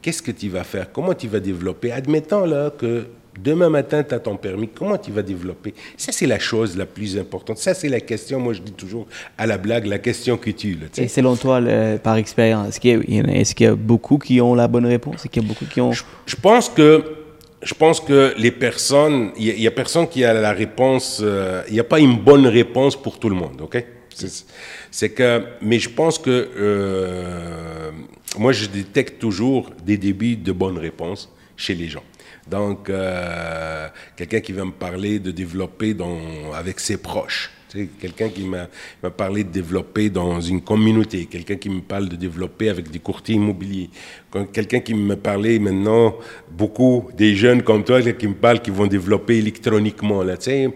Qu'est-ce 0.00 0.22
que 0.22 0.32
tu 0.32 0.48
vas 0.48 0.64
faire? 0.64 0.90
Comment 0.90 1.14
tu 1.14 1.28
vas 1.28 1.38
développer? 1.38 1.92
Admettons 1.92 2.44
là, 2.44 2.70
que 2.70 3.06
Demain 3.38 3.70
matin, 3.70 4.02
tu 4.02 4.14
as 4.14 4.20
ton 4.20 4.36
permis, 4.36 4.68
comment 4.68 4.98
tu 4.98 5.10
vas 5.10 5.22
développer? 5.22 5.72
Ça, 5.96 6.12
c'est 6.12 6.26
la 6.26 6.38
chose 6.38 6.76
la 6.76 6.84
plus 6.84 7.18
importante. 7.18 7.58
Ça, 7.58 7.72
c'est 7.72 7.88
la 7.88 8.00
question, 8.00 8.38
moi 8.38 8.52
je 8.52 8.60
dis 8.60 8.72
toujours 8.72 9.06
à 9.38 9.46
la 9.46 9.56
blague, 9.56 9.86
la 9.86 9.98
question 9.98 10.36
que 10.36 10.50
tu 10.50 10.78
Et 10.98 11.08
selon 11.08 11.36
toi, 11.36 11.60
par 12.02 12.16
expérience, 12.16 12.68
est-ce 12.68 12.80
qu'il 13.54 13.66
y, 13.66 13.66
a 13.66 13.74
beaucoup 13.74 14.18
qui 14.18 14.40
ont 14.40 14.54
la 14.54 14.68
bonne 14.68 14.86
réponse? 14.86 15.16
Est-ce 15.16 15.28
qu'il 15.28 15.42
y 15.42 15.46
a 15.46 15.48
beaucoup 15.48 15.64
qui 15.64 15.80
ont... 15.80 15.92
Je, 15.92 16.36
pense 16.36 16.68
que... 16.68 17.02
Je 17.62 17.74
pense 17.74 18.00
que 18.00 18.34
les 18.36 18.50
personnes, 18.50 19.30
il 19.38 19.54
n'y 19.54 19.66
a, 19.66 19.70
personne 19.70 20.08
qui 20.08 20.24
a 20.24 20.34
la 20.34 20.52
réponse, 20.52 21.20
euh, 21.22 21.62
il 21.68 21.74
n'y 21.74 21.80
a 21.80 21.84
pas 21.84 22.00
une 22.00 22.18
bonne 22.18 22.46
réponse 22.46 23.00
pour 23.00 23.18
tout 23.18 23.28
le 23.28 23.36
monde, 23.36 23.60
ok? 23.62 23.84
C'est 24.90 25.10
que, 25.10 25.42
mais 25.62 25.78
je 25.78 25.88
pense 25.88 26.18
que 26.18 26.48
euh, 26.56 27.90
moi 28.38 28.52
je 28.52 28.66
détecte 28.66 29.18
toujours 29.18 29.70
des 29.84 29.96
débuts 29.96 30.36
de 30.36 30.52
bonnes 30.52 30.78
réponses 30.78 31.30
chez 31.56 31.74
les 31.74 31.88
gens. 31.88 32.02
Donc, 32.48 32.90
euh, 32.90 33.88
quelqu'un 34.16 34.40
qui 34.40 34.52
va 34.52 34.64
me 34.64 34.72
parler 34.72 35.18
de 35.18 35.30
développer 35.30 35.96
avec 36.54 36.80
ses 36.80 36.96
proches. 36.96 37.50
Quelqu'un 37.98 38.28
qui 38.28 38.44
m'a 38.44 38.68
parlé 39.10 39.44
de 39.44 39.48
développer 39.48 40.10
dans 40.10 40.40
une 40.40 40.60
communauté, 40.60 41.24
quelqu'un 41.24 41.56
qui 41.56 41.70
me 41.70 41.80
parle 41.80 42.08
de 42.08 42.16
développer 42.16 42.68
avec 42.68 42.90
des 42.90 42.98
courtiers 42.98 43.36
immobiliers, 43.36 43.88
quelqu'un 44.52 44.80
qui 44.80 44.92
me 44.92 45.16
parlait 45.16 45.58
maintenant, 45.58 46.14
beaucoup 46.50 47.08
des 47.16 47.34
jeunes 47.34 47.62
comme 47.62 47.82
toi 47.82 48.02
qui 48.02 48.28
me 48.28 48.34
parlent 48.34 48.60
qui 48.60 48.70
vont 48.70 48.86
développer 48.86 49.38
électroniquement, 49.38 50.22
là, 50.22 50.34
euh, 50.48 50.68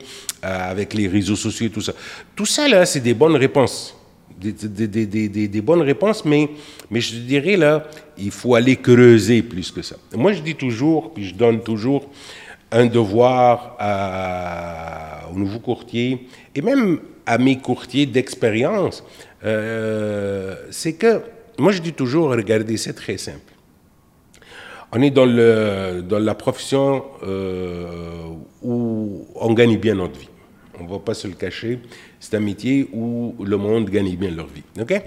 avec 0.43 0.95
les 0.95 1.07
réseaux 1.09 1.37
sociaux 1.37 1.67
et 1.67 1.71
tout 1.71 1.83
ça. 1.83 1.93
Tout 2.35 2.47
ça, 2.47 2.67
là, 2.67 2.87
c'est 2.87 3.01
des 3.01 3.15
bonnes 3.15 3.37
réponses 3.37 3.96
des, 4.39 5.61
bonnes 5.61 5.83
réponses, 5.83 6.25
mais, 6.25 6.51
je 6.91 7.17
dirais 7.17 7.57
là, 7.57 7.87
il 8.19 8.31
faut 8.31 8.55
aller 8.55 8.77
creuser 8.77 9.43
plus 9.43 9.71
que 9.71 9.83
ça. 9.83 9.97
Moi, 10.15 10.33
je 10.33 10.41
dis 10.41 10.55
toujours, 10.55 11.13
puis 11.13 11.29
je 11.29 11.35
donne 11.35 11.63
toujours 11.63 12.11
un 12.73 12.87
devoir 12.87 13.77
aux 15.33 15.39
nouveaux 15.39 15.61
courtiers 15.61 16.29
et 16.55 16.61
même 16.63 16.99
à 17.27 17.39
mes 17.39 17.59
courtiers 17.59 18.07
d'expérience, 18.07 19.05
euh, 19.45 20.55
c'est 20.71 20.95
que, 20.95 21.23
moi 21.59 21.73
je 21.73 21.81
dis 21.81 21.93
toujours, 21.93 22.31
regardez, 22.31 22.77
c'est 22.77 22.93
très 22.93 23.19
simple. 23.19 23.53
On 24.93 25.03
est 25.03 25.11
dans 25.11 25.27
la 25.27 26.35
profession 26.35 27.05
euh, 27.25 28.29
où 28.63 29.27
on 29.35 29.53
gagne 29.53 29.77
bien 29.77 29.95
notre 29.95 30.19
vie. 30.19 30.29
On 30.79 30.85
ne 30.85 30.89
va 30.89 30.99
pas 30.99 31.15
se 31.15 31.27
le 31.27 31.35
cacher 31.35 31.81
c'est 32.27 32.37
un 32.37 32.41
métier 32.41 32.89
où 32.93 33.37
le 33.45 33.57
monde 33.57 33.89
gagne 33.89 34.17
bien 34.17 34.31
leur 34.31 34.49
vie. 34.49 34.65
OK? 34.81 35.01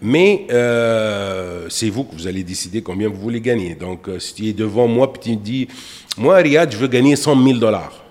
Mais 0.00 0.46
euh, 0.50 1.66
c'est 1.68 1.90
vous 1.90 2.04
que 2.04 2.14
vous 2.14 2.26
allez 2.28 2.44
décider 2.44 2.82
combien 2.82 3.08
vous 3.08 3.20
voulez 3.20 3.40
gagner. 3.40 3.74
Donc, 3.74 4.08
euh, 4.08 4.20
si 4.20 4.34
tu 4.34 4.46
es 4.46 4.52
devant 4.52 4.86
moi 4.86 5.12
et 5.12 5.18
tu 5.18 5.30
me 5.30 5.36
dis, 5.36 5.66
moi, 6.16 6.36
Riyad, 6.36 6.70
je 6.70 6.76
veux 6.76 6.86
gagner 6.86 7.16
100 7.16 7.42
000 7.44 7.58
dollars. 7.58 8.04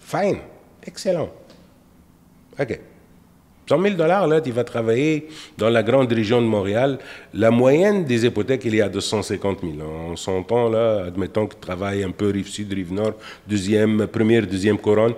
Fine. 0.00 0.38
Excellent. 0.86 1.30
OK. 2.60 2.78
100 3.68 3.82
000 3.82 3.94
dollars, 3.96 4.26
là, 4.26 4.40
tu 4.40 4.50
vas 4.50 4.64
travailler 4.64 5.28
dans 5.58 5.68
la 5.68 5.82
grande 5.82 6.10
région 6.10 6.40
de 6.40 6.46
Montréal. 6.46 6.98
La 7.34 7.50
moyenne 7.50 8.04
des 8.04 8.24
hypothèques, 8.24 8.64
il 8.64 8.74
est 8.76 8.80
à 8.80 8.88
250 8.88 9.60
000. 9.60 9.74
On 9.86 10.16
s'entend, 10.16 10.70
là, 10.70 11.04
admettons 11.06 11.46
que 11.46 11.54
tu 11.54 11.60
travailles 11.60 12.02
un 12.02 12.10
peu 12.10 12.30
rive 12.30 12.48
sud, 12.48 12.72
rive 12.72 12.92
nord, 12.92 13.12
deuxième, 13.46 14.06
première, 14.06 14.46
deuxième 14.46 14.78
couronne. 14.78 15.12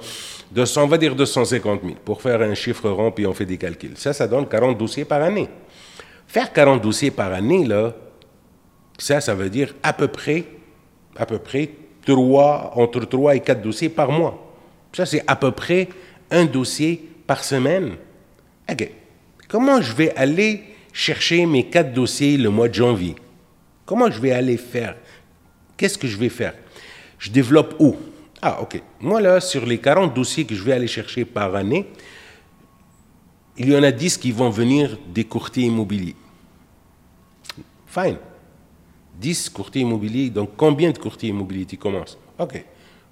200, 0.51 0.83
on 0.83 0.87
va 0.89 0.99
dire 0.99 1.15
250 1.15 1.81
000 1.83 1.95
pour 2.05 2.21
faire 2.21 2.41
un 2.43 2.55
chiffre 2.55 2.91
rond, 2.91 3.13
puis 3.13 3.25
on 3.25 3.33
fait 3.33 3.47
des 3.47 3.57
calculs. 3.57 3.97
Ça, 3.97 4.13
ça 4.13 4.27
donne 4.27 4.49
40 4.49 4.77
dossiers 4.77 5.05
par 5.05 5.23
année. 5.23 5.49
Faire 6.27 6.53
40 6.53 6.83
dossiers 6.83 7.13
par 7.13 7.33
année, 7.33 7.65
là, 7.65 7.95
ça, 8.99 9.21
ça 9.21 9.35
veut 9.35 9.49
dire 9.49 9.75
à 9.83 9.93
peu 9.93 10.09
près, 10.09 10.45
à 11.17 11.25
peu 11.25 11.39
près 11.39 11.71
3, 12.05 12.73
entre 12.75 13.05
3 13.05 13.37
et 13.37 13.41
4 13.41 13.63
dossiers 13.63 13.89
par 13.89 14.11
mois. 14.11 14.53
Ça, 14.93 15.07
c'est 15.07 15.23
à 15.27 15.37
peu 15.37 15.53
près 15.53 15.89
un 16.33 16.45
dossier 16.47 17.09
par 17.27 17.45
semaine. 17.45 17.93
Comment 19.49 19.81
je 19.83 19.93
vais 19.95 20.15
aller 20.17 20.63
chercher 20.93 21.47
mes 21.47 21.69
4 21.69 21.93
dossiers 21.93 22.37
le 22.37 22.51
mois 22.51 22.69
de 22.69 22.75
janvier? 22.75 23.17
Comment 23.85 24.11
je 24.11 24.21
vais 24.21 24.33
aller 24.33 24.57
faire? 24.57 24.97
Qu'est-ce 25.77 25.99
que 25.99 26.07
je 26.07 26.17
vais 26.17 26.29
faire? 26.29 26.55
Je 27.19 27.31
développe 27.31 27.75
où? 27.79 27.97
Ah, 28.43 28.63
OK. 28.63 28.81
Moi, 29.01 29.21
là, 29.21 29.41
sur 29.41 29.67
les 29.67 29.79
40 29.79 30.15
dossiers 30.15 30.45
que 30.45 30.55
je 30.55 30.63
vais 30.63 30.73
aller 30.73 30.87
chercher 30.87 31.25
par 31.25 31.55
année, 31.55 31.87
il 33.57 33.69
y 33.69 33.77
en 33.77 33.83
a 33.83 33.91
10 33.91 34.17
qui 34.19 34.33
vont 34.33 34.51
venir 34.51 34.99
des 35.13 35.25
courtiers 35.25 35.65
immobiliers. 35.65 36.17
Fine. 37.87 38.17
10 39.21 39.51
courtiers 39.51 39.83
immobiliers. 39.83 40.31
Donc, 40.31 40.51
combien 40.57 40.93
de 40.93 40.99
courtiers 40.99 41.31
immobiliers 41.31 41.67
tu 41.67 41.77
commences? 41.77 42.17
OK. 42.39 42.65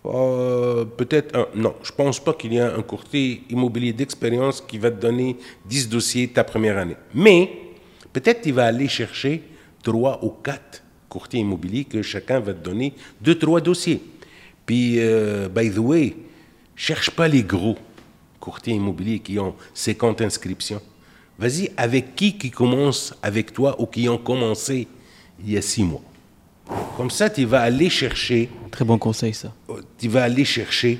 Euh, 0.08 0.84
peut-être. 0.84 1.50
Non, 1.54 1.74
je 1.82 1.92
pense 1.92 2.18
pas 2.18 2.32
qu'il 2.32 2.54
y 2.54 2.56
ait 2.56 2.60
un 2.60 2.82
courtier 2.82 3.42
immobilier 3.50 3.92
d'expérience 3.92 4.60
qui 4.60 4.78
va 4.78 4.90
te 4.90 5.00
donner 5.00 5.36
10 5.66 5.88
dossiers 5.88 6.28
ta 6.28 6.44
première 6.44 6.78
année. 6.78 6.96
Mais 7.14 7.50
peut-être 8.12 8.42
tu 8.42 8.52
vas 8.52 8.66
aller 8.66 8.88
chercher 8.88 9.42
3 9.82 10.20
ou 10.24 10.30
4 10.30 10.82
courtiers 11.08 11.40
immobiliers 11.40 11.84
que 11.84 12.02
chacun 12.02 12.40
va 12.40 12.54
te 12.54 12.64
donner 12.64 12.94
2-3 13.24 13.60
dossiers. 13.60 14.02
Puis, 14.64 14.98
euh, 14.98 15.48
by 15.48 15.70
the 15.70 15.78
way, 15.78 16.16
cherche 16.76 17.10
pas 17.10 17.28
les 17.28 17.42
gros 17.42 17.76
courtiers 18.40 18.74
immobiliers 18.74 19.18
qui 19.18 19.38
ont 19.38 19.54
50 19.74 20.20
inscriptions. 20.22 20.80
Vas-y, 21.38 21.70
avec 21.76 22.14
qui 22.14 22.36
qui 22.36 22.50
commence 22.50 23.14
avec 23.22 23.52
toi 23.52 23.80
ou 23.80 23.86
qui 23.86 24.08
ont 24.08 24.18
commencé 24.18 24.88
il 25.42 25.52
y 25.52 25.56
a 25.56 25.62
six 25.62 25.84
mois? 25.84 26.02
Comme 26.96 27.10
ça, 27.10 27.30
tu 27.30 27.44
vas 27.44 27.60
aller 27.62 27.90
chercher. 27.90 28.48
Très 28.70 28.84
bon 28.84 28.98
conseil, 28.98 29.34
ça. 29.34 29.52
Euh, 29.70 29.80
tu 29.98 30.08
vas 30.08 30.24
aller 30.24 30.44
chercher 30.44 30.98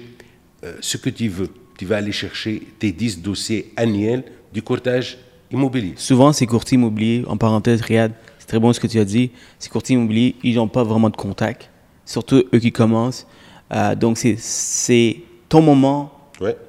euh, 0.65 0.75
ce 0.81 0.97
que 0.97 1.11
tu 1.11 1.29
veux. 1.29 1.51
Tu 1.77 1.87
vas 1.87 1.97
aller 1.97 2.13
chercher 2.13 2.63
tes 2.79 2.93
10 2.93 3.21
dossiers 3.21 3.73
annuels 3.77 4.25
du 4.53 4.63
courtage 4.63 5.19
immobilier. 5.51 5.95
Souvent, 5.97 6.33
ces 6.33 6.47
courtiers 6.47 6.77
immobiliers, 6.77 7.25
en 7.27 7.37
parenthèse, 7.37 7.81
Riyad, 7.81 8.13
c'est 8.39 8.47
très 8.47 8.59
bon 8.59 8.73
ce 8.73 8.81
que 8.81 8.87
tu 8.87 8.99
as 8.99 9.05
dit, 9.05 9.31
ces 9.59 9.69
courtiers 9.69 9.95
immobiliers, 9.95 10.37
ils 10.43 10.57
n'ont 10.57 10.69
pas 10.69 10.85
vraiment 10.85 11.11
de 11.11 11.17
contact. 11.17 11.71
Surtout 12.05 12.45
eux 12.55 12.59
qui 12.59 12.73
commencent. 12.73 13.27
Euh, 13.73 13.95
donc, 13.95 14.19
c'est 14.19 15.17
ton 15.49 15.63
moment 15.63 16.13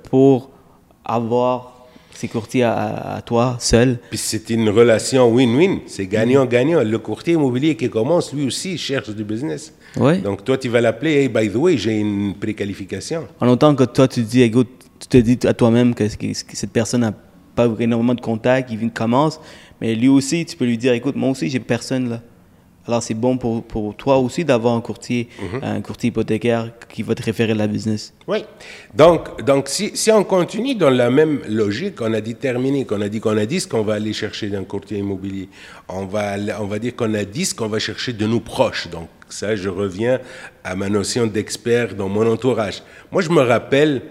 pour 0.10 0.50
avoir 1.06 1.79
ces 2.20 2.28
courtiers 2.28 2.64
à, 2.64 3.22
toi 3.26 3.56
seul. 3.60 3.98
Puis 4.10 4.18
c'est 4.18 4.50
une 4.50 4.68
relation 4.70 5.34
win-win. 5.34 5.80
C'est 5.88 6.06
gagnant-gagnant. 6.06 6.84
Le 6.84 6.98
courtier 6.98 7.36
immobilier 7.36 7.78
qui 7.78 7.90
commence, 7.90 8.34
lui 8.34 8.46
aussi, 8.46 8.78
cherche 8.78 9.10
du 9.12 9.24
business. 9.24 9.74
Donc, 9.96 10.44
toi, 10.44 10.58
tu 10.58 10.68
vas 10.68 10.82
l'appeler, 10.82 11.14
hey, 11.14 11.30
by 11.30 11.50
the 11.50 11.56
way, 11.56 11.78
j'ai 11.78 11.98
une 11.98 12.36
préqualification. 12.36 13.26
En 13.40 13.48
autant 13.48 13.74
que 13.74 13.86
toi, 13.86 14.10
tu 14.10 14.22
dis, 14.24 14.42
écoute, 14.42 14.68
tu 15.00 15.08
te 15.08 15.18
dis 15.18 15.40
à 15.48 15.54
toi-même 15.54 15.96
que, 15.96 16.04
cette 16.10 16.72
personne 16.72 17.02
n'a 17.02 17.14
pas 17.56 17.70
énormément 17.80 18.16
de 18.16 18.22
contact, 18.22 18.70
il 18.70 18.92
commence, 18.92 19.40
mais 19.80 19.96
lui 19.96 20.10
aussi, 20.10 20.46
tu 20.46 20.58
peux 20.58 20.66
lui 20.66 20.78
dire, 20.78 20.92
écoute, 20.92 21.16
moi 21.16 21.30
aussi, 21.30 21.50
j'ai 21.50 21.60
personne 21.60 22.10
là. 22.10 22.22
Alors, 22.90 23.04
c'est 23.04 23.14
bon 23.14 23.38
pour, 23.38 23.64
pour, 23.64 23.96
toi 23.96 24.18
aussi 24.18 24.44
d'avoir 24.44 24.74
un 24.74 24.82
courtier, 24.82 25.30
mhm. 25.40 25.60
un 25.62 25.82
courtier 25.82 26.08
hypothécaire 26.08 26.72
qui 26.92 27.04
va 27.04 27.14
te 27.14 27.22
référer 27.22 27.52
à 27.52 27.56
la 27.56 27.68
business. 27.68 28.16
Oui. 28.28 28.44
Donc, 28.96 29.46
donc 29.46 29.70
si, 29.70 29.92
si, 29.94 30.12
on 30.12 30.24
continue 30.24 30.74
dans 30.74 30.90
la 30.90 31.12
même 31.12 31.40
logique, 31.48 32.02
on 32.02 32.12
a 32.16 32.20
déterminé 32.20 32.86
qu'on 32.86 33.00
a 33.02 33.08
dit 33.08 33.20
qu'on 33.20 33.38
a 33.38 33.46
dit 33.46 33.60
ce 33.60 33.68
qu'on 33.68 33.84
va 33.84 33.94
aller 33.94 34.12
chercher 34.12 34.48
d'un 34.48 34.64
courtier 34.64 34.98
immobilier. 34.98 35.50
On 35.88 36.08
va, 36.08 36.38
on 36.60 36.66
va 36.66 36.80
dire 36.80 36.96
qu'on 36.96 37.14
a 37.14 37.26
dit 37.26 37.46
ce 37.46 37.54
qu'on 37.54 37.68
va 37.68 37.78
chercher 37.78 38.12
de 38.12 38.26
nos 38.26 38.40
proches. 38.40 38.88
Donc, 38.88 39.08
ça, 39.30 39.56
je 39.56 39.70
reviens 39.70 40.20
à 40.64 40.76
ma 40.76 40.90
notion 40.90 41.28
d'expert 41.28 41.94
dans 41.94 42.10
mon 42.10 42.26
entourage. 42.26 42.82
Moi, 43.12 43.22
je 43.22 43.30
me 43.30 43.42
rappelle, 43.42 44.02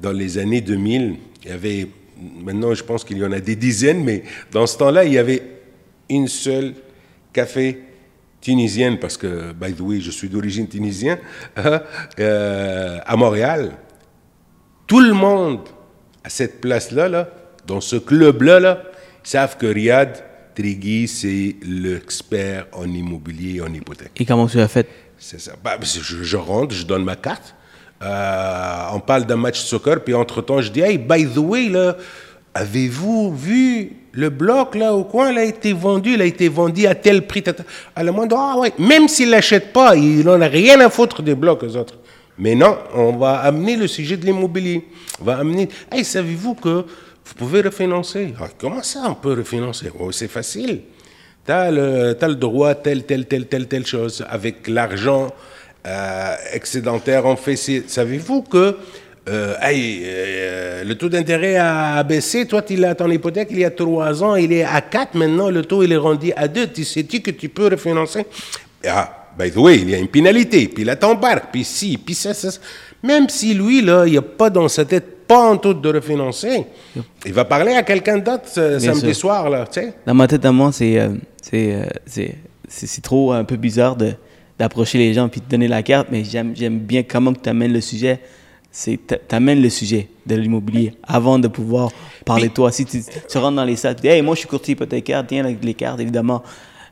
dans 0.00 0.12
les 0.12 0.38
années 0.38 0.60
2000, 0.60 1.16
il 1.42 1.48
y 1.48 1.52
avait, 1.52 1.88
maintenant, 2.44 2.72
je 2.72 2.84
pense 2.84 3.02
qu'il 3.02 3.18
y 3.18 3.24
en 3.24 3.32
a 3.32 3.40
des 3.40 3.56
dizaines, 3.56 4.04
mais 4.04 4.22
dans 4.52 4.68
ce 4.68 4.78
temps-là, 4.78 5.02
il 5.02 5.14
y 5.14 5.18
avait 5.18 5.42
une 6.08 6.28
seule 6.28 6.74
café 7.32 7.87
tunisienne, 8.40 8.98
parce 8.98 9.16
que, 9.16 9.52
by 9.52 9.72
the 9.72 9.80
way, 9.80 10.00
je 10.00 10.10
suis 10.10 10.28
d'origine 10.28 10.68
tunisienne, 10.68 11.18
hein, 11.56 11.82
euh, 12.18 12.98
à 13.04 13.16
Montréal, 13.16 13.72
tout 14.86 15.00
le 15.00 15.12
monde 15.12 15.68
à 16.24 16.28
cette 16.28 16.60
place-là, 16.60 17.08
là, 17.08 17.28
dans 17.66 17.80
ce 17.80 17.96
club-là, 17.96 18.60
là, 18.60 18.82
savent 19.22 19.56
que 19.56 19.66
Riyad 19.66 20.24
Trigui, 20.54 21.06
c'est 21.06 21.56
l'expert 21.62 22.66
en 22.72 22.84
immobilier 22.84 23.56
et 23.56 23.60
en 23.60 23.72
hypothèque. 23.72 24.12
Et 24.16 24.24
comment 24.24 24.46
tu 24.46 24.58
as 24.60 24.68
fait? 24.68 24.88
C'est 25.18 25.40
ça. 25.40 25.52
Bah, 25.62 25.78
je, 25.82 26.36
rentre, 26.36 26.74
je 26.74 26.84
donne 26.84 27.04
ma 27.04 27.16
carte. 27.16 27.54
Euh, 28.02 28.88
on 28.92 29.00
parle 29.00 29.26
d'un 29.26 29.36
match 29.36 29.60
soccer, 29.60 30.02
puis 30.02 30.14
entre-temps, 30.14 30.60
je 30.60 30.70
dis 30.70 30.80
Hey, 30.80 30.98
by 30.98 31.26
the 31.26 31.38
way, 31.38 31.68
là, 31.68 31.96
avez-vous 32.54 33.34
vu 33.36 33.92
le 34.18 34.30
bloc 34.30 34.74
là 34.74 34.94
au 34.94 35.04
coin, 35.04 35.30
il 35.30 35.38
a 35.38 35.44
été 35.44 35.72
vendu, 35.72 36.14
il 36.14 36.22
a 36.22 36.24
été 36.24 36.48
vendu 36.48 36.86
à 36.88 36.96
tel 36.96 37.24
prix. 37.24 37.44
À 37.94 38.02
le 38.02 38.10
monde, 38.10 38.34
ah 38.36 38.56
ouais, 38.58 38.72
même 38.76 39.06
s'il 39.06 39.30
l'achète 39.30 39.72
pas, 39.72 39.94
il 39.94 40.24
n'en 40.24 40.40
a 40.40 40.48
rien 40.48 40.80
à 40.80 40.90
foutre 40.90 41.22
des 41.22 41.36
blocs 41.36 41.62
aux 41.62 41.76
autres. 41.76 41.94
Mais 42.36 42.56
non, 42.56 42.76
on 42.94 43.12
va 43.16 43.36
amener 43.38 43.76
le 43.76 43.86
sujet 43.86 44.16
de 44.16 44.26
l'immobilier. 44.26 44.84
On 45.20 45.24
va 45.24 45.38
amener. 45.38 45.68
Hey, 45.92 46.04
savez-vous 46.04 46.54
que 46.54 46.84
vous 47.24 47.34
pouvez 47.36 47.60
refinancer? 47.60 48.34
Ah, 48.40 48.48
Comment 48.58 48.82
ça, 48.82 49.04
on 49.08 49.14
peut 49.14 49.34
refinancer? 49.34 49.92
Oh, 50.00 50.10
C'est 50.10 50.28
facile. 50.28 50.82
Tu 51.46 51.52
as, 51.52 51.70
le 51.70 52.34
droit 52.34 52.70
à 52.70 52.74
telle, 52.74 53.04
telle, 53.04 53.24
telle, 53.26 53.46
telle, 53.46 53.68
telle 53.68 53.86
chose. 53.86 54.24
Avec 54.28 54.66
l'argent 54.66 55.28
euh, 55.86 56.34
excédentaire, 56.52 57.24
on 57.24 57.36
fait. 57.36 57.54
Savez-vous 57.56 58.42
que 58.42 58.76
euh, 59.28 59.54
hey, 59.60 60.02
euh, 60.04 60.84
le 60.84 60.94
taux 60.96 61.08
d'intérêt 61.08 61.56
a 61.56 62.02
baissé. 62.02 62.46
Toi, 62.46 62.62
tu 62.62 62.76
l'as 62.76 62.94
ton 62.94 63.10
hypothèque 63.10 63.48
il 63.50 63.58
y 63.60 63.64
a 63.64 63.70
trois 63.70 64.22
ans, 64.22 64.36
il 64.36 64.52
est 64.52 64.64
à 64.64 64.80
4. 64.80 65.14
Maintenant, 65.14 65.50
le 65.50 65.62
taux 65.64 65.82
il 65.82 65.92
est 65.92 65.96
rendu 65.96 66.32
à 66.36 66.48
2. 66.48 66.68
Tu 66.68 66.84
sais-tu 66.84 67.20
que 67.20 67.30
tu 67.30 67.48
peux 67.48 67.66
refinancer? 67.68 68.24
Ah, 68.86 69.28
by 69.38 69.50
the 69.50 69.56
way, 69.56 69.76
il 69.78 69.90
y 69.90 69.94
a 69.94 69.98
une 69.98 70.08
pénalité. 70.08 70.68
Puis 70.68 70.84
là, 70.84 70.96
t'embarques. 70.96 71.50
Puis 71.52 71.64
si, 71.64 71.98
puis 71.98 72.14
ça, 72.14 72.32
ça. 72.34 72.50
ça. 72.50 72.60
Même 73.02 73.28
si 73.28 73.54
lui, 73.54 73.82
là, 73.82 74.04
il 74.06 74.12
n'y 74.12 74.18
a 74.18 74.22
pas 74.22 74.50
dans 74.50 74.68
sa 74.68 74.84
tête, 74.84 75.26
pas 75.26 75.38
en 75.50 75.56
tout 75.58 75.74
de 75.74 75.88
refinancer, 75.92 76.64
il 77.26 77.32
va 77.34 77.44
parler 77.44 77.74
à 77.74 77.82
quelqu'un 77.82 78.18
d'autre 78.18 78.44
euh, 78.56 78.78
samedi 78.78 79.00
sûr. 79.12 79.14
soir, 79.16 79.50
là, 79.50 79.66
tu 79.70 79.80
sais. 79.80 79.92
Dans 80.06 80.14
ma 80.14 80.26
tête 80.26 80.44
à 80.44 80.50
moi, 80.52 80.70
c'est 80.72 80.98
c'est 81.42 81.74
euh, 81.74 81.82
c'est 82.06 82.34
c'est- 82.66 82.86
c'est 82.86 83.00
trop 83.02 83.32
un 83.32 83.44
peu 83.44 83.56
bizarre 83.56 83.94
de 83.94 84.12
d'approcher 84.58 84.98
les 84.98 85.12
gens 85.14 85.28
puis 85.28 85.40
de 85.40 85.46
donner 85.48 85.68
la 85.68 85.82
carte, 85.82 86.08
mais 86.10 86.24
j'aime 86.24 86.52
j'aime 86.56 86.78
bien 86.78 87.02
comment 87.02 87.32
tu 87.32 87.48
amènes 87.48 87.72
le 87.72 87.80
sujet. 87.82 88.18
C'est 88.70 88.98
tu 89.06 89.34
amènes 89.34 89.62
le 89.62 89.70
sujet 89.70 90.08
de 90.26 90.34
l'immobilier 90.36 90.92
avant 91.02 91.38
de 91.38 91.48
pouvoir 91.48 91.90
parler 92.24 92.48
de 92.48 92.52
toi. 92.54 92.70
Si 92.70 92.84
tu, 92.84 93.02
tu 93.28 93.38
rentres 93.38 93.56
dans 93.56 93.64
les 93.64 93.76
salles, 93.76 93.96
tu 93.96 94.02
dis, 94.02 94.08
hey, 94.08 94.22
moi 94.22 94.34
je 94.34 94.40
suis 94.40 94.48
courtier 94.48 94.72
hypothécaire, 94.72 95.24
tiens 95.26 95.44
avec 95.44 95.64
les 95.64 95.74
cartes, 95.74 96.00
évidemment. 96.00 96.42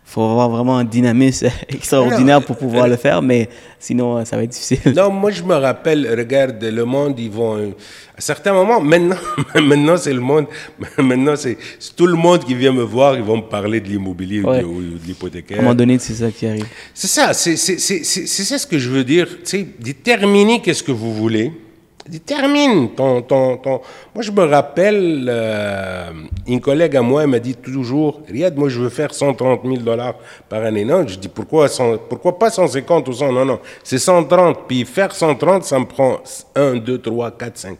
Il 0.09 0.13
faut 0.13 0.23
avoir 0.23 0.49
vraiment 0.49 0.79
un 0.79 0.85
dynamisme 0.85 1.49
extraordinaire 1.69 2.41
pour 2.41 2.57
pouvoir 2.57 2.87
le 2.87 2.95
faire, 2.97 3.21
mais 3.21 3.49
sinon, 3.81 4.19
euh, 4.19 4.25
ça 4.25 4.37
va 4.37 4.45
être 4.45 4.51
difficile. 4.51 4.79
Non, 4.97 5.11
moi 5.11 5.33
je 5.33 5.43
me 5.43 5.55
rappelle, 5.55 6.09
regarde, 6.17 6.63
le 6.63 6.85
monde, 6.85 7.19
ils 7.19 7.29
vont. 7.31 7.57
euh, 7.57 7.71
À 8.17 8.21
certains 8.21 8.53
moments, 8.53 8.81
maintenant, 8.81 9.17
maintenant 9.61 9.97
c'est 9.97 10.13
le 10.15 10.21
monde, 10.21 10.47
maintenant 10.99 11.35
c'est 11.37 11.59
tout 11.97 12.07
le 12.07 12.15
monde 12.15 12.45
qui 12.45 12.55
vient 12.55 12.73
me 12.73 12.85
voir, 12.85 13.17
ils 13.17 13.23
vont 13.25 13.39
me 13.39 13.49
parler 13.49 13.81
de 13.81 13.89
l'immobilier 13.89 14.41
ou 14.43 14.47
de- 14.47 14.51
de 14.51 14.55
À 14.55 14.59
un 14.63 15.07
l'hypothécaire. 15.09 15.59
moment 15.59 15.75
donné, 15.75 15.99
c'est 15.99 16.15
ça 16.15 16.31
qui 16.31 16.47
arrive. 16.47 16.67
C'est 16.95 17.09
ça, 17.09 17.33
c'est 17.35 17.57
ça 17.57 18.59
ce 18.59 18.67
que 18.67 18.79
je 18.79 18.89
veux 18.89 19.05
dire. 19.05 19.27
Tu 19.29 19.37
sais, 19.45 19.67
déterminez 19.81 20.63
qu'est-ce 20.63 20.85
que 20.85 20.93
vous 20.93 21.13
voulez. 21.15 21.51
Détermine 22.09 22.91
ton, 22.95 23.21
ton, 23.23 23.57
ton... 23.57 23.81
Moi, 24.15 24.23
je 24.23 24.31
me 24.31 24.45
rappelle, 24.45 25.27
euh, 25.29 26.11
une 26.47 26.61
collègue 26.61 26.97
à 26.97 27.03
moi 27.03 27.27
m'a 27.27 27.41
dit 27.41 27.57
toujours, 27.57 28.21
Riyad, 28.29 28.57
moi, 28.57 28.69
je 28.69 28.81
veux 28.81 28.89
faire 28.89 29.13
130 29.13 29.63
000 29.65 29.77
dollars 29.79 30.15
par 30.49 30.63
année. 30.63 30.85
Non, 30.85 31.07
je 31.07 31.19
dis, 31.19 31.29
pourquoi, 31.29 31.69
100 31.69 31.99
pourquoi 32.09 32.39
pas 32.39 32.51
150 32.51 33.09
ou 33.09 33.13
100 33.13 33.33
Non, 33.33 33.45
non, 33.45 33.59
c'est 33.83 33.99
130. 33.99 34.69
Puis 34.69 34.85
faire 34.85 35.13
130, 35.13 35.65
ça 35.65 35.79
me 35.81 35.85
prend 35.87 36.19
1, 36.55 36.77
2, 36.77 36.99
3, 36.99 37.33
4, 37.33 37.59
5. 37.59 37.79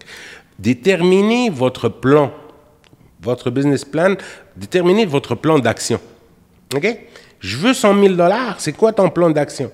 Déterminez 0.59 1.49
votre 1.51 1.89
plan, 1.89 2.33
votre 3.23 3.51
business 3.51 3.85
plan, 3.85 4.15
déterminez 4.57 5.07
votre 5.07 5.37
plan 5.37 5.59
d'action. 5.61 6.01
OK? 6.75 6.99
Je 7.39 7.57
veux 7.59 7.75
100 7.75 8.03
000 8.03 8.15
dollars. 8.15 8.57
C'est 8.59 8.73
quoi 8.73 8.93
ton 8.93 9.09
plan 9.09 9.31
d'action? 9.31 9.71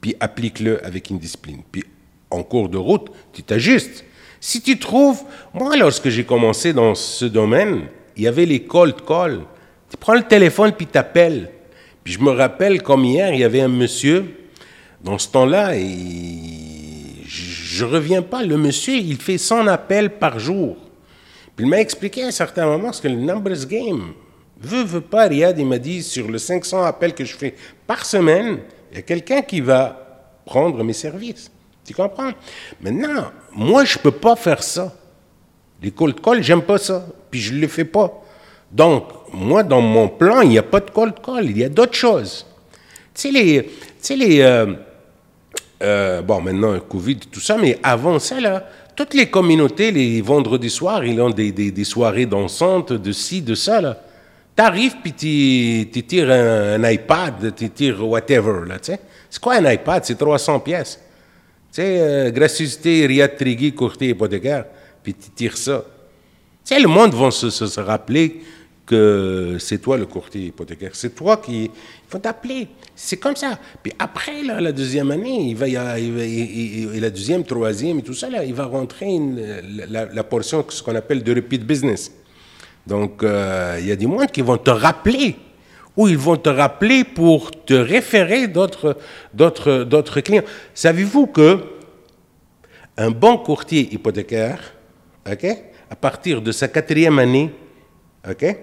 Puis 0.00 0.14
applique-le 0.20 0.84
avec 0.84 1.10
une 1.10 1.18
discipline. 1.18 1.62
Puis 1.70 1.84
en 2.32 2.42
cours 2.42 2.68
de 2.68 2.78
route, 2.78 3.08
tu 3.32 3.42
t'ajustes. 3.42 4.04
Si 4.40 4.60
tu 4.60 4.78
trouves, 4.78 5.22
moi, 5.54 5.76
lorsque 5.76 6.08
j'ai 6.08 6.24
commencé 6.24 6.72
dans 6.72 6.94
ce 6.94 7.24
domaine, 7.24 7.82
il 8.16 8.24
y 8.24 8.26
avait 8.26 8.46
les 8.46 8.64
cold 8.64 8.96
calls. 9.06 9.42
Tu 9.90 9.96
prends 9.96 10.14
le 10.14 10.22
téléphone 10.22 10.72
puis 10.72 10.86
t'appelles. 10.86 11.50
Puis 12.02 12.14
je 12.14 12.20
me 12.20 12.30
rappelle 12.30 12.82
comme 12.82 13.04
hier, 13.04 13.32
il 13.32 13.40
y 13.40 13.44
avait 13.44 13.60
un 13.60 13.68
monsieur, 13.68 14.24
dans 15.02 15.18
ce 15.18 15.28
temps-là, 15.28 15.76
et 15.76 15.86
je 17.24 17.84
ne 17.84 17.90
reviens 17.90 18.22
pas, 18.22 18.42
le 18.42 18.56
monsieur, 18.56 18.94
il 18.94 19.16
fait 19.16 19.38
100 19.38 19.68
appels 19.68 20.10
par 20.10 20.38
jour. 20.38 20.76
Puis 21.54 21.66
il 21.66 21.68
m'a 21.68 21.80
expliqué 21.80 22.24
à 22.24 22.28
un 22.28 22.32
certain 22.32 22.66
moment 22.66 22.92
ce 22.92 23.00
que 23.00 23.08
le 23.08 23.16
numbers 23.16 23.66
game. 23.66 24.12
Veut, 24.60 24.84
veut 24.84 25.00
pas, 25.00 25.26
Riyad, 25.26 25.58
il 25.58 25.66
m'a 25.66 25.78
dit, 25.78 26.02
sur 26.02 26.28
le 26.28 26.38
500 26.38 26.82
appels 26.82 27.14
que 27.14 27.24
je 27.24 27.34
fais 27.36 27.54
par 27.86 28.04
semaine, 28.04 28.58
il 28.90 28.96
y 28.96 28.98
a 28.98 29.02
quelqu'un 29.02 29.42
qui 29.42 29.60
va 29.60 30.40
prendre 30.44 30.82
mes 30.82 30.92
services. 30.92 31.50
Tu 31.84 31.94
comprends? 31.94 32.30
Maintenant, 32.80 33.30
moi, 33.52 33.84
je 33.84 33.98
peux 33.98 34.12
pas 34.12 34.36
faire 34.36 34.62
ça. 34.62 34.94
Les 35.82 35.90
cold 35.90 36.20
calls, 36.20 36.42
j'aime 36.42 36.62
pas 36.62 36.78
ça. 36.78 37.06
Puis 37.30 37.40
je 37.40 37.54
le 37.54 37.66
fais 37.66 37.84
pas. 37.84 38.22
Donc, 38.70 39.08
moi, 39.32 39.62
dans 39.62 39.80
mon 39.80 40.08
plan, 40.08 40.40
il 40.42 40.50
n'y 40.50 40.58
a 40.58 40.62
pas 40.62 40.80
de 40.80 40.90
cold 40.90 41.14
call, 41.24 41.46
il 41.46 41.58
y 41.58 41.64
a 41.64 41.68
d'autres 41.68 41.94
choses. 41.94 42.46
Tu 43.14 43.22
sais, 43.22 43.30
les. 43.30 43.64
Tu 43.64 43.70
sais, 43.98 44.16
les 44.16 44.40
euh, 44.40 44.74
euh, 45.82 46.22
bon, 46.22 46.40
maintenant, 46.40 46.78
Covid, 46.80 47.16
tout 47.16 47.40
ça, 47.40 47.56
mais 47.58 47.78
avant 47.82 48.18
ça, 48.18 48.40
là, 48.40 48.64
toutes 48.94 49.14
les 49.14 49.28
communautés, 49.28 49.90
les 49.90 50.20
vendredis 50.22 50.70
soirs, 50.70 51.04
ils 51.04 51.20
ont 51.20 51.30
des, 51.30 51.50
des, 51.50 51.84
soirées 51.84 52.26
dansantes, 52.26 52.92
de 52.92 53.12
ci, 53.12 53.42
de 53.42 53.54
ça, 53.54 53.80
là. 53.80 53.98
T'arrives, 54.54 54.96
puis 55.02 55.12
tu 55.14 55.90
tu 55.90 56.02
tires 56.04 56.30
un, 56.30 56.82
un 56.82 56.90
iPad, 56.90 57.54
tu 57.56 57.70
tires 57.70 58.06
whatever, 58.06 58.68
là, 58.68 58.78
tu 58.78 58.92
sais. 58.92 59.00
C'est 59.28 59.40
quoi 59.40 59.54
un 59.54 59.72
iPad? 59.72 60.04
C'est 60.04 60.16
300 60.16 60.60
pièces. 60.60 61.00
Sais, 61.72 62.00
euh, 62.00 62.30
gracieuseté, 62.30 63.06
Riyad 63.06 63.34
Trigui, 63.36 63.72
courtier 63.72 64.10
hypothécaire, 64.10 64.66
puis 65.02 65.14
tu 65.14 65.30
tires 65.30 65.56
ça. 65.56 65.84
Tu 66.64 66.74
sais, 66.74 66.80
le 66.80 66.86
monde 66.88 67.14
va 67.14 67.30
se, 67.30 67.48
se- 67.50 67.66
se 67.66 67.80
rappeler 67.80 68.42
que 68.84 69.56
c'est 69.58 69.78
toi 69.78 69.96
le 69.96 70.04
courtier 70.06 70.46
hypothécaire. 70.48 70.90
C'est 70.92 71.14
toi 71.14 71.38
qui. 71.38 71.64
Il 71.64 71.70
faut 72.08 72.18
t'appeler. 72.18 72.68
C'est 72.94 73.16
comme 73.16 73.34
ça. 73.36 73.58
Puis 73.82 73.92
après, 73.98 74.42
là, 74.42 74.60
la 74.60 74.70
deuxième 74.72 75.10
année, 75.12 75.48
il 75.48 75.56
va 75.56 75.66
il 75.66 75.76
va- 75.76 75.98
il- 75.98 76.18
il- 76.26 76.94
et 76.94 77.00
la 77.00 77.08
deuxième, 77.10 77.42
troisième 77.44 78.00
et 78.00 78.02
tout 78.02 78.12
ça, 78.12 78.28
là, 78.28 78.44
il 78.44 78.52
va 78.52 78.66
rentrer 78.66 79.06
une- 79.06 79.40
la, 79.88 80.04
la 80.06 80.24
portion, 80.24 80.64
ce 80.68 80.82
qu'on 80.82 80.94
appelle 80.94 81.22
de 81.22 81.34
repeat 81.34 81.64
business. 81.64 82.12
Donc, 82.86 83.22
euh, 83.22 83.78
il 83.80 83.86
y 83.86 83.92
a 83.92 83.96
des 83.96 84.06
monde 84.06 84.26
qui 84.30 84.42
vont 84.42 84.58
te 84.58 84.70
rappeler, 84.70 85.36
ou 85.96 86.08
ils 86.08 86.18
vont 86.18 86.36
te 86.36 86.48
rappeler 86.48 87.04
pour 87.04 87.50
te 87.50 87.74
référer 87.74 88.46
d'autres, 88.46 88.96
d'autres, 89.34 89.84
d'autres 89.84 90.20
clients. 90.20 90.44
Savez-vous 90.74 91.26
que 91.26 91.60
un 92.96 93.10
bon 93.10 93.38
courtier 93.38 93.92
hypothécaire, 93.92 94.74
ok, 95.30 95.46
à 95.90 95.96
partir 95.96 96.42
de 96.42 96.52
sa 96.52 96.68
quatrième 96.68 97.18
année, 97.18 97.50
ok, 98.28 98.56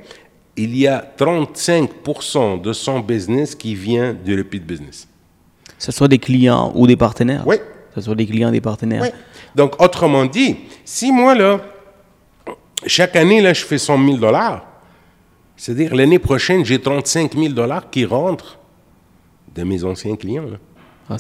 il 0.56 0.78
y 0.78 0.88
a 0.88 1.06
35% 1.18 2.62
de 2.62 2.74
son 2.74 3.00
business 3.00 3.56
qui 3.56 3.76
vient 3.76 4.14
du 4.14 4.38
repeat 4.38 4.66
business. 4.66 5.08
Que 5.66 5.84
ce 5.84 5.92
soit 5.92 6.08
des 6.08 6.20
clients 6.20 6.72
ou 6.76 6.86
des 6.86 6.98
partenaires? 6.98 7.44
Oui. 7.46 7.58
Que 7.58 7.96
ce 7.96 8.02
soit 8.02 8.16
des 8.16 8.26
clients, 8.26 8.52
des 8.52 8.62
partenaires? 8.62 9.02
Ouais. 9.02 9.14
Donc, 9.56 9.82
autrement 9.82 10.26
dit, 10.26 10.58
si 10.84 11.12
moi, 11.12 11.34
là, 11.34 11.62
chaque 12.86 13.16
année, 13.16 13.42
là, 13.42 13.54
je 13.54 13.64
fais 13.64 13.78
100 13.78 14.06
000 14.06 14.18
dollars, 14.18 14.66
c'est-à-dire 15.60 15.94
l'année 15.94 16.20
prochaine, 16.20 16.64
j'ai 16.64 16.80
35 16.80 17.34
000 17.38 17.50
dollars 17.50 17.90
qui 17.90 18.06
rentrent 18.06 18.58
de 19.54 19.64
mes 19.64 19.84
anciens 19.84 20.16
clients. 20.16 20.46
là. 20.50 20.58
Ah, 21.10 21.18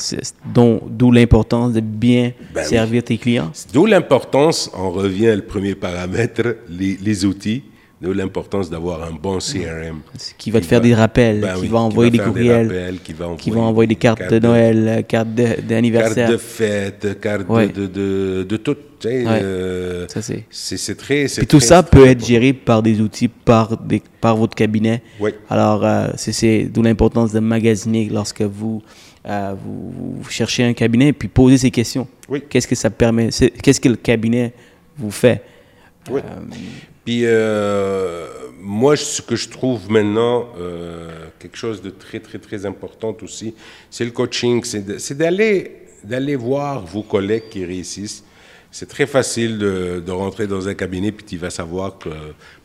D'où 0.88 1.12
l'importance 1.12 1.74
de 1.74 1.82
bien 1.82 2.32
Ben 2.54 2.62
oui. 2.62 2.70
servir 2.70 3.04
tes 3.04 3.18
clients. 3.18 3.52
D'où 3.74 3.86
l'importance, 3.86 4.72
on 4.78 4.92
revient 4.92 5.36
au 5.38 5.42
premier 5.42 5.76
paramètre, 5.76 6.56
les, 6.70 6.96
les 7.02 7.26
outils, 7.26 7.64
d'où 8.02 8.14
l'importance 8.14 8.70
d'avoir 8.70 9.04
un 9.04 9.12
bon 9.12 9.40
CRM. 9.40 10.00
Qui 10.38 10.52
va 10.52 10.62
te 10.62 10.66
faire 10.66 10.82
des 10.82 10.94
rappels, 10.96 11.42
Ben 11.42 11.56
qui 11.56 11.62
oui, 11.62 11.68
va 11.68 11.80
envoyer 11.80 12.12
des 12.12 12.20
courriels, 12.20 12.68
rappels, 12.68 13.00
qui 13.04 13.14
va 13.14 13.26
envoyer, 13.26 13.42
qui 13.42 13.52
va 13.52 13.60
envoyer 13.60 13.88
des 13.88 13.96
cartes 13.96 14.30
de 14.32 14.40
Noël, 14.40 14.88
euh, 14.88 15.02
cartes 15.02 15.34
de- 15.36 15.44
Cartes 15.44 15.62
d'anniversaire. 15.68 16.30
de 16.32 16.38
fête, 16.38 17.20
cartes 17.20 17.48
de- 17.48 17.52
Ouais. 17.54 17.68
de, 17.68 17.88
de, 17.88 18.46
de, 18.48 18.58
tout. 18.58 18.78
Ouais. 19.06 19.16
euh, 19.28 20.06
Ça, 20.10 20.22
c'est- 20.22 20.44
c'est 20.50 20.76
c'est 20.78 20.96
très... 20.96 21.26
Puis 21.26 21.48
tout 21.48 21.58
très- 21.60 21.68
ça 21.68 21.84
peut 21.84 22.06
être 22.06 22.26
géré 22.26 22.52
par 22.54 22.82
des 22.84 23.00
outils, 23.02 23.28
par, 23.30 23.78
des, 23.78 24.02
par 24.22 24.36
votre 24.36 24.56
cabinet. 24.56 25.02
Oui. 25.20 25.32
Alors, 25.50 25.86
euh, 25.86 26.08
c'est- 26.18 26.34
c'est 26.34 26.64
d'où 26.66 26.82
l'importance 26.82 27.32
de 27.32 27.40
magasiner 27.40 28.10
lorsque 28.12 28.42
vous, 28.42 28.82
euh, 29.26 29.54
vous, 29.62 29.94
vous 30.22 30.30
cherchez 30.30 30.64
un 30.64 30.74
cabinet, 30.74 31.12
puis 31.14 31.28
poser 31.30 31.58
ces 31.58 31.72
questions. 31.72 32.08
Oui. 32.30 32.44
Qu'est-ce 32.50 32.68
que 32.68 32.76
ça 32.76 32.90
permet? 32.90 33.30
Qu'est-ce 33.62 33.80
que 33.82 33.90
le 33.90 33.96
cabinet 33.96 34.54
vous 34.98 35.12
fait? 35.12 35.44
Oui. 36.12 36.22
Puis 37.10 37.26
euh, 37.26 38.28
moi, 38.62 38.96
ce 38.96 39.24
que 39.24 39.36
je 39.36 39.50
trouve 39.50 39.90
maintenant 39.90 40.46
euh, 40.60 41.10
quelque 41.40 41.58
chose 41.58 41.82
de 41.82 41.90
très, 41.90 42.20
très, 42.20 42.38
très 42.38 42.68
important 42.68 43.18
aussi, 43.24 43.56
c'est 43.90 44.06
le 44.06 44.12
coaching. 44.12 44.64
C'est 44.64 45.18
d'aller 45.18 45.72
d'aller 46.04 46.36
voir 46.36 46.86
vos 46.86 47.02
collègues 47.02 47.50
qui 47.50 47.66
réussissent. 47.66 48.24
C'est 48.70 48.88
très 48.88 49.08
facile 49.08 49.58
de, 49.58 50.12
rentrer 50.12 50.46
dans 50.46 50.68
un 50.68 50.76
cabinet, 50.76 51.12
puis 51.12 51.26
tu 51.26 51.38
vas 51.38 51.50
savoir 51.50 51.98
que 51.98 52.10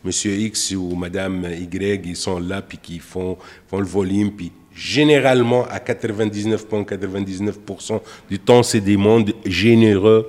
Monsieur 0.05 0.35
X 0.35 0.73
ou 0.73 0.95
Madame 0.95 1.47
Y, 1.51 2.05
ils 2.05 2.15
sont 2.15 2.39
là, 2.39 2.61
puis 2.61 2.77
qui 2.77 2.99
font, 2.99 3.39
font 3.67 3.81
le 3.81 3.87
volume, 3.87 4.31
puis 4.31 4.53
généralement, 4.77 5.65
à 5.71 5.79
99,99% 5.79 8.03
du 8.29 8.39
temps, 8.39 8.63
c'est 8.63 8.81
des 8.81 8.99
mondes 8.99 9.33
généreux 9.47 10.27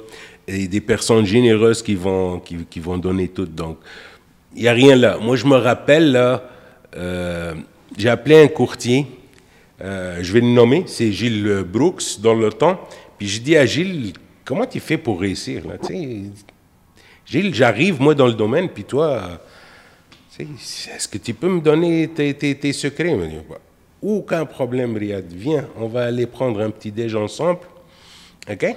et 0.47 0.67
des 0.67 0.81
personnes 0.81 1.25
généreuses 1.25 1.81
qui 1.81 1.95
vont, 1.95 2.39
qui, 2.39 2.79
vont 2.79 2.97
donner 2.97 3.27
tout. 3.29 3.45
Donc, 3.45 3.77
il 4.55 4.61
n'y 4.63 4.67
a 4.67 4.73
rien 4.73 4.95
là. 4.95 5.17
Moi, 5.19 5.35
je 5.35 5.45
me 5.45 5.55
rappelle, 5.55 6.11
là, 6.11 6.43
euh, 6.95 7.53
j'ai 7.97 8.09
appelé 8.09 8.41
un 8.43 8.47
courtier, 8.47 9.07
euh, 9.81 10.19
je 10.21 10.31
vais 10.33 10.41
le 10.41 10.47
nommer, 10.47 10.83
c'est 10.87 11.11
Gilles 11.11 11.63
Brooks, 11.67 12.19
dans 12.19 12.33
le 12.35 12.49
temps. 12.51 12.79
Puis 13.17 13.27
je 13.27 13.41
dis 13.41 13.57
à 13.57 13.65
Gilles, 13.65 14.13
comment 14.43 14.65
tu 14.65 14.79
fais 14.79 14.97
pour 14.97 15.19
réussir 15.19 15.63
là, 15.67 15.75
Gilles, 17.25 17.55
j'arrive, 17.55 17.99
moi, 17.99 18.13
dans 18.13 18.27
le 18.27 18.33
domaine, 18.33 18.69
puis 18.69 18.83
toi, 18.83 19.41
est-ce 20.39 21.07
que 21.07 21.17
tu 21.17 21.33
peux 21.33 21.49
me 21.49 21.59
donner 21.59 22.07
tes, 22.09 22.33
tes- 22.35 22.55
tes 22.55 22.71
secrets? 22.73 23.11
Il 23.11 23.29
dit, 23.29 23.35
Bah, 23.49 23.57
Aucun 24.01 24.45
problème, 24.45 24.95
Riyad. 24.95 25.25
Viens, 25.31 25.65
on 25.77 25.87
va 25.87 26.05
aller 26.05 26.27
prendre 26.27 26.61
un 26.61 26.69
petit 26.69 26.91
déj 26.91 27.15
ensemble. 27.15 27.59
OK? 28.47 28.75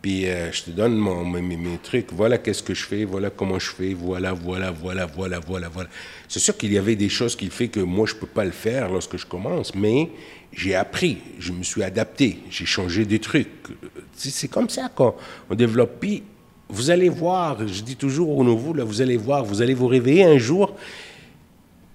Puis 0.00 0.26
euh, 0.28 0.52
je 0.52 0.62
te 0.64 0.70
donne 0.70 0.96
mon, 0.96 1.24
mes, 1.24 1.40
mes- 1.42 1.78
trucs. 1.82 2.12
Voilà 2.12 2.38
qu'est-ce 2.38 2.62
que 2.62 2.74
je 2.74 2.84
fais, 2.84 3.04
voilà 3.04 3.30
comment 3.30 3.58
je 3.58 3.70
fais, 3.70 3.94
voilà, 3.94 4.32
voilà, 4.32 4.70
voilà, 4.70 5.06
voilà, 5.06 5.40
voilà, 5.40 5.68
voilà. 5.68 5.88
C'est 6.28 6.38
sûr 6.38 6.56
qu'il 6.56 6.72
y 6.72 6.78
avait 6.78 6.94
des 6.96 7.08
choses 7.08 7.34
qui 7.34 7.48
fait 7.50 7.68
que 7.68 7.80
moi, 7.80 8.06
je 8.06 8.14
peux 8.14 8.26
pas 8.26 8.44
le 8.44 8.52
faire 8.52 8.88
lorsque 8.90 9.16
je 9.16 9.26
commence, 9.26 9.74
mais 9.74 10.10
j'ai 10.52 10.74
appris, 10.76 11.18
je 11.38 11.52
me 11.52 11.62
suis 11.64 11.82
adapté, 11.82 12.38
j'ai 12.50 12.64
changé 12.66 13.04
des 13.04 13.18
trucs. 13.18 13.48
C'est 14.14 14.30
c'est 14.30 14.48
comme 14.48 14.68
ça 14.68 14.88
qu'on 14.94 15.14
on 15.50 15.54
développe. 15.54 15.98
Puis, 16.00 16.22
vous 16.68 16.90
allez 16.90 17.08
voir, 17.08 17.66
je 17.66 17.82
dis 17.82 17.96
toujours 17.96 18.36
aux 18.36 18.44
nouveaux, 18.44 18.74
là, 18.74 18.84
vous 18.84 19.00
allez 19.00 19.16
voir, 19.16 19.44
vous 19.44 19.62
allez 19.62 19.74
vous 19.74 19.88
réveiller 19.88 20.24
un 20.24 20.38
jour, 20.38 20.76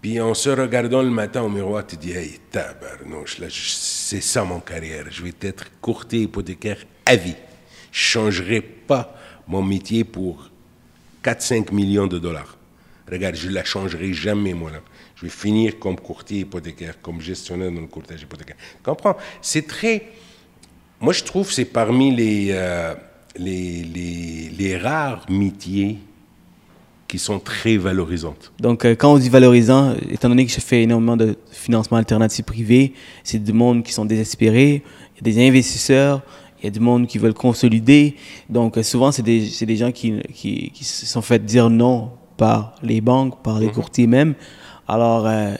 puis 0.01 0.19
en 0.19 0.33
se 0.33 0.49
regardant 0.49 1.01
le 1.01 1.09
matin 1.09 1.41
au 1.43 1.49
miroir, 1.49 1.87
tu 1.87 1.95
dis, 1.95 2.11
hey, 2.11 2.39
tabarnouche, 2.51 3.37
c'est 3.49 4.19
ça 4.21 4.43
mon 4.43 4.59
carrière. 4.59 5.05
Je 5.09 5.23
vais 5.23 5.31
être 5.41 5.65
courtier 5.79 6.23
hypothécaire 6.23 6.79
à 7.05 7.15
vie. 7.15 7.35
Changerai 7.93 8.59
pas 8.59 9.15
mon 9.47 9.61
métier 9.61 10.03
pour 10.03 10.49
4-5 11.23 11.71
millions 11.73 12.07
de 12.07 12.19
dollars. 12.19 12.57
Regarde, 13.09 13.35
je 13.35 13.47
ne 13.49 13.53
la 13.53 13.63
changerai 13.63 14.13
jamais, 14.13 14.53
moi, 14.53 14.71
là. 14.71 14.79
Je 15.15 15.23
vais 15.23 15.29
finir 15.29 15.77
comme 15.79 15.97
courtier 15.97 16.39
hypothécaire, 16.39 17.01
comme 17.01 17.21
gestionnaire 17.21 17.71
dans 17.71 17.81
le 17.81 17.87
courtage 17.87 18.21
hypothécaire. 18.23 18.55
Comprends? 18.81 19.15
C'est 19.41 19.67
très... 19.67 20.09
Moi, 20.99 21.13
je 21.13 21.23
trouve 21.23 21.47
que 21.47 21.53
c'est 21.53 21.65
parmi 21.65 22.15
les, 22.15 22.47
euh, 22.51 22.95
les, 23.37 23.83
les, 24.57 24.77
rares 24.77 25.25
métiers 25.29 25.99
qui 27.07 27.19
sont 27.19 27.39
très 27.39 27.77
valorisantes. 27.77 28.51
Donc, 28.59 28.85
euh, 28.85 28.95
quand 28.95 29.13
on 29.13 29.17
dit 29.17 29.29
valorisant, 29.29 29.95
étant 30.09 30.29
donné 30.29 30.45
que 30.45 30.51
je 30.51 30.59
fais 30.59 30.83
énormément 30.83 31.17
de 31.17 31.37
financement 31.51 31.97
alternatif 31.97 32.45
privé, 32.45 32.93
c'est 33.23 33.43
du 33.43 33.53
monde 33.53 33.83
qui 33.83 33.93
sont 33.93 34.05
désespérés, 34.05 34.81
il 35.15 35.27
y 35.27 35.29
a 35.29 35.33
des 35.33 35.47
investisseurs, 35.47 36.23
il 36.63 36.67
y 36.67 36.69
a 36.69 36.71
du 36.71 36.79
monde 36.79 37.07
qui 37.07 37.17
veulent 37.17 37.33
consolider. 37.33 38.15
Donc, 38.49 38.77
euh, 38.77 38.83
souvent, 38.83 39.11
c'est 39.11 39.21
des, 39.21 39.49
des 39.65 39.75
gens 39.75 39.91
qui, 39.91 40.13
qui, 40.33 40.71
qui 40.73 40.83
se 40.85 41.05
sont 41.05 41.21
fait 41.21 41.43
dire 41.43 41.69
non 41.69 42.11
par 42.37 42.75
les 42.81 43.01
banques, 43.01 43.43
par 43.43 43.59
les 43.59 43.67
courtiers 43.69 44.07
même. 44.07 44.33
Alors, 44.87 45.27
euh, 45.27 45.53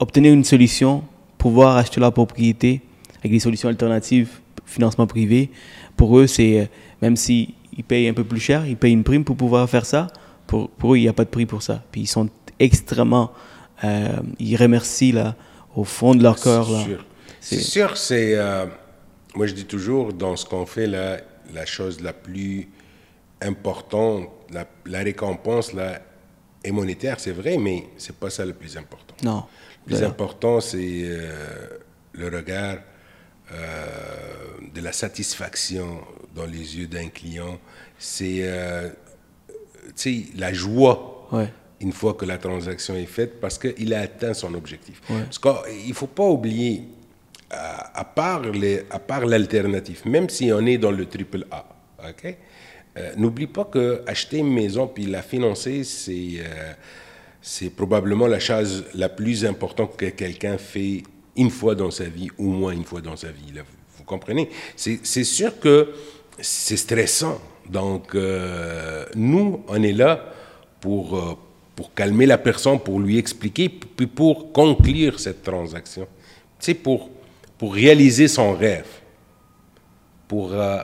obtenir 0.00 0.32
une 0.32 0.44
solution, 0.44 1.02
pouvoir 1.38 1.76
acheter 1.76 2.00
leur 2.00 2.12
propriété 2.12 2.82
avec 3.20 3.32
des 3.32 3.38
solutions 3.40 3.68
alternatives, 3.68 4.28
financement 4.66 5.06
privé, 5.06 5.50
pour 5.96 6.18
eux, 6.18 6.26
c'est, 6.26 6.60
euh, 6.60 6.64
même 7.02 7.16
s'ils 7.16 7.48
payent 7.86 8.08
un 8.08 8.14
peu 8.14 8.24
plus 8.24 8.40
cher, 8.40 8.66
ils 8.66 8.76
payent 8.76 8.92
une 8.92 9.04
prime 9.04 9.24
pour 9.24 9.36
pouvoir 9.36 9.68
faire 9.70 9.86
ça. 9.86 10.08
Pour, 10.46 10.68
pour 10.70 10.94
eux, 10.94 10.98
il 10.98 11.02
n'y 11.02 11.08
a 11.08 11.12
pas 11.12 11.24
de 11.24 11.30
prix 11.30 11.46
pour 11.46 11.62
ça. 11.62 11.82
Puis 11.92 12.02
ils 12.02 12.06
sont 12.06 12.28
extrêmement. 12.58 13.30
euh, 13.84 14.08
ils 14.38 14.56
remercient 14.56 15.12
là, 15.12 15.34
au 15.76 15.84
fond 15.84 16.14
de 16.14 16.22
leur 16.22 16.38
cœur. 16.40 16.66
C'est 16.66 16.84
sûr. 16.84 17.04
C'est- 17.40 17.60
moi, 19.34 19.46
je 19.46 19.54
dis 19.54 19.64
toujours, 19.66 20.12
dans 20.12 20.36
ce 20.36 20.44
qu'on 20.44 20.66
fait 20.66 20.86
là, 20.86 21.18
la 21.54 21.66
chose 21.66 22.00
la 22.00 22.12
plus 22.12 22.68
importante, 23.40 24.28
la, 24.52 24.66
la 24.86 24.98
récompense 25.00 25.72
là, 25.72 26.00
est 26.62 26.70
monétaire, 26.72 27.18
c'est 27.20 27.30
vrai, 27.32 27.56
mais 27.56 27.84
c'est 27.96 28.16
pas 28.16 28.30
ça 28.30 28.44
le 28.44 28.52
plus 28.52 28.76
important. 28.76 29.14
Non. 29.22 29.44
Le 29.86 29.94
plus 29.96 30.04
important, 30.04 30.60
c'est 30.60 31.00
euh, 31.04 31.68
le 32.12 32.26
regard 32.28 32.78
euh, 33.52 33.86
de 34.74 34.80
la 34.80 34.92
satisfaction 34.92 36.00
dans 36.34 36.44
les 36.46 36.78
yeux 36.78 36.86
d'un 36.86 37.08
client. 37.08 37.58
C'est 37.98 38.40
euh, 38.42 38.88
la 40.36 40.52
joie 40.52 41.06
Ouais. 41.32 41.48
une 41.80 41.92
fois 41.92 42.14
que 42.14 42.24
la 42.24 42.38
transaction 42.38 42.96
est 42.96 43.06
faite 43.06 43.40
parce 43.40 43.56
qu'il 43.56 43.94
a 43.94 44.00
atteint 44.00 44.34
son 44.34 44.52
objectif. 44.54 45.00
Ouais. 45.08 45.22
Parce 45.22 45.38
qu'il 45.38 45.88
ne 45.88 45.94
faut 45.94 46.08
pas 46.08 46.24
oublier, 46.24 46.88
à, 47.50 47.98
à 48.00 48.04
part 48.04 49.26
l'alternative, 49.26 50.02
même 50.06 50.28
si 50.28 50.52
on 50.52 50.64
est 50.66 50.78
dans 50.78 50.90
le 50.90 51.06
triple 51.06 51.46
A, 51.50 51.64
ok? 52.08 52.36
Euh, 52.96 53.12
N'oublie 53.16 53.46
pas 53.46 53.64
que 53.64 54.02
acheter 54.06 54.38
une 54.38 54.52
maison 54.52 54.88
puis 54.88 55.06
la 55.06 55.22
financer, 55.22 55.84
c'est 55.84 56.40
euh, 56.40 56.72
c'est 57.40 57.70
probablement 57.70 58.26
la 58.26 58.40
chose 58.40 58.84
la 58.94 59.08
plus 59.08 59.44
importante 59.44 59.96
que 59.96 60.06
quelqu'un 60.06 60.58
fait 60.58 61.02
une 61.36 61.50
fois 61.50 61.74
dans 61.74 61.90
sa 61.90 62.04
vie, 62.04 62.28
au 62.36 62.44
moins 62.44 62.72
une 62.72 62.84
fois 62.84 63.00
dans 63.00 63.16
sa 63.16 63.28
vie. 63.28 63.52
Vous, 63.96 64.04
comprenez? 64.04 64.50
C'est 64.76 65.00
c'est 65.04 65.24
sûr 65.24 65.58
que 65.58 65.88
c'est 66.40 66.76
stressant. 66.76 67.40
Donc, 67.68 68.14
euh, 68.14 69.04
nous, 69.14 69.62
on 69.68 69.82
est 69.82 69.92
là 69.92 70.24
pour, 70.80 71.16
euh, 71.16 71.36
pour 71.76 71.94
calmer 71.94 72.26
la 72.26 72.38
personne, 72.38 72.80
pour 72.80 72.98
lui 72.98 73.16
expliquer, 73.16 73.68
puis 73.68 74.06
pour 74.08 74.52
conclure 74.52 75.20
cette 75.20 75.42
transaction. 75.42 76.08
Sais, 76.58 76.74
pour, 76.74 77.10
pour 77.60 77.74
réaliser 77.74 78.26
son 78.26 78.54
rêve. 78.54 78.86
Pour, 80.26 80.54
euh, 80.54 80.78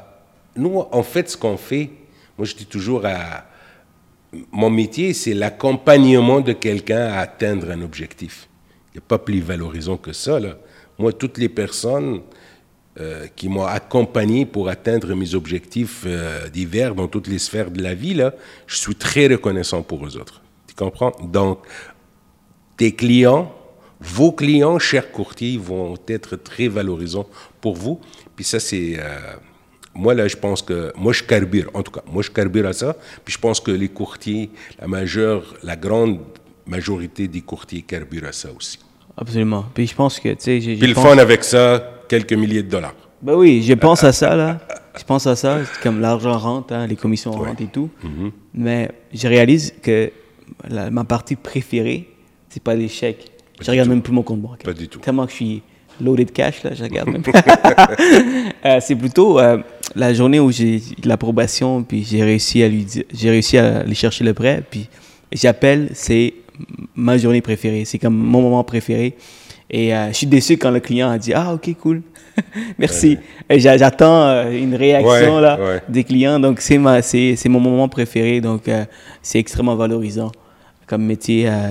nous, 0.57 0.85
en 0.93 1.03
fait, 1.03 1.31
ce 1.31 1.35
qu'on 1.35 1.57
fait, 1.57 1.89
moi 2.37 2.45
je 2.45 2.55
dis 2.55 2.67
toujours 2.67 3.07
à, 3.07 3.47
mon 4.53 4.69
métier, 4.69 5.15
c'est 5.15 5.33
l'accompagnement 5.33 6.43
de 6.43 6.53
quelqu'un 6.53 7.07
à 7.07 7.21
atteindre 7.21 7.71
un 7.71 7.81
objectif. 7.81 8.47
Il 8.91 8.99
n'y 8.99 8.99
a 8.99 9.09
pas 9.09 9.17
plus 9.19 9.41
valorisant 9.41 9.97
que 9.97 10.13
ça. 10.13 10.39
Là. 10.39 10.59
Moi, 10.99 11.15
toutes 11.15 11.39
les 11.39 11.49
personnes 11.49 12.21
euh, 13.01 13.27
qui 13.35 13.49
m'ont 13.49 13.65
accompagné 13.65 14.45
pour 14.45 14.69
atteindre 14.69 15.15
mes 15.15 15.35
objectifs 15.35 16.03
euh, 16.05 16.47
divers 16.51 16.95
dans 16.95 17.09
toutes 17.09 17.29
les 17.29 17.39
sphères 17.39 17.71
de 17.71 17.83
la 17.83 17.95
vie, 17.95 18.13
là, 18.13 18.35
je 18.67 18.77
suis 18.77 18.97
très 18.97 19.29
reconnaissant 19.29 19.83
pour 19.83 20.05
eux 20.07 20.19
autres. 20.19 20.43
Tu 20.67 20.75
comprends? 20.75 21.13
Donc, 21.23 21.61
tes 22.77 22.95
clients, 22.95 23.56
vos 24.01 24.33
clients, 24.33 24.79
chers 24.79 25.11
courtiers, 25.11 25.57
vont 25.59 25.95
être 26.09 26.37
très 26.37 26.69
valorisants 26.69 27.27
pour 27.61 27.75
vous. 27.77 28.01
Puis 28.35 28.45
ça, 28.45 28.61
c'est... 28.61 28.97
euh, 28.99 29.03
moi, 29.95 30.13
là, 30.15 30.29
je 30.29 30.37
pense 30.37 30.61
que... 30.61 30.93
Moi, 30.97 31.13
je 31.15 31.23
carbure, 31.23 31.71
en 31.73 31.83
tout 31.83 31.93
cas. 31.93 32.03
Moi, 32.13 32.23
je 32.23 32.31
carbure 32.31 32.67
à 32.67 32.73
ça. 32.75 32.95
Puis 33.25 33.33
je 33.35 33.39
pense 33.39 33.61
que 33.61 33.71
les 33.71 33.89
courtiers, 33.89 34.51
la 34.79 34.87
majeure, 34.87 35.55
la 35.63 35.77
grande 35.77 36.19
majorité 36.67 37.29
des 37.29 37.41
courtiers 37.41 37.83
carburent 37.83 38.27
à 38.27 38.33
ça 38.33 38.49
aussi. 38.55 38.79
Absolument. 39.17 39.65
Puis 39.73 39.87
je 39.87 39.95
pense 39.95 40.21
que, 40.21 40.29
tu 40.31 40.37
sais, 40.41 40.59
Puis 40.59 40.79
je 40.79 40.85
le 40.85 40.93
pense- 40.95 41.05
fun 41.05 41.17
avec 41.19 41.43
ça, 41.45 42.03
quelques 42.09 42.35
milliers 42.35 42.63
de 42.63 42.69
dollars. 42.71 42.95
Ben 43.23 43.35
oui, 43.35 43.63
je 43.63 43.73
pense 43.73 44.05
à 44.05 44.13
ça, 44.13 44.37
là. 44.37 44.59
Je 44.99 45.05
pense 45.05 45.27
à 45.27 45.35
ça, 45.37 45.61
comme 45.83 46.01
l'argent 46.01 46.37
rentre, 46.37 46.75
hein, 46.75 46.87
les 46.87 46.97
commissions 46.97 47.31
rentrent 47.33 47.63
et 47.63 47.67
tout. 47.67 47.89
Mm-hmm. 48.05 48.31
Mais 48.55 48.91
je 49.15 49.27
réalise 49.29 49.73
que 49.83 50.11
la- 50.69 50.91
ma 50.91 51.05
partie 51.05 51.37
préférée, 51.37 52.09
c'est 52.51 52.63
pas 52.63 52.75
les 52.75 52.89
chèques. 52.89 53.31
Je 53.61 53.71
regarde 53.71 53.89
même 53.89 54.03
plus 54.03 54.13
mon 54.13 54.23
compte 54.23 54.41
bancaire. 54.41 54.59
Pas 54.65 54.73
du 54.73 54.89
tout. 54.89 54.99
Tellement 54.99 55.25
que 55.25 55.31
je 55.31 55.37
suis 55.37 55.63
loaded 56.01 56.31
cash, 56.33 56.63
là, 56.63 56.71
je 56.75 56.83
regarde 56.83 57.09
même. 57.09 57.23
Euh, 58.65 58.79
c'est 58.81 58.97
plutôt 58.97 59.39
euh, 59.39 59.59
la 59.95 60.13
journée 60.13 60.41
où 60.41 60.51
j'ai 60.51 60.81
l'approbation, 61.05 61.83
puis 61.85 62.05
j'ai 62.05 62.23
réussi 62.25 62.63
à 62.63 62.69
lui 62.69 62.83
dire, 62.85 63.05
j'ai 63.13 63.31
réussi 63.31 63.59
à 63.59 63.79
aller 63.79 63.95
chercher 63.95 64.25
le 64.25 64.35
prêt, 64.35 64.63
puis 64.69 64.89
j'appelle, 65.33 65.91
c'est 65.95 66.35
ma 66.97 67.17
journée 67.17 67.41
préférée, 67.41 67.85
c'est 67.85 67.99
comme 67.99 68.17
mon 68.17 68.43
moment 68.43 68.65
préféré. 68.65 69.15
Et 69.71 69.95
euh, 69.95 70.09
je 70.09 70.15
suis 70.15 70.27
déçu 70.27 70.57
quand 70.57 70.71
le 70.71 70.81
client 70.81 71.11
a 71.11 71.19
dit 71.19 71.33
ah 71.33 71.55
ok 71.55 71.75
cool, 71.81 72.03
merci. 72.79 73.19
J'a- 73.51 73.77
j'attends 73.77 74.27
euh, 74.27 74.51
une 74.51 74.75
réaction 74.75 75.37
Ouais, 75.37 75.41
là 75.43 75.59
ouais. 75.61 75.83
des 75.89 76.03
clients, 76.05 76.41
donc 76.41 76.61
c'est 76.61 76.79
mon 76.79 77.61
moment 77.61 77.89
préféré, 77.89 78.41
donc 78.41 78.67
euh, 78.69 78.85
c'est 79.23 79.39
extrêmement 79.39 79.77
valorisant 79.77 80.33
comme 80.87 81.05
métier. 81.05 81.49
euh, 81.49 81.71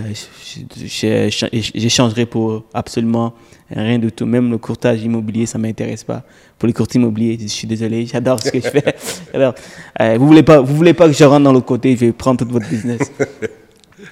J'échangerai 0.75 2.25
pour 2.25 2.63
absolument 2.73 3.33
rien 3.69 3.97
du 3.97 4.11
tout. 4.11 4.25
Même 4.25 4.51
le 4.51 4.57
courtage 4.57 5.01
immobilier, 5.03 5.45
ça 5.45 5.57
m'intéresse 5.57 6.03
pas. 6.03 6.23
Pour 6.59 6.67
les 6.67 6.73
courtiers 6.73 6.99
immobiliers, 6.99 7.37
je 7.41 7.47
suis 7.47 7.67
désolé, 7.67 8.05
j'adore 8.11 8.41
ce 8.41 8.51
que 8.51 8.59
je 8.59 8.69
fais. 8.69 8.95
J'adore. 9.33 9.55
Euh, 10.01 10.17
vous 10.19 10.27
voulez 10.27 10.43
pas, 10.43 10.59
vous 10.61 10.75
voulez 10.75 10.93
pas 10.93 11.07
que 11.07 11.13
je 11.13 11.23
rentre 11.23 11.43
dans 11.43 11.53
l'autre 11.53 11.65
côté, 11.65 11.93
je 11.95 12.05
vais 12.05 12.11
prendre 12.11 12.45
tout 12.45 12.51
votre 12.51 12.69
business. 12.69 12.99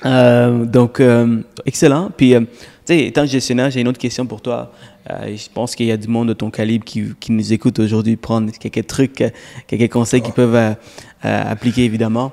Euh, 0.05 0.65
donc, 0.65 0.99
euh, 0.99 1.41
excellent. 1.65 2.09
Puis, 2.17 2.33
tu 2.33 2.47
sais, 2.83 3.05
étant 3.05 3.25
gestionnaire, 3.25 3.69
j'ai 3.69 3.79
une 3.79 3.87
autre 3.87 3.99
question 3.99 4.25
pour 4.25 4.41
toi. 4.41 4.71
Je 5.07 5.47
pense 5.53 5.75
qu'il 5.75 5.85
y 5.85 5.91
a 5.91 5.97
du 5.97 6.07
monde 6.07 6.29
de 6.29 6.33
ton 6.33 6.49
calibre 6.49 6.83
qui, 6.83 7.13
qui 7.19 7.31
nous 7.31 7.53
écoute 7.53 7.79
aujourd'hui, 7.79 8.15
prendre 8.17 8.51
quelques 8.51 8.87
trucs, 8.87 9.23
quelques 9.67 9.91
conseils 9.91 10.21
qu'ils 10.21 10.33
peuvent 10.33 10.55
euh, 10.55 10.71
euh, 11.25 11.51
appliquer, 11.51 11.83
évidemment. 11.85 12.31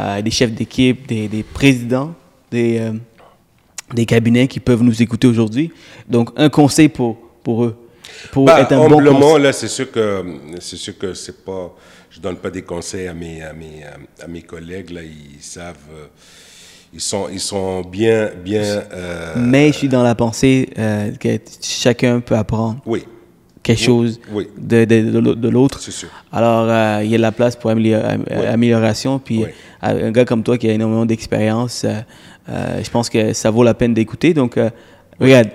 Euh, 0.00 0.22
des 0.22 0.30
chefs 0.30 0.52
d'équipe, 0.52 1.06
des, 1.06 1.28
des 1.28 1.42
présidents, 1.42 2.14
des, 2.50 2.78
euh, 2.78 2.92
des 3.92 4.06
cabinets 4.06 4.48
qui 4.48 4.58
peuvent 4.58 4.82
nous 4.82 5.02
écouter 5.02 5.26
aujourd'hui. 5.26 5.70
Donc, 6.08 6.30
un 6.36 6.48
conseil 6.48 6.88
pour, 6.88 7.16
pour 7.42 7.64
eux, 7.64 7.76
pour 8.30 8.46
Bah, 8.46 8.60
être 8.60 8.72
un 8.72 8.88
bon 8.88 9.36
là, 9.36 9.52
c'est 9.52 9.68
sûr 9.68 9.90
que 9.90 10.24
c'est 10.60 10.76
sûr 10.76 10.96
que 10.96 11.12
c'est 11.14 11.44
pas. 11.44 11.74
Je 12.10 12.20
donne 12.20 12.36
pas 12.36 12.50
des 12.50 12.62
conseils 12.62 13.06
à 13.08 13.14
mes 13.14 13.42
à 13.42 13.52
mes 13.52 13.84
à 14.22 14.26
mes 14.28 14.42
collègues 14.42 14.90
là. 14.90 15.00
Ils 15.02 15.42
savent 15.42 15.76
euh, 15.94 16.06
ils 16.94 17.00
sont, 17.00 17.26
ils 17.32 17.40
sont 17.40 17.80
bien, 17.82 18.30
bien. 18.44 18.62
euh, 18.92 19.34
Mais 19.38 19.72
je 19.72 19.78
suis 19.78 19.88
dans 19.88 20.02
la 20.02 20.14
pensée 20.14 20.68
euh, 20.78 21.10
que 21.12 21.38
chacun 21.62 22.20
peut 22.20 22.36
apprendre 22.36 22.80
oui, 22.84 23.04
quelque 23.62 23.80
chose 23.82 24.20
oui. 24.32 24.48
de, 24.58 24.84
de, 24.84 25.10
de 25.10 25.18
l'au- 25.18 25.34
de 25.34 25.48
l'autre. 25.48 25.80
Alors, 26.32 26.66
euh, 26.68 27.00
il 27.04 27.10
y 27.10 27.14
a 27.14 27.16
de 27.18 27.22
la 27.22 27.32
place 27.32 27.54
pour 27.56 27.70
amélior- 27.70 28.02
Oui. 28.30 28.46
amélioration. 28.46 29.18
Puis, 29.18 29.38
Oui. 29.38 29.50
euh, 29.84 30.08
un 30.08 30.10
gars 30.10 30.24
comme 30.24 30.42
toi 30.42 30.58
qui 30.58 30.68
a 30.68 30.72
énormément 30.72 31.06
d'expérience, 31.06 31.84
euh, 31.84 32.00
euh, 32.48 32.80
je 32.82 32.90
pense 32.90 33.08
que 33.08 33.32
ça 33.32 33.50
vaut 33.50 33.62
la 33.64 33.74
peine 33.74 33.94
d'écouter. 33.94 34.34
Donc, 34.34 34.56
euh, 34.56 34.70
regarde, 35.20 35.48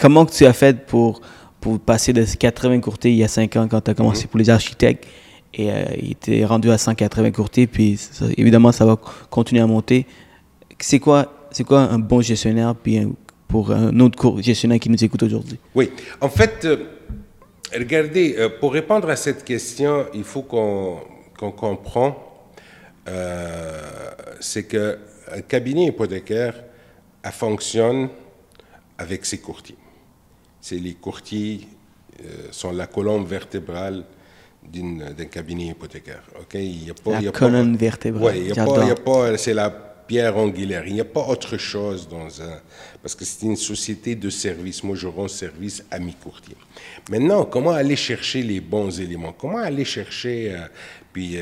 comment 0.00 0.24
tu 0.26 0.46
as 0.46 0.52
fait 0.52 0.86
pour, 0.86 1.20
pour 1.60 1.78
passer 1.80 2.12
de 2.12 2.24
80 2.24 2.80
courtiers 2.80 3.10
il 3.10 3.16
y 3.18 3.24
a 3.24 3.28
5 3.28 3.56
ans 3.56 3.66
quand 3.68 3.80
tu 3.80 3.90
as 3.90 3.94
commencé 3.94 4.22
Mhm. 4.24 4.28
pour 4.28 4.38
les 4.38 4.50
architectes 4.50 5.04
et 5.54 5.72
euh, 5.72 5.84
il 6.00 6.12
était 6.12 6.44
rendu 6.44 6.70
à 6.70 6.78
180 6.78 7.30
courtiers, 7.32 7.66
puis 7.66 7.96
ça- 7.96 8.26
évidemment, 8.36 8.70
ça 8.70 8.84
va 8.84 8.96
continuer 9.30 9.60
à 9.62 9.66
monter. 9.66 10.06
C'est 10.78 11.00
quoi, 11.00 11.32
quoi 11.66 11.80
un 11.80 11.98
bon 11.98 12.20
gestionnaire 12.20 12.74
puis 12.76 12.98
un- 12.98 13.10
pour 13.48 13.72
un 13.72 13.98
autre 14.00 14.40
gestionnaire 14.42 14.78
qui 14.78 14.90
nous 14.90 15.02
écoute 15.02 15.22
aujourd'hui? 15.22 15.58
Oui, 15.74 15.90
en 16.20 16.28
fait, 16.28 16.64
euh, 16.66 16.76
regardez, 17.74 18.36
euh, 18.38 18.50
pour 18.60 18.72
répondre 18.74 19.08
à 19.08 19.16
cette 19.16 19.42
question, 19.44 20.06
il 20.14 20.24
faut 20.24 20.42
qu'on 20.42 20.98
qu'on 21.38 21.52
comprend, 21.52 22.16
euh, 23.08 23.80
c'est 24.40 24.64
que 24.64 24.98
un 25.32 25.40
cabinet 25.42 25.86
hypothécaire 25.86 26.54
elle 27.22 27.32
fonctionne 27.32 28.08
avec 28.98 29.24
ses 29.24 29.38
courtiers. 29.38 29.76
C'est 30.60 30.76
les 30.78 30.94
courtiers 30.94 31.68
euh, 32.20 32.48
sont 32.50 32.72
la 32.72 32.86
colonne 32.88 33.24
vertébrale 33.24 34.04
d'un 34.64 35.24
cabinet 35.30 35.66
hypothécaire. 35.68 36.22
Ok, 36.40 36.54
il 36.54 36.86
y 36.88 36.90
a 36.90 36.94
pas, 36.94 37.12
La 37.12 37.18
il 37.20 37.24
y 37.24 37.28
a 37.28 37.32
pas- 37.32 37.38
colonne 37.38 37.76
vertébrale, 37.76 38.24
Ouais, 38.24 38.38
il 38.40 38.48
y 38.48 38.52
a 38.52 38.54
pas, 38.56 38.62
il 38.64 38.88
y 38.88 38.90
a 38.90 38.96
j'adore. 38.96 39.04
pas, 39.04 39.38
c'est 39.38 39.54
la 39.54 39.70
Pierre 40.08 40.36
Angulaire. 40.36 40.84
Il 40.86 40.94
n'y 40.94 41.00
a 41.00 41.04
pas 41.04 41.24
autre 41.24 41.56
chose 41.58 42.08
dans 42.08 42.42
un... 42.42 42.60
Parce 43.00 43.14
que 43.14 43.24
c'est 43.24 43.46
une 43.46 43.56
société 43.56 44.16
de 44.16 44.30
service. 44.30 44.82
Moi, 44.82 44.96
je 44.96 45.06
rends 45.06 45.28
service 45.28 45.84
à 45.90 46.00
mes 46.00 46.14
courtiers. 46.14 46.56
Maintenant, 47.10 47.44
comment 47.44 47.70
aller 47.70 47.94
chercher 47.94 48.42
les 48.42 48.60
bons 48.60 49.00
éléments 49.00 49.32
Comment 49.32 49.58
aller 49.58 49.84
chercher... 49.84 50.56
Puis, 51.12 51.38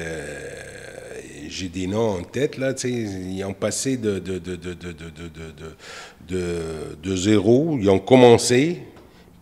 j'ai 1.48 1.68
des 1.68 1.86
noms 1.86 2.18
en 2.18 2.22
tête, 2.22 2.56
là, 2.58 2.72
ils 2.84 3.44
ont 3.44 3.54
passé 3.54 3.96
de 3.96 4.18
de, 4.18 4.38
de, 4.38 4.56
de, 6.28 6.96
de, 7.02 7.16
zéro, 7.16 7.78
ils 7.80 7.88
ont 7.88 7.98
commencé, 7.98 8.82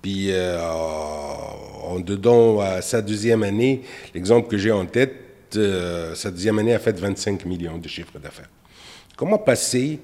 puis 0.03 0.31
en 0.35 2.01
dedans, 2.01 2.61
à 2.61 2.83
sa 2.83 3.01
deuxième 3.03 3.43
année, 3.43 3.83
l'exemple 4.15 4.49
que 4.49 4.59
j'ai 4.59 4.73
en 4.73 4.87
tête, 4.87 5.15
sa 5.53 6.31
deuxième 6.31 6.59
année 6.59 6.75
a 6.75 6.79
fait 6.79 6.99
25 6.99 7.45
millions 7.47 7.79
de 7.79 7.89
chiffres 7.89 8.19
d'affaires. 8.19 8.51
Comment 9.17 9.39
passer 9.39 10.01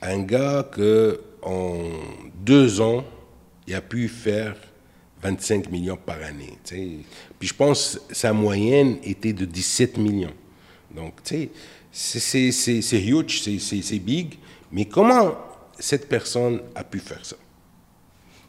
à 0.00 0.10
un 0.10 0.20
gars 0.20 0.68
que 0.70 1.20
en 1.42 1.78
deux 2.44 2.80
ans, 2.80 3.04
il 3.66 3.74
a 3.74 3.80
pu 3.80 4.08
faire 4.08 4.56
25 5.22 5.70
millions 5.70 5.98
par 6.04 6.16
année. 6.22 6.54
tu 6.64 6.74
sais? 6.76 6.88
Puis 7.38 7.48
je 7.48 7.54
pense 7.54 8.00
que 8.08 8.14
sa 8.14 8.32
moyenne 8.32 8.96
était 9.04 9.32
de 9.32 9.44
17 9.44 9.96
millions. 9.98 10.32
Donc, 10.94 11.22
tu 11.22 11.48
sais, 11.92 12.50
c'est- 12.52 13.00
huge, 13.00 13.42
c'est- 13.42 13.98
big. 13.98 14.34
Mais 14.72 14.84
comment 14.86 15.34
cette 15.78 16.08
personne 16.08 16.60
a 16.74 16.84
pu 16.84 16.98
faire 16.98 17.24
ça? 17.24 17.36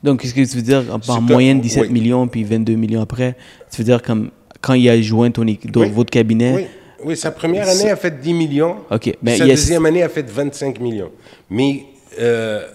Donc, 0.03 0.21
qu'est-ce 0.21 0.33
que 0.33 0.41
tu 0.49 0.55
veux 0.57 0.61
dire 0.63 0.83
que- 0.85 1.19
moyenne 1.21 1.61
17 1.61 1.83
oui. 1.83 1.89
millions 1.89 2.27
puis 2.27 2.43
22 2.43 2.75
millions 2.75 3.01
après? 3.01 3.35
Tu 3.71 3.77
veux 3.77 3.83
dire 3.85 4.01
comme 4.01 4.31
quand 4.61 4.73
il 4.73 4.87
a 4.89 4.99
joint 5.01 5.29
ton, 5.31 5.43
dans 5.43 5.81
Oui. 5.81 5.89
votre 5.91 6.09
cabinet 6.09 6.53
Oui, 6.55 6.65
oui, 7.03 7.17
sa 7.17 7.31
première 7.31 7.67
année 7.67 7.89
a 7.89 7.95
fait 7.95 8.19
10 8.19 8.33
millions. 8.33 8.77
Ok, 8.89 9.15
mais 9.21 9.37
sa 9.37 9.45
deuxième 9.45 9.85
année 9.85 10.03
a 10.03 10.09
fait 10.09 10.29
25 10.29 10.79
millions. 10.79 11.11
Mais 11.49 11.85
euh, 12.19 12.67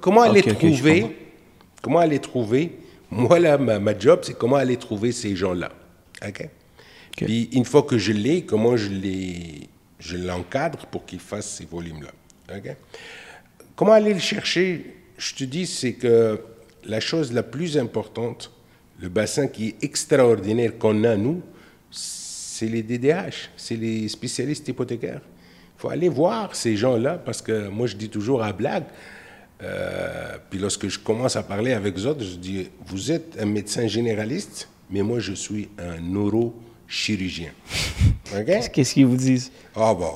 comment 0.00 0.22
aller 0.22 0.42
trouver. 0.42 1.16
Comment 1.82 2.00
aller 2.00 2.18
trouver? 2.18 2.78
Moi, 3.10 3.38
là, 3.38 3.56
ma, 3.56 3.78
ma 3.78 3.98
job, 3.98 4.20
c'est 4.22 4.36
comment 4.36 4.56
aller 4.56 4.76
trouver 4.76 5.12
ces 5.12 5.34
gens-là. 5.34 5.70
OK? 6.26 6.40
Ok. 6.42 7.24
Puis, 7.24 7.48
une 7.52 7.64
fois 7.64 7.82
que 7.82 7.96
je 7.96 8.12
l'ai, 8.12 8.42
comment 8.42 8.76
je 8.76 8.88
les, 8.88 9.68
je 9.98 10.16
l'encadre 10.16 10.86
pour 10.86 11.06
qu'ils 11.06 11.20
fassent 11.20 11.50
ces 11.50 11.64
volumes-là. 11.64 12.56
OK? 12.56 12.76
Comment 13.76 13.92
aller 13.92 14.12
le 14.12 14.20
chercher? 14.20 14.94
Je 15.16 15.34
te 15.34 15.44
dis, 15.44 15.66
c'est 15.66 15.94
que 15.94 16.40
la 16.84 17.00
chose 17.00 17.32
la 17.32 17.42
plus 17.42 17.78
importante, 17.78 18.52
le 19.00 19.08
bassin 19.08 19.46
qui 19.46 19.68
est 19.68 19.84
extraordinaire 19.84 20.76
qu'on 20.78 21.04
a, 21.04 21.16
nous, 21.16 21.42
c'est 22.58 22.66
les 22.66 22.82
DDH, 22.82 23.50
c'est 23.56 23.76
les 23.76 24.08
spécialistes 24.08 24.66
hypothécaires. 24.66 25.20
Il 25.22 25.80
faut 25.80 25.90
aller 25.90 26.08
voir 26.08 26.56
ces 26.56 26.76
gens-là 26.76 27.16
parce 27.16 27.40
que 27.40 27.68
moi, 27.68 27.86
je 27.86 27.94
dis 27.94 28.08
toujours 28.08 28.42
à 28.42 28.52
blague, 28.52 28.82
euh, 29.62 30.36
puis 30.50 30.58
lorsque 30.58 30.88
je 30.88 30.98
commence 30.98 31.36
à 31.36 31.44
parler 31.44 31.72
avec 31.72 31.94
les 31.96 32.04
autres, 32.04 32.24
je 32.24 32.34
dis, 32.34 32.68
vous 32.86 33.12
êtes 33.12 33.38
un 33.40 33.46
médecin 33.46 33.86
généraliste, 33.86 34.68
mais 34.90 35.02
moi, 35.02 35.20
je 35.20 35.34
suis 35.34 35.68
un 35.78 36.00
neurochirurgien. 36.00 37.52
OK? 38.36 38.70
Qu'est-ce 38.72 38.92
qu'ils 38.92 39.06
vous 39.06 39.16
disent? 39.16 39.52
Ah 39.76 39.94
bon, 39.94 40.14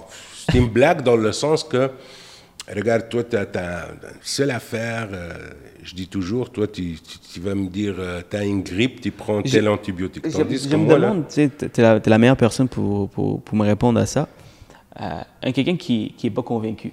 c'est 0.51 0.59
une 0.59 0.69
blague 0.69 1.03
dans 1.03 1.17
le 1.17 1.31
sens 1.31 1.63
que, 1.63 1.91
regarde, 2.69 3.09
toi, 3.09 3.23
tu 3.23 3.37
as, 3.37 3.43
une 3.45 4.21
seule 4.21 4.51
affaire, 4.51 5.09
euh, 5.13 5.33
je 5.83 5.95
dis 5.95 6.07
toujours, 6.09 6.51
toi, 6.51 6.67
tu, 6.67 6.95
tu- 6.95 7.19
tu 7.35 7.41
vas 7.41 7.55
me 7.55 7.69
dire, 7.69 7.97
tu 8.31 8.37
as 8.37 8.45
une 8.45 8.63
grippe, 8.63 9.01
tu 9.01 9.11
prends 9.11 9.43
tel 9.43 9.69
antibiotique. 9.69 10.23
Tandis 10.31 10.59
je 10.65 10.69
que 10.69 10.77
me 10.77 10.85
moi, 10.85 10.95
demande, 10.95 11.25
tu 11.29 11.41
es, 11.41 11.51
la 12.07 12.19
meilleure 12.19 12.37
personne 12.37 12.69
pour, 12.69 13.09
pour, 13.11 13.41
pour 13.43 13.57
me 13.57 13.65
répondre 13.65 13.99
à 14.01 14.07
ça. 14.07 14.29
Euh, 15.01 15.21
un 15.43 15.53
quelqu'un 15.53 15.77
qui 15.77 16.15
n'est 16.23 16.31
pas 16.31 16.43
convaincu, 16.43 16.93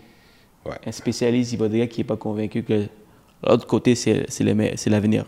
ouais. 0.66 0.76
un 0.86 0.92
spécialiste 0.92 1.54
hypothécaire 1.54 1.90
qui 1.90 2.00
n'est 2.02 2.06
pas 2.08 2.16
convaincu 2.18 2.64
que 2.64 2.86
l'autre 3.46 3.68
côté, 3.68 3.94
c'est 3.96 4.26
l'avenir. 4.88 5.26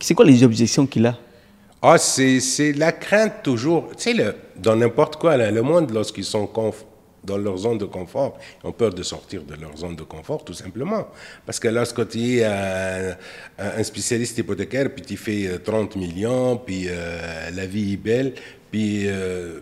C'est 0.00 0.14
quoi 0.14 0.24
les 0.24 0.42
objections 0.44 0.86
qu'il 0.86 1.06
a? 1.06 1.16
Ah, 1.80 1.96
c'est 1.96 2.40
c'est 2.40 2.72
la 2.72 2.90
crainte 2.90 3.34
toujours. 3.44 3.88
Tu 3.96 4.02
sais, 4.02 4.12
le- 4.14 4.34
dans 4.56 4.74
n'importe 4.74 5.16
quoi, 5.16 5.36
là, 5.36 5.50
le 5.52 5.62
monde, 5.62 5.92
lorsqu'ils 5.92 6.24
sont 6.24 6.44
conf- 6.46 6.84
dans 7.28 7.38
leur 7.38 7.56
zone 7.58 7.78
de 7.78 7.84
confort, 7.84 8.38
ils 8.62 8.66
ont 8.68 8.72
peur 8.72 8.92
de 8.92 9.02
sortir 9.02 9.42
de 9.42 9.54
leur 9.54 9.76
zone 9.76 9.96
de 9.96 10.02
confort, 10.02 10.44
tout 10.44 10.54
simplement. 10.54 11.06
Parce 11.46 11.60
que 11.60 11.68
lorsque 11.68 12.08
tu 12.08 12.38
es 12.38 12.44
un, 12.44 13.16
un 13.58 13.82
spécialiste 13.82 14.38
hypothécaire, 14.38 14.88
puis 14.94 15.04
tu 15.04 15.16
fais 15.16 15.46
euh, 15.46 15.58
30 15.58 15.96
millions, 15.96 16.56
puis 16.56 16.86
euh, 16.88 17.50
la 17.54 17.66
vie 17.66 17.92
est 17.94 17.96
belle, 17.96 18.32
puis 18.70 19.04
euh, 19.06 19.60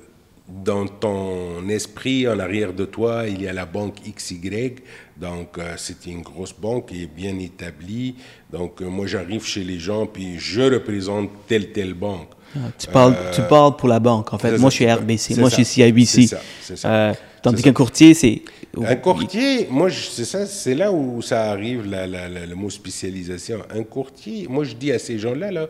dans 0.49 0.87
ton 0.87 1.69
esprit, 1.69 2.29
en 2.29 2.39
arrière 2.39 2.73
de 2.73 2.85
toi, 2.85 3.25
il 3.27 3.43
y 3.43 3.49
a 3.49 3.53
la 3.53 3.67
banque 3.67 3.97
XY. 4.17 4.75
Donc, 5.17 5.59
euh, 5.59 5.75
c'est 5.77 6.07
une 6.07 6.23
grosse 6.23 6.55
banque 6.55 6.87
qui 6.89 7.03
est 7.03 7.07
bien 7.13 7.37
établie. 7.39 8.15
Donc, 8.53 8.81
euh, 8.81 8.87
moi, 8.87 9.07
j'arrive 9.07 9.45
chez 9.45 9.65
les 9.65 9.79
gens, 9.79 10.07
puis 10.07 10.39
je 10.39 10.63
représente 10.75 11.31
telle, 11.49 11.73
telle 11.73 11.95
banque. 11.95 12.29
Ah, 12.55 12.59
tu 12.79 12.87
parles, 12.87 13.17
tu 13.35 13.43
parles 13.43 13.77
pour 13.77 13.89
la 13.89 13.99
banque, 13.99 14.33
en 14.33 14.39
fait. 14.39 14.57
Moi, 14.57 14.71
ça, 14.71 14.77
je 14.79 14.85
suis 14.85 14.93
RBC. 14.93 15.35
ça. 15.35 15.41
Moi, 15.41 15.51
je 15.51 15.55
suis 15.57 15.65
CIBC. 15.65 16.07
C'est 16.07 16.27
ça, 16.27 16.41
c'est 16.63 16.77
ça. 16.77 16.93
Euh, 16.93 17.15
tandis 17.51 17.63
qu'un 17.63 17.73
courtier, 17.73 18.15
c'est. 18.15 18.43
Un 18.85 18.97
courtier, 18.97 19.67
moi, 19.71 19.89
c'est 19.91 20.25
ça, 20.25 20.45
c'est 20.47 20.75
là 20.75 20.93
où 20.93 21.23
ça 21.23 21.51
arrive, 21.51 21.87
la- 21.91 22.07
la- 22.07 22.29
la- 22.29 22.45
le 22.47 22.55
mot 22.55 22.69
spécialisation. 22.71 23.61
Un 23.75 23.83
courtier, 23.85 24.47
moi, 24.49 24.65
je 24.65 24.75
dis 24.75 24.93
à 24.93 24.99
ces 24.99 25.19
gens-là, 25.19 25.51
là, 25.51 25.69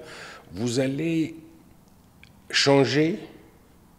vous 0.53 0.81
allez 0.81 1.37
changer, 2.51 3.19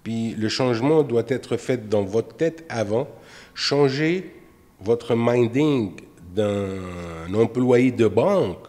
puis 0.03 0.33
le 0.37 0.49
changement 0.49 1.03
doit 1.03 1.23
être 1.27 1.57
fait 1.57 1.87
dans 1.89 2.03
votre 2.03 2.35
tête 2.35 2.65
avant. 2.69 3.07
Changer 3.53 4.33
votre 4.81 5.15
minding 5.15 5.91
d'un 6.35 7.33
employé 7.33 7.91
de 7.91 8.07
banque 8.07 8.59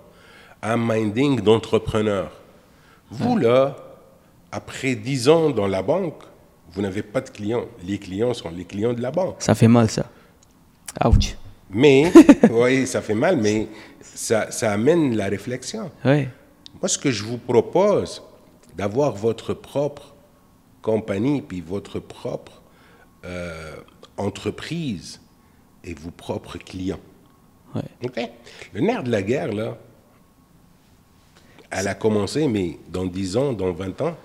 à 0.62 0.72
un 0.72 0.76
minding 0.76 1.40
d'entrepreneur. 1.40 2.30
Vous, 3.10 3.36
là, 3.36 3.76
après 4.52 4.94
10 4.94 5.28
ans 5.28 5.50
dans 5.50 5.66
la 5.66 5.82
banque, 5.82 6.22
vous 6.78 6.82
n'avez 6.82 7.02
pas 7.02 7.20
de 7.20 7.28
clients. 7.28 7.64
Les 7.82 7.98
clients 7.98 8.32
sont 8.34 8.50
les 8.50 8.64
clients 8.64 8.92
de 8.92 9.02
la 9.02 9.10
banque. 9.10 9.34
Ça 9.40 9.56
fait 9.56 9.66
mal, 9.66 9.90
ça. 9.90 10.08
Ouch. 11.04 11.36
Mais, 11.68 12.12
oui, 12.52 12.86
ça 12.86 13.02
fait 13.02 13.16
mal, 13.16 13.36
mais 13.36 13.66
ça, 14.00 14.52
ça 14.52 14.70
amène 14.70 15.16
la 15.16 15.26
réflexion. 15.26 15.90
Oui. 16.04 16.28
Moi, 16.80 16.88
ce 16.88 16.96
que 16.96 17.10
je 17.10 17.24
vous 17.24 17.38
propose, 17.38 18.22
d'avoir 18.76 19.10
votre 19.16 19.54
propre 19.54 20.14
compagnie, 20.80 21.42
puis 21.42 21.60
votre 21.60 21.98
propre 21.98 22.62
euh, 23.24 23.74
entreprise 24.16 25.20
et 25.82 25.94
vos 25.94 26.12
propres 26.12 26.58
clients. 26.58 27.00
Ouais. 27.74 28.30
Le 28.72 28.80
nerf 28.82 29.02
de 29.02 29.10
la 29.10 29.22
guerre, 29.22 29.52
là, 29.52 29.76
elle 31.72 31.88
a 31.88 31.96
commencé, 31.96 32.46
mais 32.46 32.78
dans 32.88 33.04
10 33.04 33.36
ans, 33.36 33.52
dans 33.52 33.72
20 33.72 34.00
ans, 34.00 34.16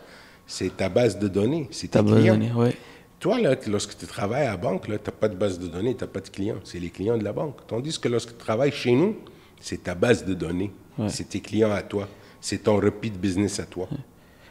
c'est 0.48 0.76
ta 0.78 0.90
base 0.90 1.18
de 1.20 1.28
données, 1.28 1.68
c'est 1.72 1.90
T'as 1.92 2.04
clients. 2.04 2.38
besoin, 2.38 2.56
ouais. 2.66 2.76
Toi, 3.20 3.40
là, 3.40 3.56
lorsque 3.68 3.98
tu 3.98 4.06
travailles 4.06 4.48
à 4.48 4.52
la 4.52 4.58
banque, 4.58 4.84
tu 4.86 4.92
n'as 4.92 4.98
pas 4.98 5.30
de 5.30 5.36
base 5.36 5.58
de 5.58 5.68
données, 5.68 5.96
tu 5.96 6.04
n'as 6.04 6.10
pas 6.10 6.20
de 6.20 6.28
clients. 6.28 6.58
C'est 6.66 6.80
les 6.80 6.90
clients 6.90 7.18
de 7.18 7.24
la 7.24 7.32
banque. 7.32 7.56
Tandis 7.68 7.98
que 7.98 8.10
lorsque 8.10 8.30
tu 8.38 8.44
travailles 8.44 8.74
chez 8.74 8.92
nous, 8.92 9.16
c'est 9.62 9.84
ta 9.84 9.96
base 9.96 10.26
de 10.26 10.34
données. 10.34 10.72
C'est 11.08 11.30
tes 11.30 11.40
clients 11.40 11.72
à 11.72 11.82
toi. 11.82 12.08
C'est 12.42 12.64
ton 12.64 12.76
repeat 12.76 13.18
business 13.18 13.60
à 13.62 13.64
toi. 13.66 13.88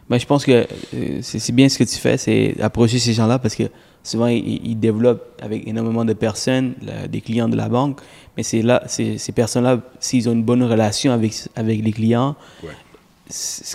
Mais 0.08 0.18
je 0.18 0.26
pense 0.26 0.44
que 0.44 0.66
euh, 0.94 1.18
c'est 1.22 1.52
bien 1.52 1.68
ce 1.68 1.78
que 1.78 1.84
tu 1.84 1.96
fais, 1.96 2.16
c'est 2.16 2.56
approcher 2.60 2.98
ces 2.98 3.12
gens-là 3.12 3.38
parce 3.38 3.54
que 3.54 3.64
souvent 4.02 4.26
ils, 4.26 4.60
ils 4.66 4.74
développent 4.78 5.38
avec 5.40 5.66
énormément 5.68 6.04
de 6.04 6.12
personnes, 6.14 6.74
des 7.08 7.20
clients 7.20 7.48
de 7.48 7.56
la 7.56 7.68
banque, 7.68 8.00
mais 8.36 8.42
c'est 8.42 8.62
là, 8.62 8.82
ces 8.88 9.18
personnes-là, 9.34 9.80
s'ils 10.00 10.28
ont 10.28 10.32
une 10.32 10.42
bonne 10.42 10.62
relation 10.64 11.12
avec, 11.12 11.34
avec 11.54 11.84
les 11.84 11.92
clients, 11.92 12.34
Ouais. 12.64 12.70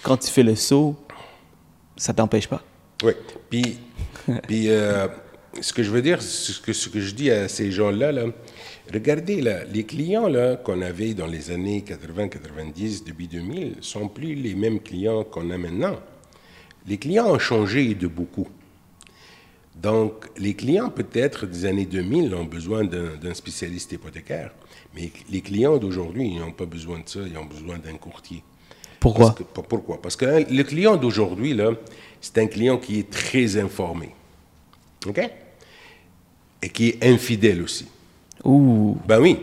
quand 0.03 0.17
tu 0.17 0.29
fais 0.29 0.43
le 0.43 0.55
saut, 0.55 0.95
ça 1.97 2.13
t'empêche 2.13 2.47
pas? 2.47 2.63
Oui. 3.03 3.13
Puis, 3.49 3.79
puis 4.47 4.69
euh, 4.69 5.07
ce 5.61 5.73
que 5.73 5.83
je 5.83 5.91
veux 5.91 6.01
dire, 6.01 6.21
ce 6.21 6.59
que, 6.61 6.73
ce 6.73 6.89
que 6.89 6.99
je 6.99 7.13
dis 7.13 7.29
à 7.31 7.47
ces 7.47 7.71
gens-là, 7.71 8.11
là, 8.11 8.25
regardez, 8.93 9.41
là, 9.41 9.63
les 9.65 9.83
clients 9.83 10.27
là, 10.27 10.55
qu'on 10.55 10.81
avait 10.81 11.13
dans 11.13 11.27
les 11.27 11.51
années 11.51 11.81
80, 11.81 12.29
90, 12.29 13.03
début 13.03 13.27
2000, 13.27 13.77
sont 13.81 14.07
plus 14.07 14.35
les 14.35 14.55
mêmes 14.55 14.79
clients 14.79 15.23
qu'on 15.23 15.49
a 15.49 15.57
maintenant. 15.57 15.97
Les 16.87 16.97
clients 16.97 17.27
ont 17.27 17.39
changé 17.39 17.93
de 17.95 18.07
beaucoup. 18.07 18.47
Donc, 19.75 20.25
les 20.37 20.55
clients, 20.55 20.89
peut-être 20.89 21.45
des 21.45 21.65
années 21.65 21.85
2000, 21.85 22.33
ont 22.33 22.45
besoin 22.45 22.83
d'un 22.83 23.15
d'un 23.15 23.33
spécialiste 23.33 23.91
hypothécaire. 23.91 24.51
Mais 24.95 25.11
les 25.29 25.41
clients 25.41 25.77
d'aujourd'hui, 25.77 26.29
ils 26.29 26.39
n'ont 26.39 26.51
pas 26.51 26.65
besoin 26.65 26.99
de 26.99 27.07
ça, 27.07 27.19
ils 27.27 27.37
ont 27.37 27.45
besoin 27.45 27.77
d'un 27.77 27.97
courtier. 27.97 28.41
Pourquoi? 28.99 29.27
Parce 29.27 29.37
que- 29.39 29.43
pour- 29.43 29.65
pourquoi? 29.65 30.01
Parce 30.01 30.15
que 30.15 30.25
hein, 30.25 30.43
le 30.49 30.63
client 30.63 30.95
d'aujourd'hui, 30.95 31.53
là, 31.53 31.71
c'est 32.21 32.37
un 32.39 32.47
client 32.47 32.77
qui 32.77 32.99
est 32.99 33.09
très 33.09 33.57
informé. 33.57 34.09
OK? 35.07 35.19
Et 36.61 36.69
qui 36.69 36.89
est 36.89 37.05
infidèle 37.05 37.61
aussi. 37.61 37.87
Ouh, 38.43 38.97
Ben 39.07 39.19
oui. 39.19 39.39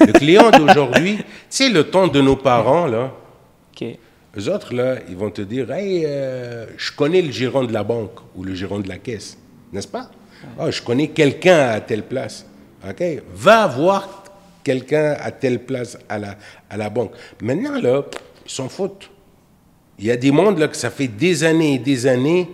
Le 0.00 0.12
client 0.12 0.50
d'aujourd'hui, 0.58 1.16
tu 1.18 1.24
sais, 1.48 1.68
le 1.68 1.84
temps 1.84 2.08
de 2.08 2.20
nos 2.20 2.36
parents, 2.36 2.86
là, 2.86 3.12
ok. 3.72 3.84
eux 4.38 4.48
autres, 4.52 4.74
là, 4.74 4.96
ils 5.08 5.16
vont 5.16 5.30
te 5.30 5.42
dire 5.42 5.70
Hey, 5.70 6.04
euh, 6.06 6.66
je 6.76 6.92
connais 6.92 7.22
le 7.22 7.30
gérant 7.30 7.64
de 7.64 7.72
la 7.72 7.82
banque 7.84 8.18
ou 8.34 8.42
le 8.44 8.54
gérant 8.54 8.78
de 8.80 8.88
la 8.88 8.98
caisse, 8.98 9.36
n'est-ce 9.72 9.88
pas? 9.88 10.10
Ah, 10.58 10.70
Je 10.70 10.80
connais 10.82 11.08
quelqu'un 11.08 11.68
à 11.68 11.80
telle 11.80 12.02
place. 12.04 12.46
OK? 12.88 13.02
Va 13.34 13.66
voir 13.66 14.24
quelqu'un 14.64 15.16
à 15.20 15.30
telle 15.30 15.64
place 15.64 15.98
à 16.08 16.18
la, 16.18 16.36
à 16.70 16.76
la 16.78 16.88
banque. 16.90 17.12
Maintenant, 17.42 17.78
là, 17.80 18.02
s'en 18.54 18.68
foutent. 18.68 19.10
Il 19.98 20.06
y 20.06 20.10
a 20.10 20.16
des 20.16 20.30
mondes 20.30 20.58
là, 20.58 20.68
que 20.68 20.76
ça 20.76 20.90
fait 20.90 21.08
des 21.08 21.44
années 21.44 21.74
et 21.74 21.78
des 21.78 22.06
années, 22.06 22.48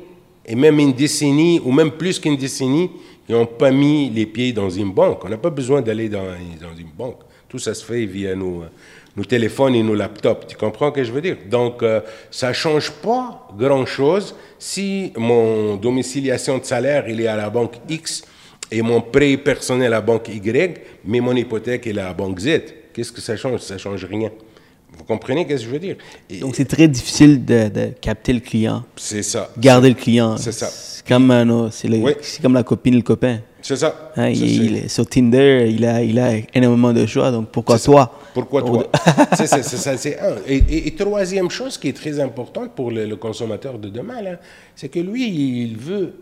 et 0.44 0.54
même 0.54 0.78
une 0.78 0.92
décennie, 0.92 1.60
ou 1.64 1.72
même 1.72 1.92
plus 1.92 2.18
qu'une 2.18 2.36
décennie, 2.36 2.90
qui 3.26 3.32
n'ont 3.32 3.46
pas 3.46 3.70
mis 3.70 4.10
les 4.10 4.26
pieds 4.26 4.52
dans 4.52 4.70
une 4.70 4.92
banque. 4.92 5.24
On 5.24 5.28
n'a 5.28 5.36
pas 5.36 5.50
besoin 5.50 5.82
d'aller 5.82 6.08
dans, 6.08 6.34
une 6.78 6.90
banque. 6.96 7.20
Tout 7.48 7.58
ça 7.58 7.74
se 7.74 7.84
fait 7.84 8.04
via 8.04 8.34
nos, 8.34 8.62
euh, 8.62 8.66
nos 9.16 9.24
téléphones 9.24 9.74
et 9.74 9.82
nos 9.82 9.94
laptops. 9.94 10.46
Tu 10.46 10.56
comprends 10.56 10.90
ce 10.90 10.96
que 10.96 11.04
je 11.04 11.12
veux 11.12 11.20
dire? 11.20 11.36
Donc, 11.48 11.82
euh, 11.82 12.00
ça 12.30 12.48
ne 12.48 12.52
change 12.52 12.90
pas 12.90 13.48
grand-chose 13.56 14.34
si 14.58 15.12
mon 15.16 15.76
domiciliation 15.76 16.58
de 16.58 16.64
salaire, 16.64 17.08
il 17.08 17.20
est 17.20 17.26
à 17.26 17.36
la 17.36 17.50
banque 17.50 17.76
X 17.88 18.24
et 18.70 18.82
mon 18.82 19.00
prêt 19.00 19.36
personnel 19.36 19.88
à 19.88 19.96
la 19.96 20.00
banque 20.00 20.28
Y, 20.28 20.80
mais 21.04 21.20
mon 21.20 21.34
hypothèque 21.34 21.86
est 21.86 21.92
à 21.98 22.06
la 22.08 22.12
banque 22.14 22.40
Z. 22.40 22.60
Qu'est-ce 22.92 23.12
que 23.12 23.20
ça 23.20 23.36
change? 23.36 23.60
Ça 23.60 23.74
ne 23.74 23.78
change 23.78 24.04
rien. 24.04 24.30
Vous 24.96 25.04
comprenez 25.04 25.42
ce 25.44 25.48
que 25.48 25.56
je 25.58 25.68
veux 25.68 25.78
dire? 25.78 25.96
Et 26.30 26.38
Donc 26.38 26.54
c'est 26.56 26.64
très 26.64 26.88
difficile 26.88 27.44
de, 27.44 27.68
de 27.68 27.86
capter 28.00 28.32
le 28.32 28.40
client, 28.40 28.84
c'est 28.96 29.22
ça. 29.22 29.50
garder 29.58 29.88
le 29.90 29.94
client. 29.94 30.36
C'est 30.36 30.52
ça. 30.52 30.68
C'est 30.68 31.06
comme, 31.06 31.30
autre- 31.30 31.72
c'est 31.72 31.88
Oui. 31.88 32.12
comme 32.42 32.54
la 32.54 32.62
copine 32.62 32.94
et 32.94 32.98
le 32.98 33.02
copain. 33.02 33.40
C'est 33.62 33.76
ça. 33.76 34.12
Hein, 34.16 34.28
il, 34.28 34.36
c'est- 34.38 34.46
il 34.46 34.76
est 34.76 34.88
sur 34.88 35.06
Tinder, 35.06 35.68
il 35.70 35.84
a, 35.84 36.02
il 36.02 36.18
a 36.18 36.32
énormément 36.54 36.92
de 36.92 37.04
choix, 37.06 37.30
donc 37.30 37.48
pourquoi 37.50 37.78
ça. 37.78 37.84
toi? 37.84 38.18
Pourquoi 38.32 38.62
toi? 38.62 38.86
C'est- 39.36 39.46
ça, 39.46 39.96
c'est 39.96 40.18
un. 40.20 40.36
Et, 40.46 40.56
et- 40.56 40.86
et 40.88 40.94
troisième 40.94 41.50
chose 41.50 41.76
qui 41.78 41.88
est 41.88 41.92
très 41.96 42.18
importante 42.20 42.74
pour 42.74 42.90
le, 42.90 43.06
le 43.06 43.16
consommateur 43.16 43.78
de 43.78 43.88
demain, 43.88 44.18
c'est 44.74 44.88
que 44.88 45.00
lui, 45.00 45.28
il 45.62 45.76
veut, 45.76 46.14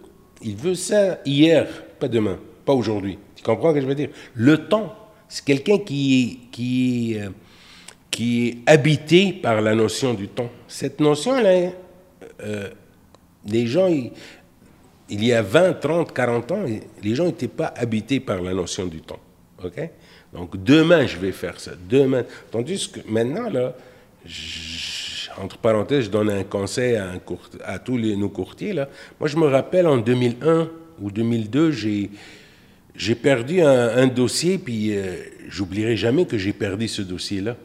il 0.42 0.56
veut 0.56 0.74
ça 0.74 1.18
hier, 1.26 1.66
pas 2.00 2.08
demain, 2.08 2.38
pas 2.64 2.72
aujourd'hui. 2.72 3.18
Tu 3.36 3.42
comprends 3.42 3.70
ce 3.70 3.74
que 3.76 3.80
je 3.82 3.86
veux 3.86 3.94
dire? 3.94 4.08
Le 4.34 4.66
temps, 4.68 4.94
c'est 5.28 5.44
quelqu'un 5.44 5.78
qui, 5.78 6.22
est- 6.22 6.50
qui, 6.50 7.16
euh, 7.18 7.28
qui 8.14 8.46
est 8.46 8.58
habité 8.66 9.32
par 9.32 9.60
la 9.60 9.74
notion 9.74 10.14
du 10.14 10.28
temps. 10.28 10.48
Cette 10.68 11.00
notion-là, 11.00 11.72
euh, 12.44 12.68
les 13.44 13.66
gens, 13.66 13.88
il 13.88 15.24
y 15.24 15.32
a 15.32 15.42
20, 15.42 15.72
30, 15.80 16.14
40 16.14 16.52
ans, 16.52 16.64
les 17.02 17.14
gens 17.16 17.24
n'étaient 17.24 17.48
pas 17.48 17.74
habités 17.76 18.20
par 18.20 18.40
la 18.40 18.54
notion 18.54 18.86
du 18.86 19.00
temps. 19.00 19.18
Donc, 20.32 20.62
demain, 20.62 21.06
je 21.08 21.18
vais 21.18 21.32
faire 21.32 21.58
ça. 21.58 21.72
Demain. 21.90 22.22
Tandis 22.52 22.88
que 22.88 23.00
maintenant, 23.08 23.50
là, 23.50 23.74
entre 25.42 25.58
parenthèses, 25.58 26.04
je 26.04 26.10
donne 26.10 26.30
un 26.30 26.44
conseil 26.44 26.96
à, 27.64 27.78
tous 27.80 27.98
nos 27.98 28.28
courtiers. 28.28 28.74
Là. 28.74 28.88
Moi, 29.18 29.28
je 29.28 29.36
me 29.36 29.46
rappelle 29.46 29.88
en 29.88 29.96
2001 29.96 30.70
ou 31.02 31.10
2002, 31.10 31.72
j'ai. 31.72 32.10
Perdu 33.20 33.60
un, 33.60 33.96
un 33.96 34.06
dossier, 34.06 34.56
puis 34.56 34.96
euh, 34.96 35.16
j'oublierai 35.48 35.96
jamais 35.96 36.26
que 36.26 36.38
j'ai 36.38 36.52
perdu 36.52 36.86
ce 36.86 37.02
dossier-là. 37.02 37.56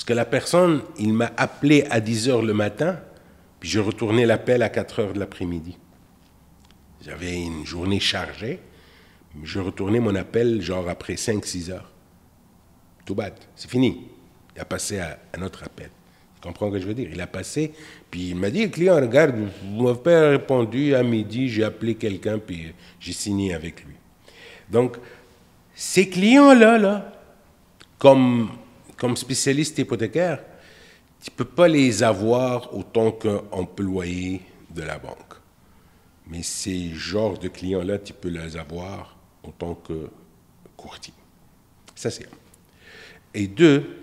Parce 0.00 0.06
que 0.06 0.14
la 0.14 0.24
personne, 0.24 0.80
il 0.98 1.12
m'a 1.12 1.30
appelé 1.36 1.84
à 1.90 2.00
10 2.00 2.30
heures 2.30 2.40
le 2.40 2.54
matin, 2.54 2.98
puis 3.60 3.68
je 3.68 3.80
retournais 3.80 4.24
l'appel 4.24 4.62
à 4.62 4.70
4 4.70 4.98
heures 4.98 5.12
de 5.12 5.18
l'après-midi. 5.18 5.76
J'avais 7.04 7.38
une 7.38 7.66
journée 7.66 8.00
chargée, 8.00 8.60
mais 9.34 9.44
je 9.44 9.60
retournais 9.60 10.00
mon 10.00 10.14
appel 10.14 10.62
genre 10.62 10.88
après 10.88 11.16
5-6 11.16 11.72
heures. 11.72 11.90
Tout 13.04 13.14
bad, 13.14 13.34
c'est 13.54 13.70
fini. 13.70 14.06
Il 14.56 14.62
a 14.62 14.64
passé 14.64 15.00
à 15.00 15.18
un 15.36 15.42
autre 15.42 15.64
appel. 15.64 15.90
Tu 16.36 16.48
comprends 16.48 16.68
ce 16.68 16.76
que 16.76 16.80
je 16.80 16.86
veux 16.86 16.94
dire? 16.94 17.10
Il 17.12 17.20
a 17.20 17.26
passé, 17.26 17.74
puis 18.10 18.30
il 18.30 18.36
m'a 18.36 18.48
dit, 18.48 18.70
client, 18.70 18.96
regarde, 18.96 19.34
vous 19.36 19.82
m'avez 19.82 19.98
pas 19.98 20.30
répondu 20.30 20.94
à 20.94 21.02
midi, 21.02 21.50
j'ai 21.50 21.62
appelé 21.62 21.96
quelqu'un, 21.96 22.38
puis 22.38 22.72
j'ai 22.98 23.12
signé 23.12 23.52
avec 23.52 23.84
lui. 23.84 23.96
Donc, 24.70 24.96
ces 25.74 26.08
clients-là, 26.08 26.78
là, 26.78 27.12
comme, 27.98 28.48
comme 29.00 29.16
spécialiste 29.16 29.78
hypothécaire, 29.78 30.40
tu 31.22 31.30
ne 31.30 31.36
peux 31.36 31.46
pas 31.46 31.68
les 31.68 32.02
avoir 32.02 32.74
autant 32.76 33.10
qu'employé 33.10 34.42
de 34.74 34.82
la 34.82 34.98
banque. 34.98 35.34
Mais 36.26 36.42
ces 36.42 36.90
genres 36.90 37.38
de 37.38 37.48
clients-là, 37.48 37.98
tu 37.98 38.12
peux 38.12 38.28
les 38.28 38.56
avoir 38.58 39.16
en 39.42 39.50
tant 39.52 39.74
que 39.74 40.10
courtier. 40.76 41.14
Ça, 41.94 42.10
c'est 42.10 42.26
un. 42.26 42.36
Et 43.32 43.46
deux, 43.46 43.96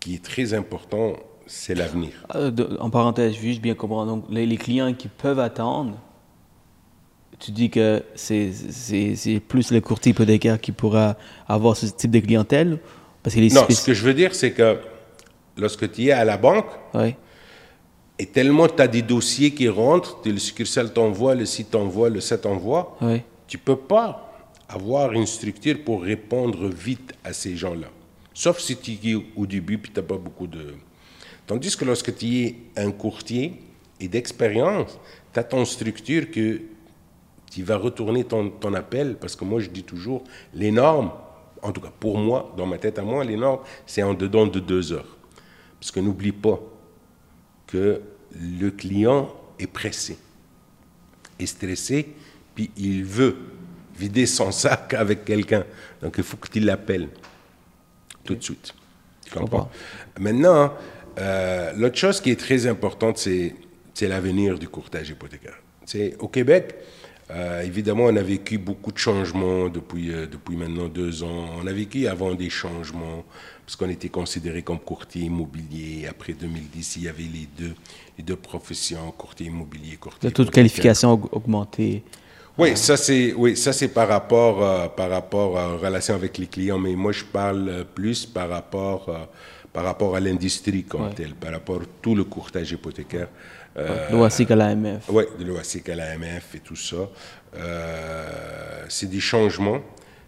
qui 0.00 0.16
est 0.16 0.24
très 0.24 0.52
important, 0.52 1.14
c'est 1.46 1.74
l'avenir. 1.74 2.26
Euh, 2.34 2.50
En 2.80 2.90
parenthèse, 2.90 3.34
juste 3.34 3.60
bien 3.60 3.74
comprendre? 3.74 4.16
Donc, 4.16 4.24
les, 4.28 4.44
les 4.44 4.56
clients 4.56 4.92
qui 4.92 5.08
peuvent 5.08 5.38
attendre, 5.38 5.98
tu 7.38 7.52
dis 7.52 7.70
que 7.70 8.02
c'est 8.14 9.40
plus 9.46 9.70
le 9.70 9.80
courtier 9.80 10.10
hypothécaire 10.10 10.60
qui 10.60 10.72
pourra 10.72 11.16
avoir 11.46 11.76
ce 11.76 11.86
type 11.86 12.10
de 12.10 12.20
clientèle 12.20 12.80
parce 13.24 13.34
que 13.34 13.40
les 13.40 13.48
Non, 13.50 13.66
ce 13.68 13.84
que 13.84 13.92
je 13.94 14.04
veux 14.04 14.14
dire, 14.14 14.34
c'est 14.34 14.52
que 14.52 14.78
lorsque 15.56 15.90
tu 15.90 16.04
es 16.06 16.10
à 16.12 16.24
la 16.24 16.36
banque, 16.36 16.66
et 18.18 18.26
tellement 18.26 18.68
tu 18.68 18.80
as 18.80 18.86
des 18.86 19.02
dossiers 19.02 19.50
qui 19.52 19.68
rentrent, 19.68 20.20
le 20.24 20.38
succursale 20.38 20.92
t'envoie, 20.92 21.34
le 21.34 21.46
site 21.46 21.70
t'envoie, 21.72 22.08
le 22.10 22.20
site 22.20 22.42
t'envoie, 22.42 22.96
Ouais. 23.00 23.24
tu 23.48 23.58
peux 23.58 23.76
pas 23.76 24.30
avoir 24.68 25.12
une 25.12 25.26
structure 25.26 25.82
pour 25.84 26.02
répondre 26.02 26.68
vite 26.68 27.12
à 27.24 27.32
ces 27.32 27.56
gens-là. 27.56 27.88
Sauf 28.32 28.58
si 28.60 28.76
tu 28.76 28.92
es 29.10 29.14
au 29.36 29.46
début 29.46 29.78
puis 29.78 29.90
tu 29.92 29.98
n'as 30.00 30.06
pas 30.06 30.16
beaucoup 30.16 30.46
de... 30.46 30.74
Tandis 31.46 31.76
que 31.76 31.84
lorsque 31.84 32.16
tu 32.16 32.26
es 32.44 32.56
un 32.76 32.90
courtier 32.90 33.54
et 34.00 34.08
d'expérience, 34.08 34.98
tu 35.32 35.38
as 35.40 35.44
ton 35.44 35.64
structure 35.64 36.30
que 36.30 36.60
tu 37.50 37.62
vas 37.62 37.76
retourner 37.76 38.24
ton, 38.24 38.48
ton 38.50 38.74
appel, 38.74 39.16
parce 39.20 39.36
que 39.36 39.44
moi 39.44 39.60
je 39.60 39.68
dis 39.70 39.82
toujours, 39.84 40.24
les 40.54 40.70
normes, 40.72 41.10
en 41.64 41.72
tout 41.72 41.80
cas 41.80 41.92
pour 41.98 42.18
moi, 42.18 42.54
dans 42.56 42.66
ma 42.66 42.78
tête 42.78 42.98
à 42.98 43.02
moi, 43.02 43.24
les 43.24 43.36
normes, 43.36 43.60
c'est 43.86 44.02
en 44.02 44.14
dedans 44.14 44.46
de 44.46 44.60
deux 44.60 44.92
heures. 44.92 45.16
Parce 45.80 45.90
que 45.90 45.98
n'oublie 45.98 46.32
pas 46.32 46.60
que 47.66 48.02
le 48.38 48.70
client 48.70 49.34
est 49.58 49.66
pressé, 49.66 50.18
est 51.38 51.46
stressé, 51.46 52.14
puis 52.54 52.70
il 52.76 53.04
veut 53.04 53.36
vider 53.96 54.26
son 54.26 54.52
sac 54.52 54.94
avec 54.94 55.24
quelqu'un. 55.24 55.64
Donc 56.02 56.14
il 56.18 56.24
faut 56.24 56.36
que 56.36 56.48
tu 56.48 56.60
l'appelles 56.60 57.08
tout 58.24 58.34
de 58.34 58.42
suite. 58.42 58.74
Tu 59.24 59.32
comprends? 59.32 59.70
Maintenant, 60.18 60.74
euh, 61.18 61.72
l'autre 61.76 61.96
chose 61.96 62.20
qui 62.20 62.30
est 62.30 62.38
très 62.38 62.66
importante, 62.66 63.16
c'est, 63.16 63.54
c'est 63.94 64.08
l'avenir 64.08 64.58
du 64.58 64.68
courtage 64.68 65.08
hypothécaire. 65.08 65.56
C'est, 65.86 66.16
au 66.18 66.28
Québec, 66.28 66.74
euh, 67.30 67.62
évidemment, 67.62 68.04
on 68.04 68.16
a 68.16 68.22
vécu 68.22 68.58
beaucoup 68.58 68.92
de 68.92 68.98
changements 68.98 69.68
depuis, 69.68 70.12
euh, 70.12 70.26
depuis 70.26 70.56
maintenant 70.56 70.88
deux 70.88 71.22
ans. 71.22 71.46
On 71.62 71.66
a 71.66 71.72
vécu 71.72 72.06
avant 72.06 72.34
des 72.34 72.50
changements, 72.50 73.24
parce 73.64 73.76
qu'on 73.76 73.88
était 73.88 74.10
considéré 74.10 74.62
comme 74.62 74.78
courtier 74.78 75.22
immobilier. 75.22 76.06
Après 76.08 76.34
2010, 76.34 76.96
il 76.96 77.02
y 77.04 77.08
avait 77.08 77.22
les 77.22 77.48
deux, 77.58 77.74
les 78.18 78.24
deux 78.24 78.36
professions, 78.36 79.10
courtier 79.12 79.46
immobilier, 79.46 79.96
courtier 79.96 80.28
Le 80.28 80.32
taux 80.32 80.42
de 80.44 80.48
hypothécaire. 80.48 80.54
qualification 80.54 81.10
a 81.10 81.14
aug- 81.14 81.28
augmenté. 81.32 82.02
Oui, 82.56 82.76
ça 82.76 82.96
c'est 82.96 83.32
oui, 83.32 83.56
ça 83.56 83.72
c'est 83.72 83.88
par 83.88 84.06
rapport 84.06 84.62
euh, 84.62 84.86
par 84.88 85.10
rapport 85.10 85.58
à 85.58 85.66
la 85.72 85.76
relation 85.76 86.14
avec 86.14 86.38
les 86.38 86.46
clients, 86.46 86.78
mais 86.78 86.94
moi 86.94 87.10
je 87.10 87.24
parle 87.24 87.84
plus 87.96 88.26
par 88.26 88.48
rapport 88.48 89.10
par 89.72 89.82
rapport 89.82 90.14
à 90.14 90.20
l'industrie 90.20 90.84
comme 90.84 91.12
telle, 91.14 91.34
par 91.34 91.50
rapport 91.50 91.80
à 91.82 91.84
tout 92.00 92.14
le 92.14 92.22
courtage 92.22 92.70
hypothécaire. 92.70 93.26
Euh, 93.76 94.10
L'OASIC 94.10 94.50
à 94.50 94.56
l'AMF. 94.56 95.04
Oui, 95.08 95.24
de 95.38 95.44
l'OASIC 95.44 95.88
à 95.88 95.96
l'AMF 95.96 96.54
et 96.54 96.60
tout 96.60 96.76
ça. 96.76 97.08
Euh, 97.56 98.84
c'est 98.88 99.08
des 99.08 99.20
changements. 99.20 99.80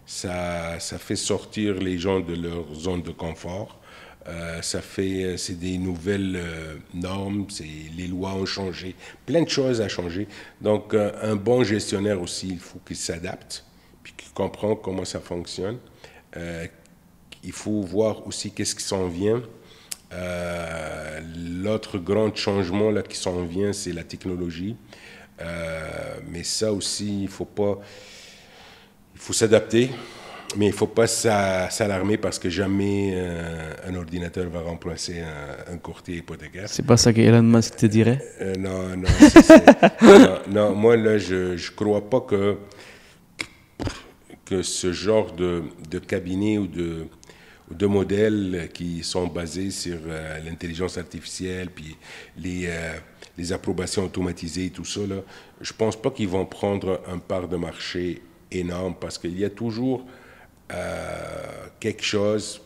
Ça, 0.05 0.79
ça 0.79 0.97
fait 0.97 1.15
sortir 1.15 1.75
les 1.75 1.97
gens 1.97 2.19
de 2.19 2.33
leur 2.35 2.73
zone 2.73 3.01
de 3.01 3.11
confort. 3.11 3.79
Euh, 4.27 4.61
ça 4.61 4.81
fait, 4.81 5.37
c'est 5.37 5.57
des 5.57 5.77
nouvelles 5.77 6.35
euh, 6.35 6.75
normes, 6.93 7.45
c'est, 7.49 7.63
les 7.95 8.07
lois 8.07 8.33
ont 8.33 8.45
changé, 8.45 8.93
plein 9.25 9.41
de 9.41 9.49
choses 9.49 9.79
ont 9.79 9.87
changé. 9.87 10.27
Donc, 10.59 10.93
euh, 10.93 11.11
un 11.21 11.37
bon 11.37 11.63
gestionnaire 11.63 12.21
aussi, 12.21 12.49
il 12.49 12.59
faut 12.59 12.79
qu'il 12.85 12.97
s'adapte, 12.97 13.63
puis 14.03 14.13
qu'il 14.17 14.31
comprend 14.33 14.75
comment 14.75 15.05
ça 15.05 15.21
fonctionne. 15.21 15.77
il 17.43 17.51
faut 17.53 17.81
voir 17.81 18.27
aussi 18.27 18.51
qu'est-ce 18.51 18.75
qui 18.75 18.83
s'en 18.83 19.07
vient. 19.07 19.41
L'autre 21.63 21.97
grand 21.97 22.35
changement 22.35 22.91
là 22.91 23.01
qui 23.01 23.17
s'en 23.17 23.43
vient, 23.43 23.73
c'est 23.73 23.93
la 23.93 24.03
technologie. 24.03 24.75
mais 26.29 26.43
ça 26.43 26.71
aussi, 26.73 27.23
il 27.23 27.29
faut 27.29 27.45
pas, 27.45 27.79
il 29.15 29.19
faut 29.19 29.33
s'adapter. 29.33 29.89
Mais 30.55 30.67
il 30.67 30.71
ne 30.71 30.75
faut 30.75 30.87
pas 30.87 31.07
s'alarmer 31.07 32.17
parce 32.17 32.39
que 32.39 32.49
jamais 32.49 33.11
euh, 33.15 33.73
un 33.85 33.95
ordinateur 33.95 34.49
va 34.49 34.61
remplacer 34.61 35.21
un, 35.69 35.77
courtier 35.77 36.17
hypothécaire. 36.17 36.69
C'est 36.69 36.85
pas 36.85 36.95
ça 36.95 37.11
qu'Elon 37.11 37.43
Musk 37.43 37.75
te 37.75 37.85
dirait? 37.85 38.19
Euh, 38.39 38.55
Non, 38.55 38.95
non, 38.95 40.39
non, 40.49 40.75
moi 40.75 40.95
là, 40.95 41.17
je 41.17 41.53
ne 41.53 41.75
crois 41.75 42.09
pas 42.09 42.21
que, 42.21 42.57
que 44.45 44.61
ce 44.61 44.93
genre 44.93 45.33
de, 45.33 45.63
de 45.89 45.99
cabinet 45.99 46.57
ou 46.57 46.67
de, 46.67 47.07
de 47.71 47.85
modèles 47.85 48.69
qui 48.73 49.03
sont 49.03 49.27
basés 49.27 49.71
sur 49.71 49.97
euh, 50.07 50.39
l'intelligence 50.43 50.97
artificielle, 50.97 51.69
puis 51.69 51.95
les, 52.37 52.69
les 53.37 53.51
approbations 53.51 54.05
automatisées, 54.05 54.69
tout 54.69 54.85
ça, 54.85 55.01
là, 55.01 55.17
je 55.61 55.73
ne 55.73 55.77
pense 55.77 55.95
pas 55.95 56.11
qu'ils 56.11 56.27
vont 56.27 56.45
prendre 56.45 57.01
un 57.07 57.19
part 57.19 57.47
de 57.47 57.57
marché 57.57 58.21
énorme 58.51 58.95
parce 58.99 59.17
qu'il 59.17 59.37
y 59.37 59.45
a 59.45 59.49
toujours 59.49 60.05
euh, 60.71 61.67
quelque 61.79 62.03
chose 62.03 62.61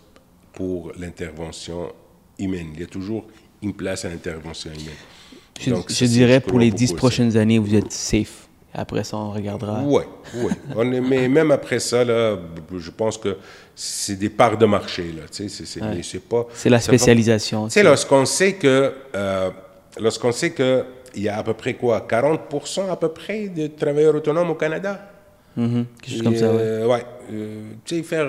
pour 0.54 0.92
l'intervention 0.98 1.94
humaine. 2.40 2.70
Il 2.74 2.80
y 2.80 2.84
a 2.84 2.88
toujours 2.88 3.26
une 3.62 3.74
place 3.74 4.06
à 4.06 4.10
l'intervention 4.10 4.72
humaine. 4.72 5.84
Je, 5.90 6.06
dirais 6.06 6.40
pour 6.40 6.58
les 6.58 6.72
dix 6.72 6.94
prochaines 6.94 7.38
années, 7.38 7.60
vous 7.60 7.76
êtes 7.76 7.92
safe. 7.92 8.48
Après 8.74 9.04
ça, 9.04 9.18
on 9.18 9.32
regardera. 9.32 9.82
Oui, 9.84 10.04
oui. 10.36 11.02
mais 11.02 11.28
même 11.28 11.52
après 11.52 11.80
ça, 11.80 12.06
là, 12.06 12.38
je 12.78 12.92
pense 12.92 13.18
que 13.18 13.38
c'est 13.76 14.18
des 14.18 14.30
parts 14.30 14.58
de 14.58 14.66
marché. 14.66 15.14
C'est 15.32 16.24
pas. 16.24 16.48
C'est 16.54 16.70
la 16.70 16.80
spécialisation. 16.80 17.70
C'est 17.70 17.84
lorsqu'on 17.84 18.26
sait 18.26 18.54
que 18.54 18.94
euh, 19.14 19.50
lorsqu'on 20.00 20.32
sait 20.32 20.52
que 20.52 20.86
il 21.16 21.24
y 21.24 21.30
a 21.30 21.38
à 21.38 21.44
peu 21.44 21.54
près 21.54 21.74
quoi, 21.74 22.06
40% 22.10 22.90
à 22.90 22.96
peu 22.96 23.10
près 23.10 23.50
de 23.50 23.68
travailleurs 23.68 24.16
autonomes 24.16 24.52
au 24.52 24.56
Canada? 24.56 25.08
Mhm. 25.58 25.86
quelque 26.02 26.12
chose 26.14 26.22
comme 26.22 26.36
ça, 26.38 26.46
euh, 26.46 26.88
ouais. 26.88 27.04
Euh, 27.34 27.64
tu 27.84 27.98
sais, 27.98 28.04
faire 28.04 28.28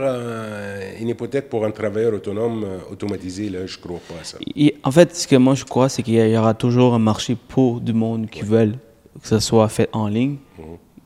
une 1.01 1.09
hypothèque 1.09 1.49
pour 1.49 1.65
un 1.65 1.71
travailleur 1.71 2.15
autonome 2.15 2.67
automatisé, 2.91 3.49
là, 3.49 3.65
je 3.65 3.79
crois 3.79 4.01
pas 4.09 4.21
à 4.21 4.25
ça. 4.25 4.39
en 4.83 4.91
fait, 4.91 5.15
ce 5.15 5.29
que 5.29 5.37
moi 5.37 5.55
je 5.55 5.65
crois, 5.65 5.89
c'est 5.89 6.03
qu'il 6.03 6.15
y 6.15 6.37
aura 6.37 6.55
toujours 6.55 6.95
un 6.95 6.99
marché 6.99 7.37
pour 7.49 7.81
du 7.81 7.93
monde 7.93 8.29
qui 8.29 8.43
veulent 8.43 8.77
que 9.21 9.29
ça 9.29 9.41
soit 9.41 9.69
fait 9.69 9.89
en 9.93 10.09
ligne. 10.09 10.37
Mhm. 10.59 10.65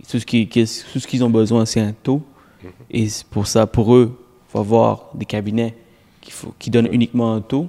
Tout 0.09 0.21
ce 0.21 0.99
ce 0.99 1.07
qu'ils 1.07 1.25
ont 1.25 1.31
besoin, 1.31 1.67
c'est 1.67 1.81
un 1.81 1.93
taux. 1.93 2.23
Mhm. 2.63 2.71
Et 2.91 3.09
pour 3.31 3.47
ça, 3.47 3.67
pour 3.67 3.95
eux, 3.95 4.19
il 4.49 4.53
faut 4.53 4.59
avoir 4.59 5.11
des 5.15 5.25
cabinets 5.25 5.75
qui, 6.21 6.31
faut, 6.31 6.55
qui 6.59 6.71
donnent 6.71 6.89
uniquement 6.93 7.35
un 7.35 7.41
taux, 7.41 7.69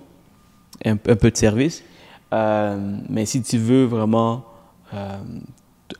un, 0.85 0.93
un 0.93 1.15
peu 1.15 1.31
de 1.31 1.37
service. 1.37 1.83
mais 2.31 3.25
si 3.25 3.41
tu 3.41 3.57
veux 3.57 3.85
vraiment 3.85 4.45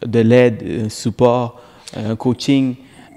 de 0.06 0.20
l'aide, 0.20 0.86
un 0.86 0.90
support, 0.90 1.60
un 1.96 2.16
coaching. 2.16 2.76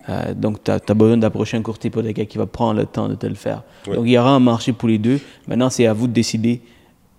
Euh, 0.08 0.34
donc, 0.34 0.64
tu 0.64 0.70
as, 0.70 0.94
besoin 0.94 1.16
d'approcher 1.16 1.56
un 1.56 1.62
courtier 1.62 1.90
pour 1.90 2.02
gars 2.02 2.24
qui 2.24 2.38
va 2.38 2.46
prendre 2.46 2.80
le 2.80 2.86
temps 2.86 3.08
de 3.08 3.14
te 3.14 3.26
le 3.26 3.34
faire. 3.34 3.62
Donc, 3.86 4.04
il 4.04 4.12
y 4.12 4.18
aura 4.18 4.30
un 4.30 4.40
marché 4.40 4.72
pour 4.72 4.88
les 4.88 4.98
deux. 4.98 5.20
Maintenant, 5.46 5.70
c'est 5.70 5.86
à 5.86 5.92
vous 5.92 6.06
de 6.06 6.12
décider 6.12 6.62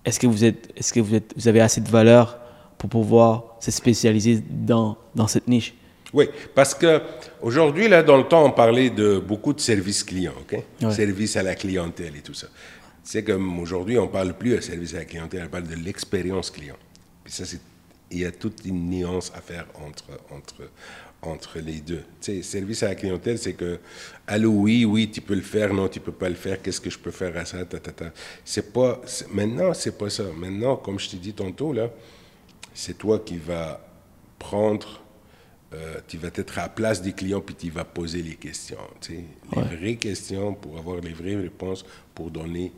est-ce 0.04 0.18
que, 0.18 0.26
vous, 0.26 0.44
êtes, 0.44 0.72
est-ce 0.76 0.92
que 0.92 1.00
vous, 1.00 1.14
êtes, 1.14 1.32
vous 1.36 1.48
avez 1.48 1.60
assez 1.60 1.80
de 1.80 1.88
valeur 1.88 2.38
pour 2.82 2.90
pouvoir 2.90 3.56
se 3.60 3.70
spécialiser 3.70 4.42
dans, 4.50 4.96
dans 5.14 5.28
cette 5.28 5.46
niche 5.46 5.74
oui, 6.14 6.28
parce 6.54 6.74
que 6.74 7.00
aujourd'hui, 7.40 7.88
là, 7.88 8.02
dans 8.02 8.18
le 8.18 8.24
temps, 8.24 8.44
on 8.44 8.50
parlait 8.50 8.90
de 8.90 9.18
beaucoup 9.18 9.54
de 9.54 9.60
services 9.60 10.04
clients, 10.04 10.34
OK? 10.42 10.62
Service 10.92 11.36
à 11.36 11.42
la 11.42 11.54
clientèle 11.54 12.14
et 12.16 12.20
tout 12.20 12.34
ça. 12.34 12.48
C'est 13.02 13.24
comme 13.24 13.58
aujourd'hui, 13.58 13.98
on 13.98 14.08
parle 14.08 14.34
plus 14.34 14.56
de 14.56 14.60
service 14.60 14.92
à 14.94 14.98
la 14.98 15.04
clientèle, 15.06 15.44
on 15.46 15.48
parle 15.48 15.68
de 15.68 15.74
l'expérience 15.74 16.50
client. 16.50 16.76
Puis 17.24 17.32
ça, 17.32 17.46
c'est, 17.46 17.60
il 18.10 18.18
y 18.18 18.26
a 18.26 18.30
toute 18.30 18.64
une 18.66 18.90
nuance 18.90 19.32
à 19.34 19.40
faire 19.40 19.64
entre, 19.74 20.04
entre, 20.30 20.68
entre 21.22 21.58
les 21.60 21.80
deux. 21.80 22.02
Tu 22.20 22.34
sais, 22.34 22.42
service 22.42 22.82
à 22.82 22.88
la 22.88 22.94
clientèle, 22.94 23.38
c'est 23.38 23.54
que, 23.54 23.78
allô, 24.26 24.50
oui, 24.50 24.84
oui, 24.84 25.10
tu 25.10 25.22
peux 25.22 25.34
le 25.34 25.40
faire, 25.40 25.72
non, 25.72 25.88
tu 25.88 25.98
peux 25.98 26.12
pas 26.12 26.28
le 26.28 26.34
faire, 26.34 26.60
qu'est-ce 26.60 26.80
que 26.80 26.90
je 26.90 26.98
peux 26.98 27.10
faire 27.10 27.34
à 27.38 27.46
ça, 27.46 27.64
ta, 27.64 27.78
ta, 27.78 27.90
ta. 27.90 28.12
C'est 28.44 28.70
pas, 28.70 29.00
maintenant, 29.32 29.72
c'est 29.72 29.96
pas 29.96 30.10
ça. 30.10 30.24
Maintenant, 30.36 30.76
comme 30.76 31.00
je 31.00 31.08
t'ai 31.08 31.16
dit 31.16 31.32
tantôt, 31.32 31.72
là, 31.72 31.88
c'est 32.74 32.98
toi 32.98 33.18
qui 33.18 33.36
vas 33.36 33.80
prendre, 34.38 35.00
euh, 35.72 35.96
tu 36.06 36.18
vas 36.18 36.28
être 36.34 36.58
à 36.58 36.62
la 36.62 36.68
place 36.68 37.02
des 37.02 37.12
clients, 37.12 37.40
puis 37.40 37.54
tu 37.54 37.70
vas 37.70 37.84
poser 37.84 38.22
les 38.22 38.34
questions, 38.34 38.76
tu 39.00 39.14
sais, 39.14 39.24
les 39.56 39.76
vraies 39.76 39.96
questions 39.96 40.54
pour 40.54 40.78
avoir 40.78 41.00
les 41.00 41.12
vraies 41.12 41.36
réponses, 41.36 41.84
pour 42.14 42.30
donner 42.30 42.72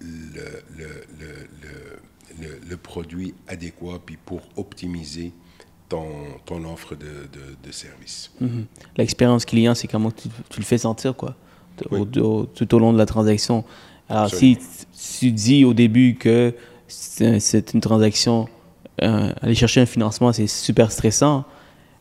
le, 0.00 0.62
le, 0.76 0.88
le, 1.20 2.40
le, 2.40 2.60
le 2.68 2.76
produit 2.76 3.34
adéquat, 3.46 4.00
puis 4.04 4.16
pour 4.16 4.40
optimiser 4.56 5.32
ton, 6.46 6.64
offre 6.64 6.94
de, 6.94 7.28
de, 7.62 7.72
service. 7.72 8.30
Mhm. 8.40 8.66
L'expérience 8.96 9.44
client, 9.44 9.74
c'est 9.74 9.88
comment 9.88 10.10
tu, 10.10 10.28
tu, 10.48 10.60
le 10.60 10.64
fais 10.64 10.78
sentir, 10.78 11.14
quoi, 11.14 11.36
tout 11.76 12.74
au 12.74 12.78
long 12.78 12.92
de 12.92 12.98
la 12.98 13.06
transaction. 13.06 13.64
Alors, 14.08 14.30
si, 14.30 14.58
tu 15.20 15.32
dis 15.32 15.64
au 15.64 15.74
début 15.74 16.14
que 16.14 16.54
c'est 16.88 17.74
une 17.74 17.80
transaction, 17.80 18.48
euh, 19.02 19.32
aller 19.42 19.54
chercher 19.54 19.80
un 19.80 19.86
financement, 19.86 20.32
c'est 20.32 20.46
super 20.46 20.90
stressant, 20.92 21.44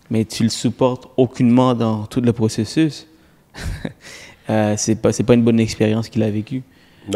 mais 0.09 0.25
tu 0.25 0.43
le 0.43 0.49
supportes 0.49 1.09
aucunement 1.17 1.73
dans 1.73 2.05
tout 2.05 2.21
le 2.21 2.33
processus, 2.33 3.07
euh, 4.49 4.75
c'est 4.77 4.95
pas, 4.95 5.11
pas 5.11 5.33
une 5.33 5.43
bonne 5.43 5.59
expérience 5.59 6.09
qu'il 6.09 6.23
a 6.23 6.29
vécue. 6.29 6.63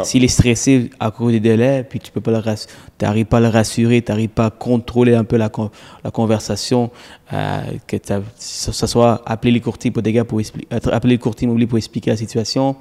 S'il 0.04 0.24
est 0.24 0.30
stressé 0.30 0.90
à 1.00 1.12
cause 1.12 1.32
des 1.32 1.40
délais, 1.40 1.86
puis 1.88 2.00
tu 2.00 2.12
peux 2.12 2.20
pas 2.20 2.32
le 2.32 2.42
n'arrives 3.02 3.26
pas 3.26 3.38
à 3.38 3.40
le 3.40 3.50
rassurer, 3.50 4.02
tu 4.02 4.12
n'arrives 4.12 4.30
pas 4.30 4.48
à 4.48 4.50
contrôler 4.50 5.14
un 5.14 5.24
peu 5.24 5.38
la, 5.38 5.52
la 6.04 6.12
conversation, 6.12 6.90
euh, 7.32 7.62
que 7.86 7.98
ce 8.38 8.88
soit 8.88 9.22
appeler 9.26 9.52
les 9.52 9.62
courtiers 9.62 9.92
pour 9.92 10.02
des 10.02 10.12
gars 10.12 10.26
pour 10.26 10.40
expliquer, 10.40 10.68
appeler 10.92 11.14
le 11.14 11.22
courtier 11.22 11.46
immobilier 11.46 11.68
pour 11.68 11.78
expliquer 11.78 12.10
la 12.10 12.18
situation, 12.18 12.76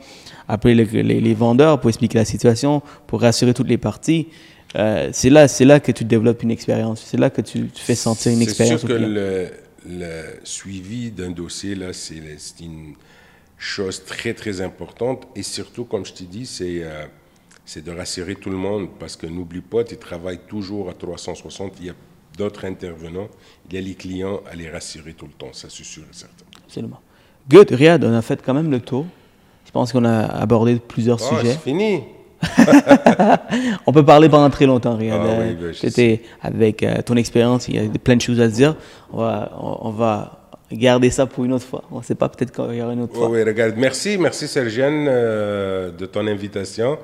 appeler 0.48 0.74
les, 0.84 1.34
vendeurs 1.34 1.78
pour 1.78 1.90
expliquer 1.90 2.18
la 2.18 2.24
situation, 2.24 2.82
pour 3.06 3.20
rassurer 3.20 3.52
toutes 3.52 3.68
les 3.68 3.78
parties. 3.78 4.28
Euh, 4.76 5.10
c'est 5.12 5.30
là, 5.30 5.46
c'est 5.48 5.64
là 5.64 5.80
que 5.80 5.92
tu 5.92 6.04
développes 6.04 6.42
une 6.42 6.50
expérience. 6.50 7.02
C'est 7.06 7.16
là 7.16 7.30
que 7.30 7.40
tu, 7.40 7.70
fais 7.74 7.94
sentir 7.94 8.32
une 8.32 8.42
expérience. 8.42 8.80
C'est 8.80 8.86
sûr 8.86 8.96
que 8.96 9.02
le, 9.02 9.48
le, 9.88 10.22
suivi 10.42 11.10
d'un 11.10 11.30
dossier 11.30 11.74
là, 11.74 11.92
c'est 11.92 12.16
une 12.60 12.94
chose 13.56 14.04
très 14.04 14.34
très 14.34 14.60
importante. 14.60 15.28
Et 15.36 15.42
surtout, 15.42 15.84
comme 15.84 16.04
je 16.04 16.12
t'ai 16.12 16.24
dit, 16.24 16.46
c'est 16.46 16.82
euh, 16.82 17.06
c'est 17.64 17.84
de 17.84 17.90
rassurer 17.90 18.34
tout 18.34 18.50
le 18.50 18.56
monde 18.56 18.88
parce 18.98 19.16
que 19.16 19.26
n'oublie 19.26 19.60
pas, 19.60 19.84
tu 19.84 19.96
travailles 19.96 20.40
toujours 20.48 20.90
à 20.90 20.94
360. 20.94 21.74
Il 21.80 21.86
y 21.86 21.90
a 21.90 21.94
d'autres 22.36 22.64
intervenants, 22.64 23.28
il 23.68 23.74
y 23.74 23.78
a 23.78 23.80
les 23.80 23.94
clients 23.94 24.40
à 24.50 24.54
les 24.54 24.68
rassurer 24.68 25.14
tout 25.14 25.26
le 25.26 25.32
temps, 25.32 25.52
ça 25.52 25.68
c'est 25.70 25.84
sûr 25.84 26.02
et 26.02 26.14
certain. 26.14 26.44
Absolument. 26.64 27.00
Good, 27.48 27.70
Riyad, 27.70 28.04
on 28.04 28.12
a 28.12 28.22
fait 28.22 28.42
quand 28.42 28.54
même 28.54 28.70
le 28.70 28.80
tour. 28.80 29.06
Je 29.66 29.70
pense 29.70 29.92
qu'on 29.92 30.04
a 30.04 30.24
abordé 30.24 30.76
plusieurs 30.76 31.20
oh, 31.22 31.36
sujets. 31.36 31.52
C'est 31.52 31.70
fini. 31.70 32.00
on 33.86 33.92
peut 33.92 34.04
parler 34.04 34.28
pendant 34.28 34.50
très 34.50 34.66
longtemps, 34.66 34.96
Riyad. 34.96 35.20
Ah, 35.22 35.38
oui, 35.40 35.90
ben, 35.96 36.18
avec 36.42 36.82
euh, 36.82 37.02
ton 37.02 37.16
expérience, 37.16 37.68
il 37.68 37.76
y 37.76 37.78
a 37.78 37.88
plein 38.02 38.16
de 38.16 38.20
choses 38.20 38.40
à 38.40 38.48
dire. 38.48 38.76
On 39.12 39.18
va, 39.18 39.52
on 39.58 39.90
va 39.90 40.44
garder 40.72 41.10
ça 41.10 41.26
pour 41.26 41.44
une 41.44 41.52
autre 41.52 41.66
fois. 41.66 41.84
On 41.90 41.98
ne 41.98 42.02
sait 42.02 42.14
pas, 42.14 42.28
peut-être 42.28 42.52
qu'il 42.52 42.76
y 42.76 42.82
aura 42.82 42.92
une 42.92 43.02
autre 43.02 43.14
fois. 43.14 43.28
Oui, 43.28 43.42
regarde. 43.42 43.74
Merci, 43.76 44.18
merci 44.18 44.48
Sergiane 44.48 45.06
euh, 45.08 45.90
de 45.90 46.06
ton 46.06 46.26
invitation. 46.26 46.98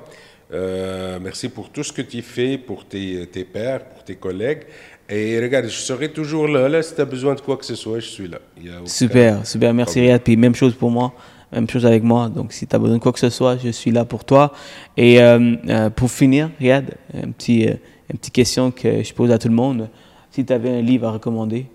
Euh, 0.53 1.17
merci 1.21 1.49
pour 1.49 1.69
tout 1.69 1.83
ce 1.83 1.93
que 1.93 2.01
tu 2.01 2.21
fais 2.21 2.57
pour 2.57 2.85
tes, 2.85 3.25
tes 3.27 3.45
pères, 3.45 3.85
pour 3.85 4.03
tes 4.03 4.15
collègues. 4.15 4.63
Et 5.09 5.39
regarde, 5.39 5.65
je 5.65 5.77
serai 5.77 6.09
toujours 6.09 6.47
là. 6.47 6.69
là 6.69 6.81
si 6.81 6.95
tu 6.95 7.01
as 7.01 7.05
besoin 7.05 7.35
de 7.35 7.41
quoi 7.41 7.57
que 7.57 7.65
ce 7.65 7.75
soit, 7.75 7.99
je 7.99 8.07
suis 8.07 8.27
là. 8.27 8.39
Super, 8.85 9.45
super. 9.45 9.73
Merci 9.73 9.99
Riyad. 9.99 10.21
Puis 10.21 10.35
même 10.37 10.55
chose 10.55 10.73
pour 10.73 10.91
moi. 10.91 11.13
Même 11.51 11.69
chose 11.69 11.85
avec 11.85 12.01
moi. 12.03 12.29
Donc 12.29 12.53
si 12.53 12.65
tu 12.67 12.75
as 12.75 12.79
besoin 12.79 12.97
de 12.97 13.01
quoi 13.01 13.11
que 13.11 13.19
ce 13.19 13.29
soit, 13.29 13.57
je 13.57 13.69
suis 13.69 13.91
là 13.91 14.05
pour 14.05 14.23
toi. 14.23 14.53
Et 14.97 15.21
euh, 15.21 15.89
pour 15.89 16.09
finir, 16.09 16.49
Riyad, 16.59 16.95
un 17.13 17.31
petit, 17.31 17.63
une 17.65 18.17
petite 18.17 18.33
question 18.33 18.71
que 18.71 19.03
je 19.03 19.13
pose 19.13 19.31
à 19.31 19.37
tout 19.37 19.49
le 19.49 19.53
monde. 19.55 19.89
Si 20.31 20.45
tu 20.45 20.53
avais 20.53 20.69
un 20.77 20.81
livre 20.81 21.07
à 21.07 21.11
recommander, 21.11 21.65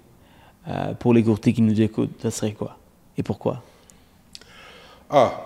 euh, 0.69 0.95
pour 0.95 1.13
les 1.13 1.23
courtiers 1.23 1.53
qui 1.53 1.63
nous 1.63 1.79
écoutent, 1.81 2.19
ça 2.23 2.31
serait 2.31 2.53
quoi? 2.53 2.79
Et 3.19 3.23
pourquoi? 3.23 3.63
Ah 5.11 5.43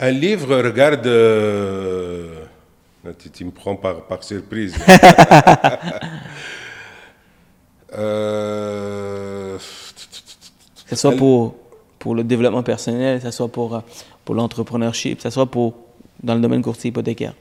Un 0.00 0.10
livre, 0.10 0.56
regarde. 0.56 1.06
euh, 1.06 2.44
Tu, 3.18 3.30
tu 3.30 3.44
me 3.44 3.50
prends 3.50 3.76
par, 3.76 4.02
par 4.06 4.22
surprise. 4.24 4.74
Euh, 7.94 9.58
Que 10.88 10.90
ce 10.90 10.96
soit 10.96 11.12
pour, 11.12 11.54
pour 12.02 12.16
le 12.16 12.24
développement 12.24 12.64
personnel, 12.64 13.18
que 13.20 13.24
ce 13.26 13.30
soit 13.30 13.46
pour, 13.46 13.76
euh, 13.76 13.80
pour 14.24 14.34
l'entrepreneurship, 14.34 15.18
que 15.18 15.22
ce 15.22 15.30
soit 15.30 15.46
pour, 15.46 15.74
dans 16.20 16.34
le 16.34 16.40
domaine 16.40 16.60
courtier 16.60 16.88
hypothécaire. 16.88 17.32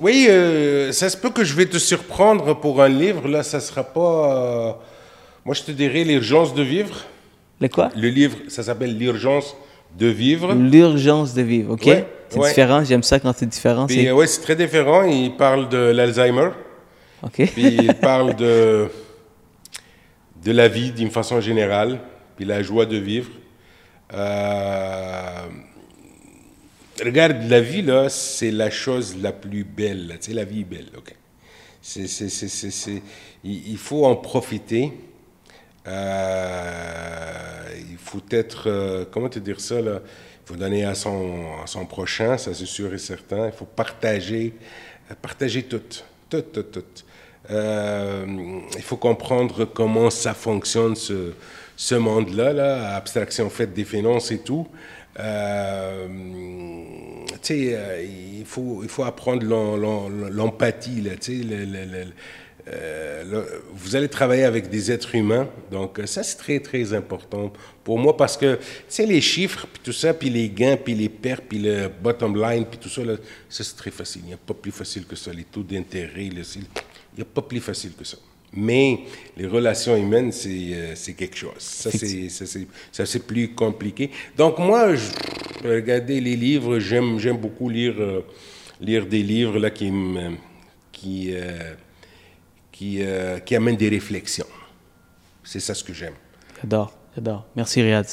Oui, 0.00 0.26
euh, 0.28 0.90
ça 0.90 1.08
se 1.08 1.16
peut 1.16 1.30
que 1.30 1.44
je 1.44 1.54
vais 1.54 1.66
te 1.66 1.78
surprendre 1.78 2.58
pour 2.58 2.82
un 2.82 2.88
livre. 2.88 3.28
Là, 3.28 3.44
ça 3.44 3.60
sera 3.60 3.84
pas. 3.84 4.34
euh, 4.36 4.72
moi, 5.44 5.54
je 5.54 5.62
te 5.62 5.70
dirais 5.70 6.02
l'urgence 6.02 6.52
de 6.52 6.62
vivre. 6.62 6.96
Le 7.60 7.68
quoi? 7.68 7.90
Le 7.96 8.08
livre, 8.08 8.36
ça 8.48 8.64
s'appelle 8.64 8.98
l'urgence 8.98 9.56
de 9.96 10.08
vivre. 10.08 10.52
L'urgence 10.52 11.32
de 11.32 11.42
vivre, 11.42 11.74
ok? 11.74 11.86
Ouais, 11.86 12.04
C'est 12.28 12.38
ouais. 12.40 12.48
différent, 12.48 12.82
j'aime 12.84 13.04
ça 13.04 13.20
quand 13.20 13.32
c'est 13.36 13.46
différent. 13.46 13.86
Puis, 13.86 14.02
c'est- 14.02 14.10
ouais, 14.10 14.26
c'est 14.26 14.40
très 14.42 14.56
différent. 14.56 15.04
Il 15.04 15.36
parle 15.36 15.68
de 15.68 15.78
l'Alzheimer. 15.78 16.50
Ok. 17.22 17.36
Puis 17.54 17.66
il 17.78 17.94
parle 17.94 18.34
de, 18.34 18.88
de 20.44 20.50
la 20.52 20.66
vie 20.66 20.90
d'une 20.90 21.10
façon 21.10 21.40
générale, 21.40 22.00
puis 22.36 22.44
la 22.44 22.62
joie 22.62 22.86
de 22.86 22.96
vivre. 22.96 23.30
Euh, 24.12 25.46
regarde, 27.02 27.42
la 27.48 27.60
vie, 27.60 27.82
là, 27.82 28.08
c'est 28.08 28.50
la 28.50 28.70
chose 28.70 29.16
la 29.20 29.32
plus 29.32 29.64
belle. 29.64 30.16
Tu 30.20 30.30
sais, 30.30 30.32
la 30.34 30.44
vie 30.44 30.60
est 30.60 30.64
belle, 30.64 30.90
OK? 30.96 31.14
C'est, 31.82 32.08
c'est, 32.08 32.28
c'est, 32.28 33.02
il, 33.44 33.78
faut 33.78 34.06
en 34.06 34.16
profiter. 34.16 34.92
Euh, 35.86 37.64
il 37.90 37.96
faut 37.96 38.22
être, 38.30 38.68
euh, 38.68 39.04
comment 39.10 39.28
te 39.28 39.38
dire 39.38 39.60
ça, 39.60 39.80
là? 39.80 40.00
Il 40.02 40.48
faut 40.48 40.56
donner 40.56 40.84
à 40.84 40.94
son, 40.94 41.44
à 41.62 41.66
son 41.66 41.86
prochain, 41.86 42.38
ça 42.38 42.54
c'est 42.54 42.66
sûr 42.66 42.92
et 42.92 42.98
certain. 42.98 43.46
Il 43.46 43.52
faut 43.52 43.64
partager, 43.64 44.52
partager 45.20 45.64
tout, 45.64 45.82
tout, 46.28 46.42
tout, 46.42 46.62
tout. 46.62 46.84
Il 47.50 48.82
faut 48.82 48.96
comprendre 48.96 49.64
comment 49.64 50.10
ça 50.10 50.34
fonctionne, 50.34 50.94
ce, 50.96 51.32
ce 51.76 51.94
monde-là, 51.94 52.52
là, 52.52 52.96
abstraction 52.96 53.50
faite 53.50 53.72
des 53.74 53.84
finances 53.84 54.32
et 54.32 54.38
tout. 54.38 54.66
Euh, 55.18 56.06
euh, 57.50 58.04
il, 58.38 58.44
faut, 58.44 58.80
il 58.82 58.88
faut 58.88 59.04
apprendre 59.04 59.42
l'em- 59.46 59.80
l'em- 59.80 60.28
l'empathie, 60.30 61.02
vous 63.72 63.94
allez 63.94 64.08
travailler 64.08 64.42
avec 64.42 64.68
des 64.68 64.90
êtres 64.90 65.14
humains, 65.14 65.48
donc 65.70 66.00
euh, 66.00 66.06
ça 66.06 66.24
c'est 66.24 66.36
très 66.36 66.58
très 66.58 66.92
important 66.94 67.52
pour 67.84 67.96
moi 67.96 68.16
parce 68.16 68.36
que 68.36 68.58
les 69.06 69.20
chiffres 69.20 69.68
puis 69.72 69.80
tout 69.84 69.92
ça, 69.92 70.12
puis 70.12 70.30
les 70.30 70.48
gains, 70.48 70.76
puis 70.76 70.94
les 70.94 71.08
pertes, 71.08 71.44
puis 71.48 71.60
le 71.60 71.88
bottom 71.88 72.34
line, 72.36 72.64
puis 72.66 72.78
tout 72.78 72.88
ça, 72.88 73.04
là, 73.04 73.14
ça 73.48 73.62
c'est 73.62 73.76
très 73.76 73.92
facile. 73.92 74.22
Il 74.24 74.28
n'y 74.28 74.34
a 74.34 74.38
pas 74.38 74.54
plus 74.54 74.72
facile 74.72 75.06
que 75.06 75.14
ça. 75.14 75.32
Les 75.32 75.44
taux 75.44 75.62
d'intérêt, 75.62 76.26
il 76.26 76.34
n'y 76.34 77.22
a 77.22 77.24
pas 77.24 77.42
plus 77.42 77.60
facile 77.60 77.92
que 77.96 78.04
ça. 78.04 78.16
Mais 78.56 79.00
les 79.36 79.46
relations 79.46 79.96
humaines, 79.96 80.32
c'est 80.32 80.70
euh, 80.72 80.94
quelque 81.16 81.36
chose. 81.36 81.52
Ça, 81.58 81.90
c'est 81.90 82.28
ça, 82.30 83.04
ça, 83.04 83.18
plus 83.20 83.48
compliqué. 83.54 84.10
Donc, 84.36 84.58
moi, 84.58 84.94
je 84.94 85.68
regardez 85.68 86.20
les 86.20 86.36
livres. 86.36 86.78
J'aime 86.78 87.18
beaucoup 87.36 87.68
lire, 87.68 87.94
euh, 87.98 88.20
lire 88.80 89.06
des 89.06 89.22
livres 89.22 89.58
là, 89.58 89.70
qui, 89.70 89.92
qui, 90.90 91.28
euh, 91.32 91.74
qui, 92.72 92.98
euh, 93.00 93.38
qui 93.40 93.54
amènent 93.54 93.76
des 93.76 93.88
réflexions. 93.90 94.46
C'est 95.44 95.60
ça 95.60 95.74
ce 95.74 95.84
que 95.84 95.92
j'aime. 95.92 96.14
J'adore, 96.62 96.92
j'adore. 97.14 97.44
Merci 97.54 97.82
Riyad. 97.82 98.06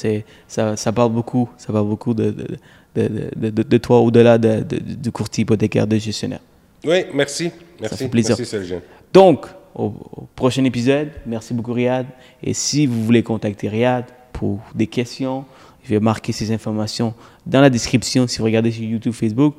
Ça, 0.46 0.76
ça 0.76 0.92
parle 0.92 1.12
beaucoup, 1.12 1.48
ça 1.56 1.72
parle 1.72 1.88
beaucoup 1.88 2.14
de, 2.14 2.30
de, 2.30 2.46
de, 2.94 3.50
de, 3.50 3.62
de- 3.62 3.78
toi 3.78 3.98
au-delà 4.00 4.38
de, 4.38 4.60
de- 4.62 4.78
du 4.94 5.10
courtier 5.10 5.42
hypothécaire, 5.42 5.86
de 5.86 5.96
gestionnaire. 5.96 6.40
Oui, 6.84 7.06
merci. 7.14 7.50
Merci, 7.80 7.96
fait 7.96 8.08
plaisir. 8.08 8.36
merci 8.38 8.50
Sergent. 8.50 8.80
Donc, 9.12 9.46
au, 9.74 9.92
prochain 10.36 10.64
épisode, 10.64 11.10
merci 11.26 11.52
beaucoup 11.54 11.72
Riyad. 11.72 12.06
Et 12.42 12.54
si 12.54 12.86
vous 12.86 13.02
voulez 13.04 13.22
contacter 13.22 13.68
Riyad 13.68 14.04
pour 14.32 14.60
des 14.74 14.86
questions, 14.86 15.44
je 15.84 15.90
vais 15.90 16.00
marquer 16.00 16.32
ces 16.32 16.52
informations 16.52 17.14
dans 17.46 17.60
la 17.60 17.70
description 17.70 18.26
si 18.26 18.38
vous 18.38 18.44
regardez 18.44 18.70
sur 18.70 18.84
YouTube, 18.84 19.12
Facebook 19.12 19.54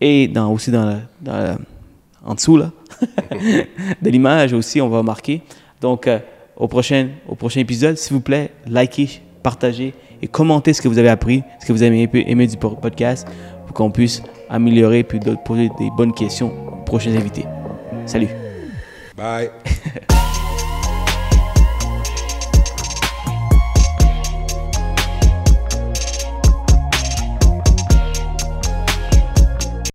et 0.00 0.28
dans, 0.28 0.52
aussi 0.52 0.70
dans, 0.70 1.00
la- 1.24 1.58
en 2.24 2.34
dessous 2.34 2.56
là, 2.56 2.70
de 4.02 4.10
l'image 4.10 4.52
aussi, 4.52 4.80
on 4.80 4.88
va 4.88 5.02
marquer. 5.02 5.42
Donc, 5.80 6.06
euh, 6.06 6.18
au, 6.56 6.66
prochain, 6.68 7.08
au 7.28 7.34
prochain 7.34 7.60
épisode, 7.60 7.96
s'il 7.96 8.14
vous 8.14 8.20
plaît, 8.20 8.50
likez, 8.66 9.20
partagez 9.42 9.94
et 10.20 10.26
commentez 10.26 10.72
ce 10.72 10.82
que 10.82 10.88
vous 10.88 10.98
avez 10.98 11.08
appris, 11.10 11.42
ce 11.60 11.66
que 11.66 11.72
vous 11.72 11.82
avez 11.82 12.08
aimé, 12.14 12.46
du 12.46 12.56
po- 12.56 12.70
podcast 12.70 13.26
pour 13.66 13.74
qu'on 13.74 13.90
puisse 13.90 14.22
améliorer 14.48 15.04
puis 15.04 15.20
poser 15.44 15.68
des 15.78 15.90
bonnes 15.96 16.12
questions 16.12 16.52
aux 16.80 16.84
prochains 16.84 17.14
invités. 17.14 17.44
Salut! 18.06 18.47
Bye. 19.18 19.50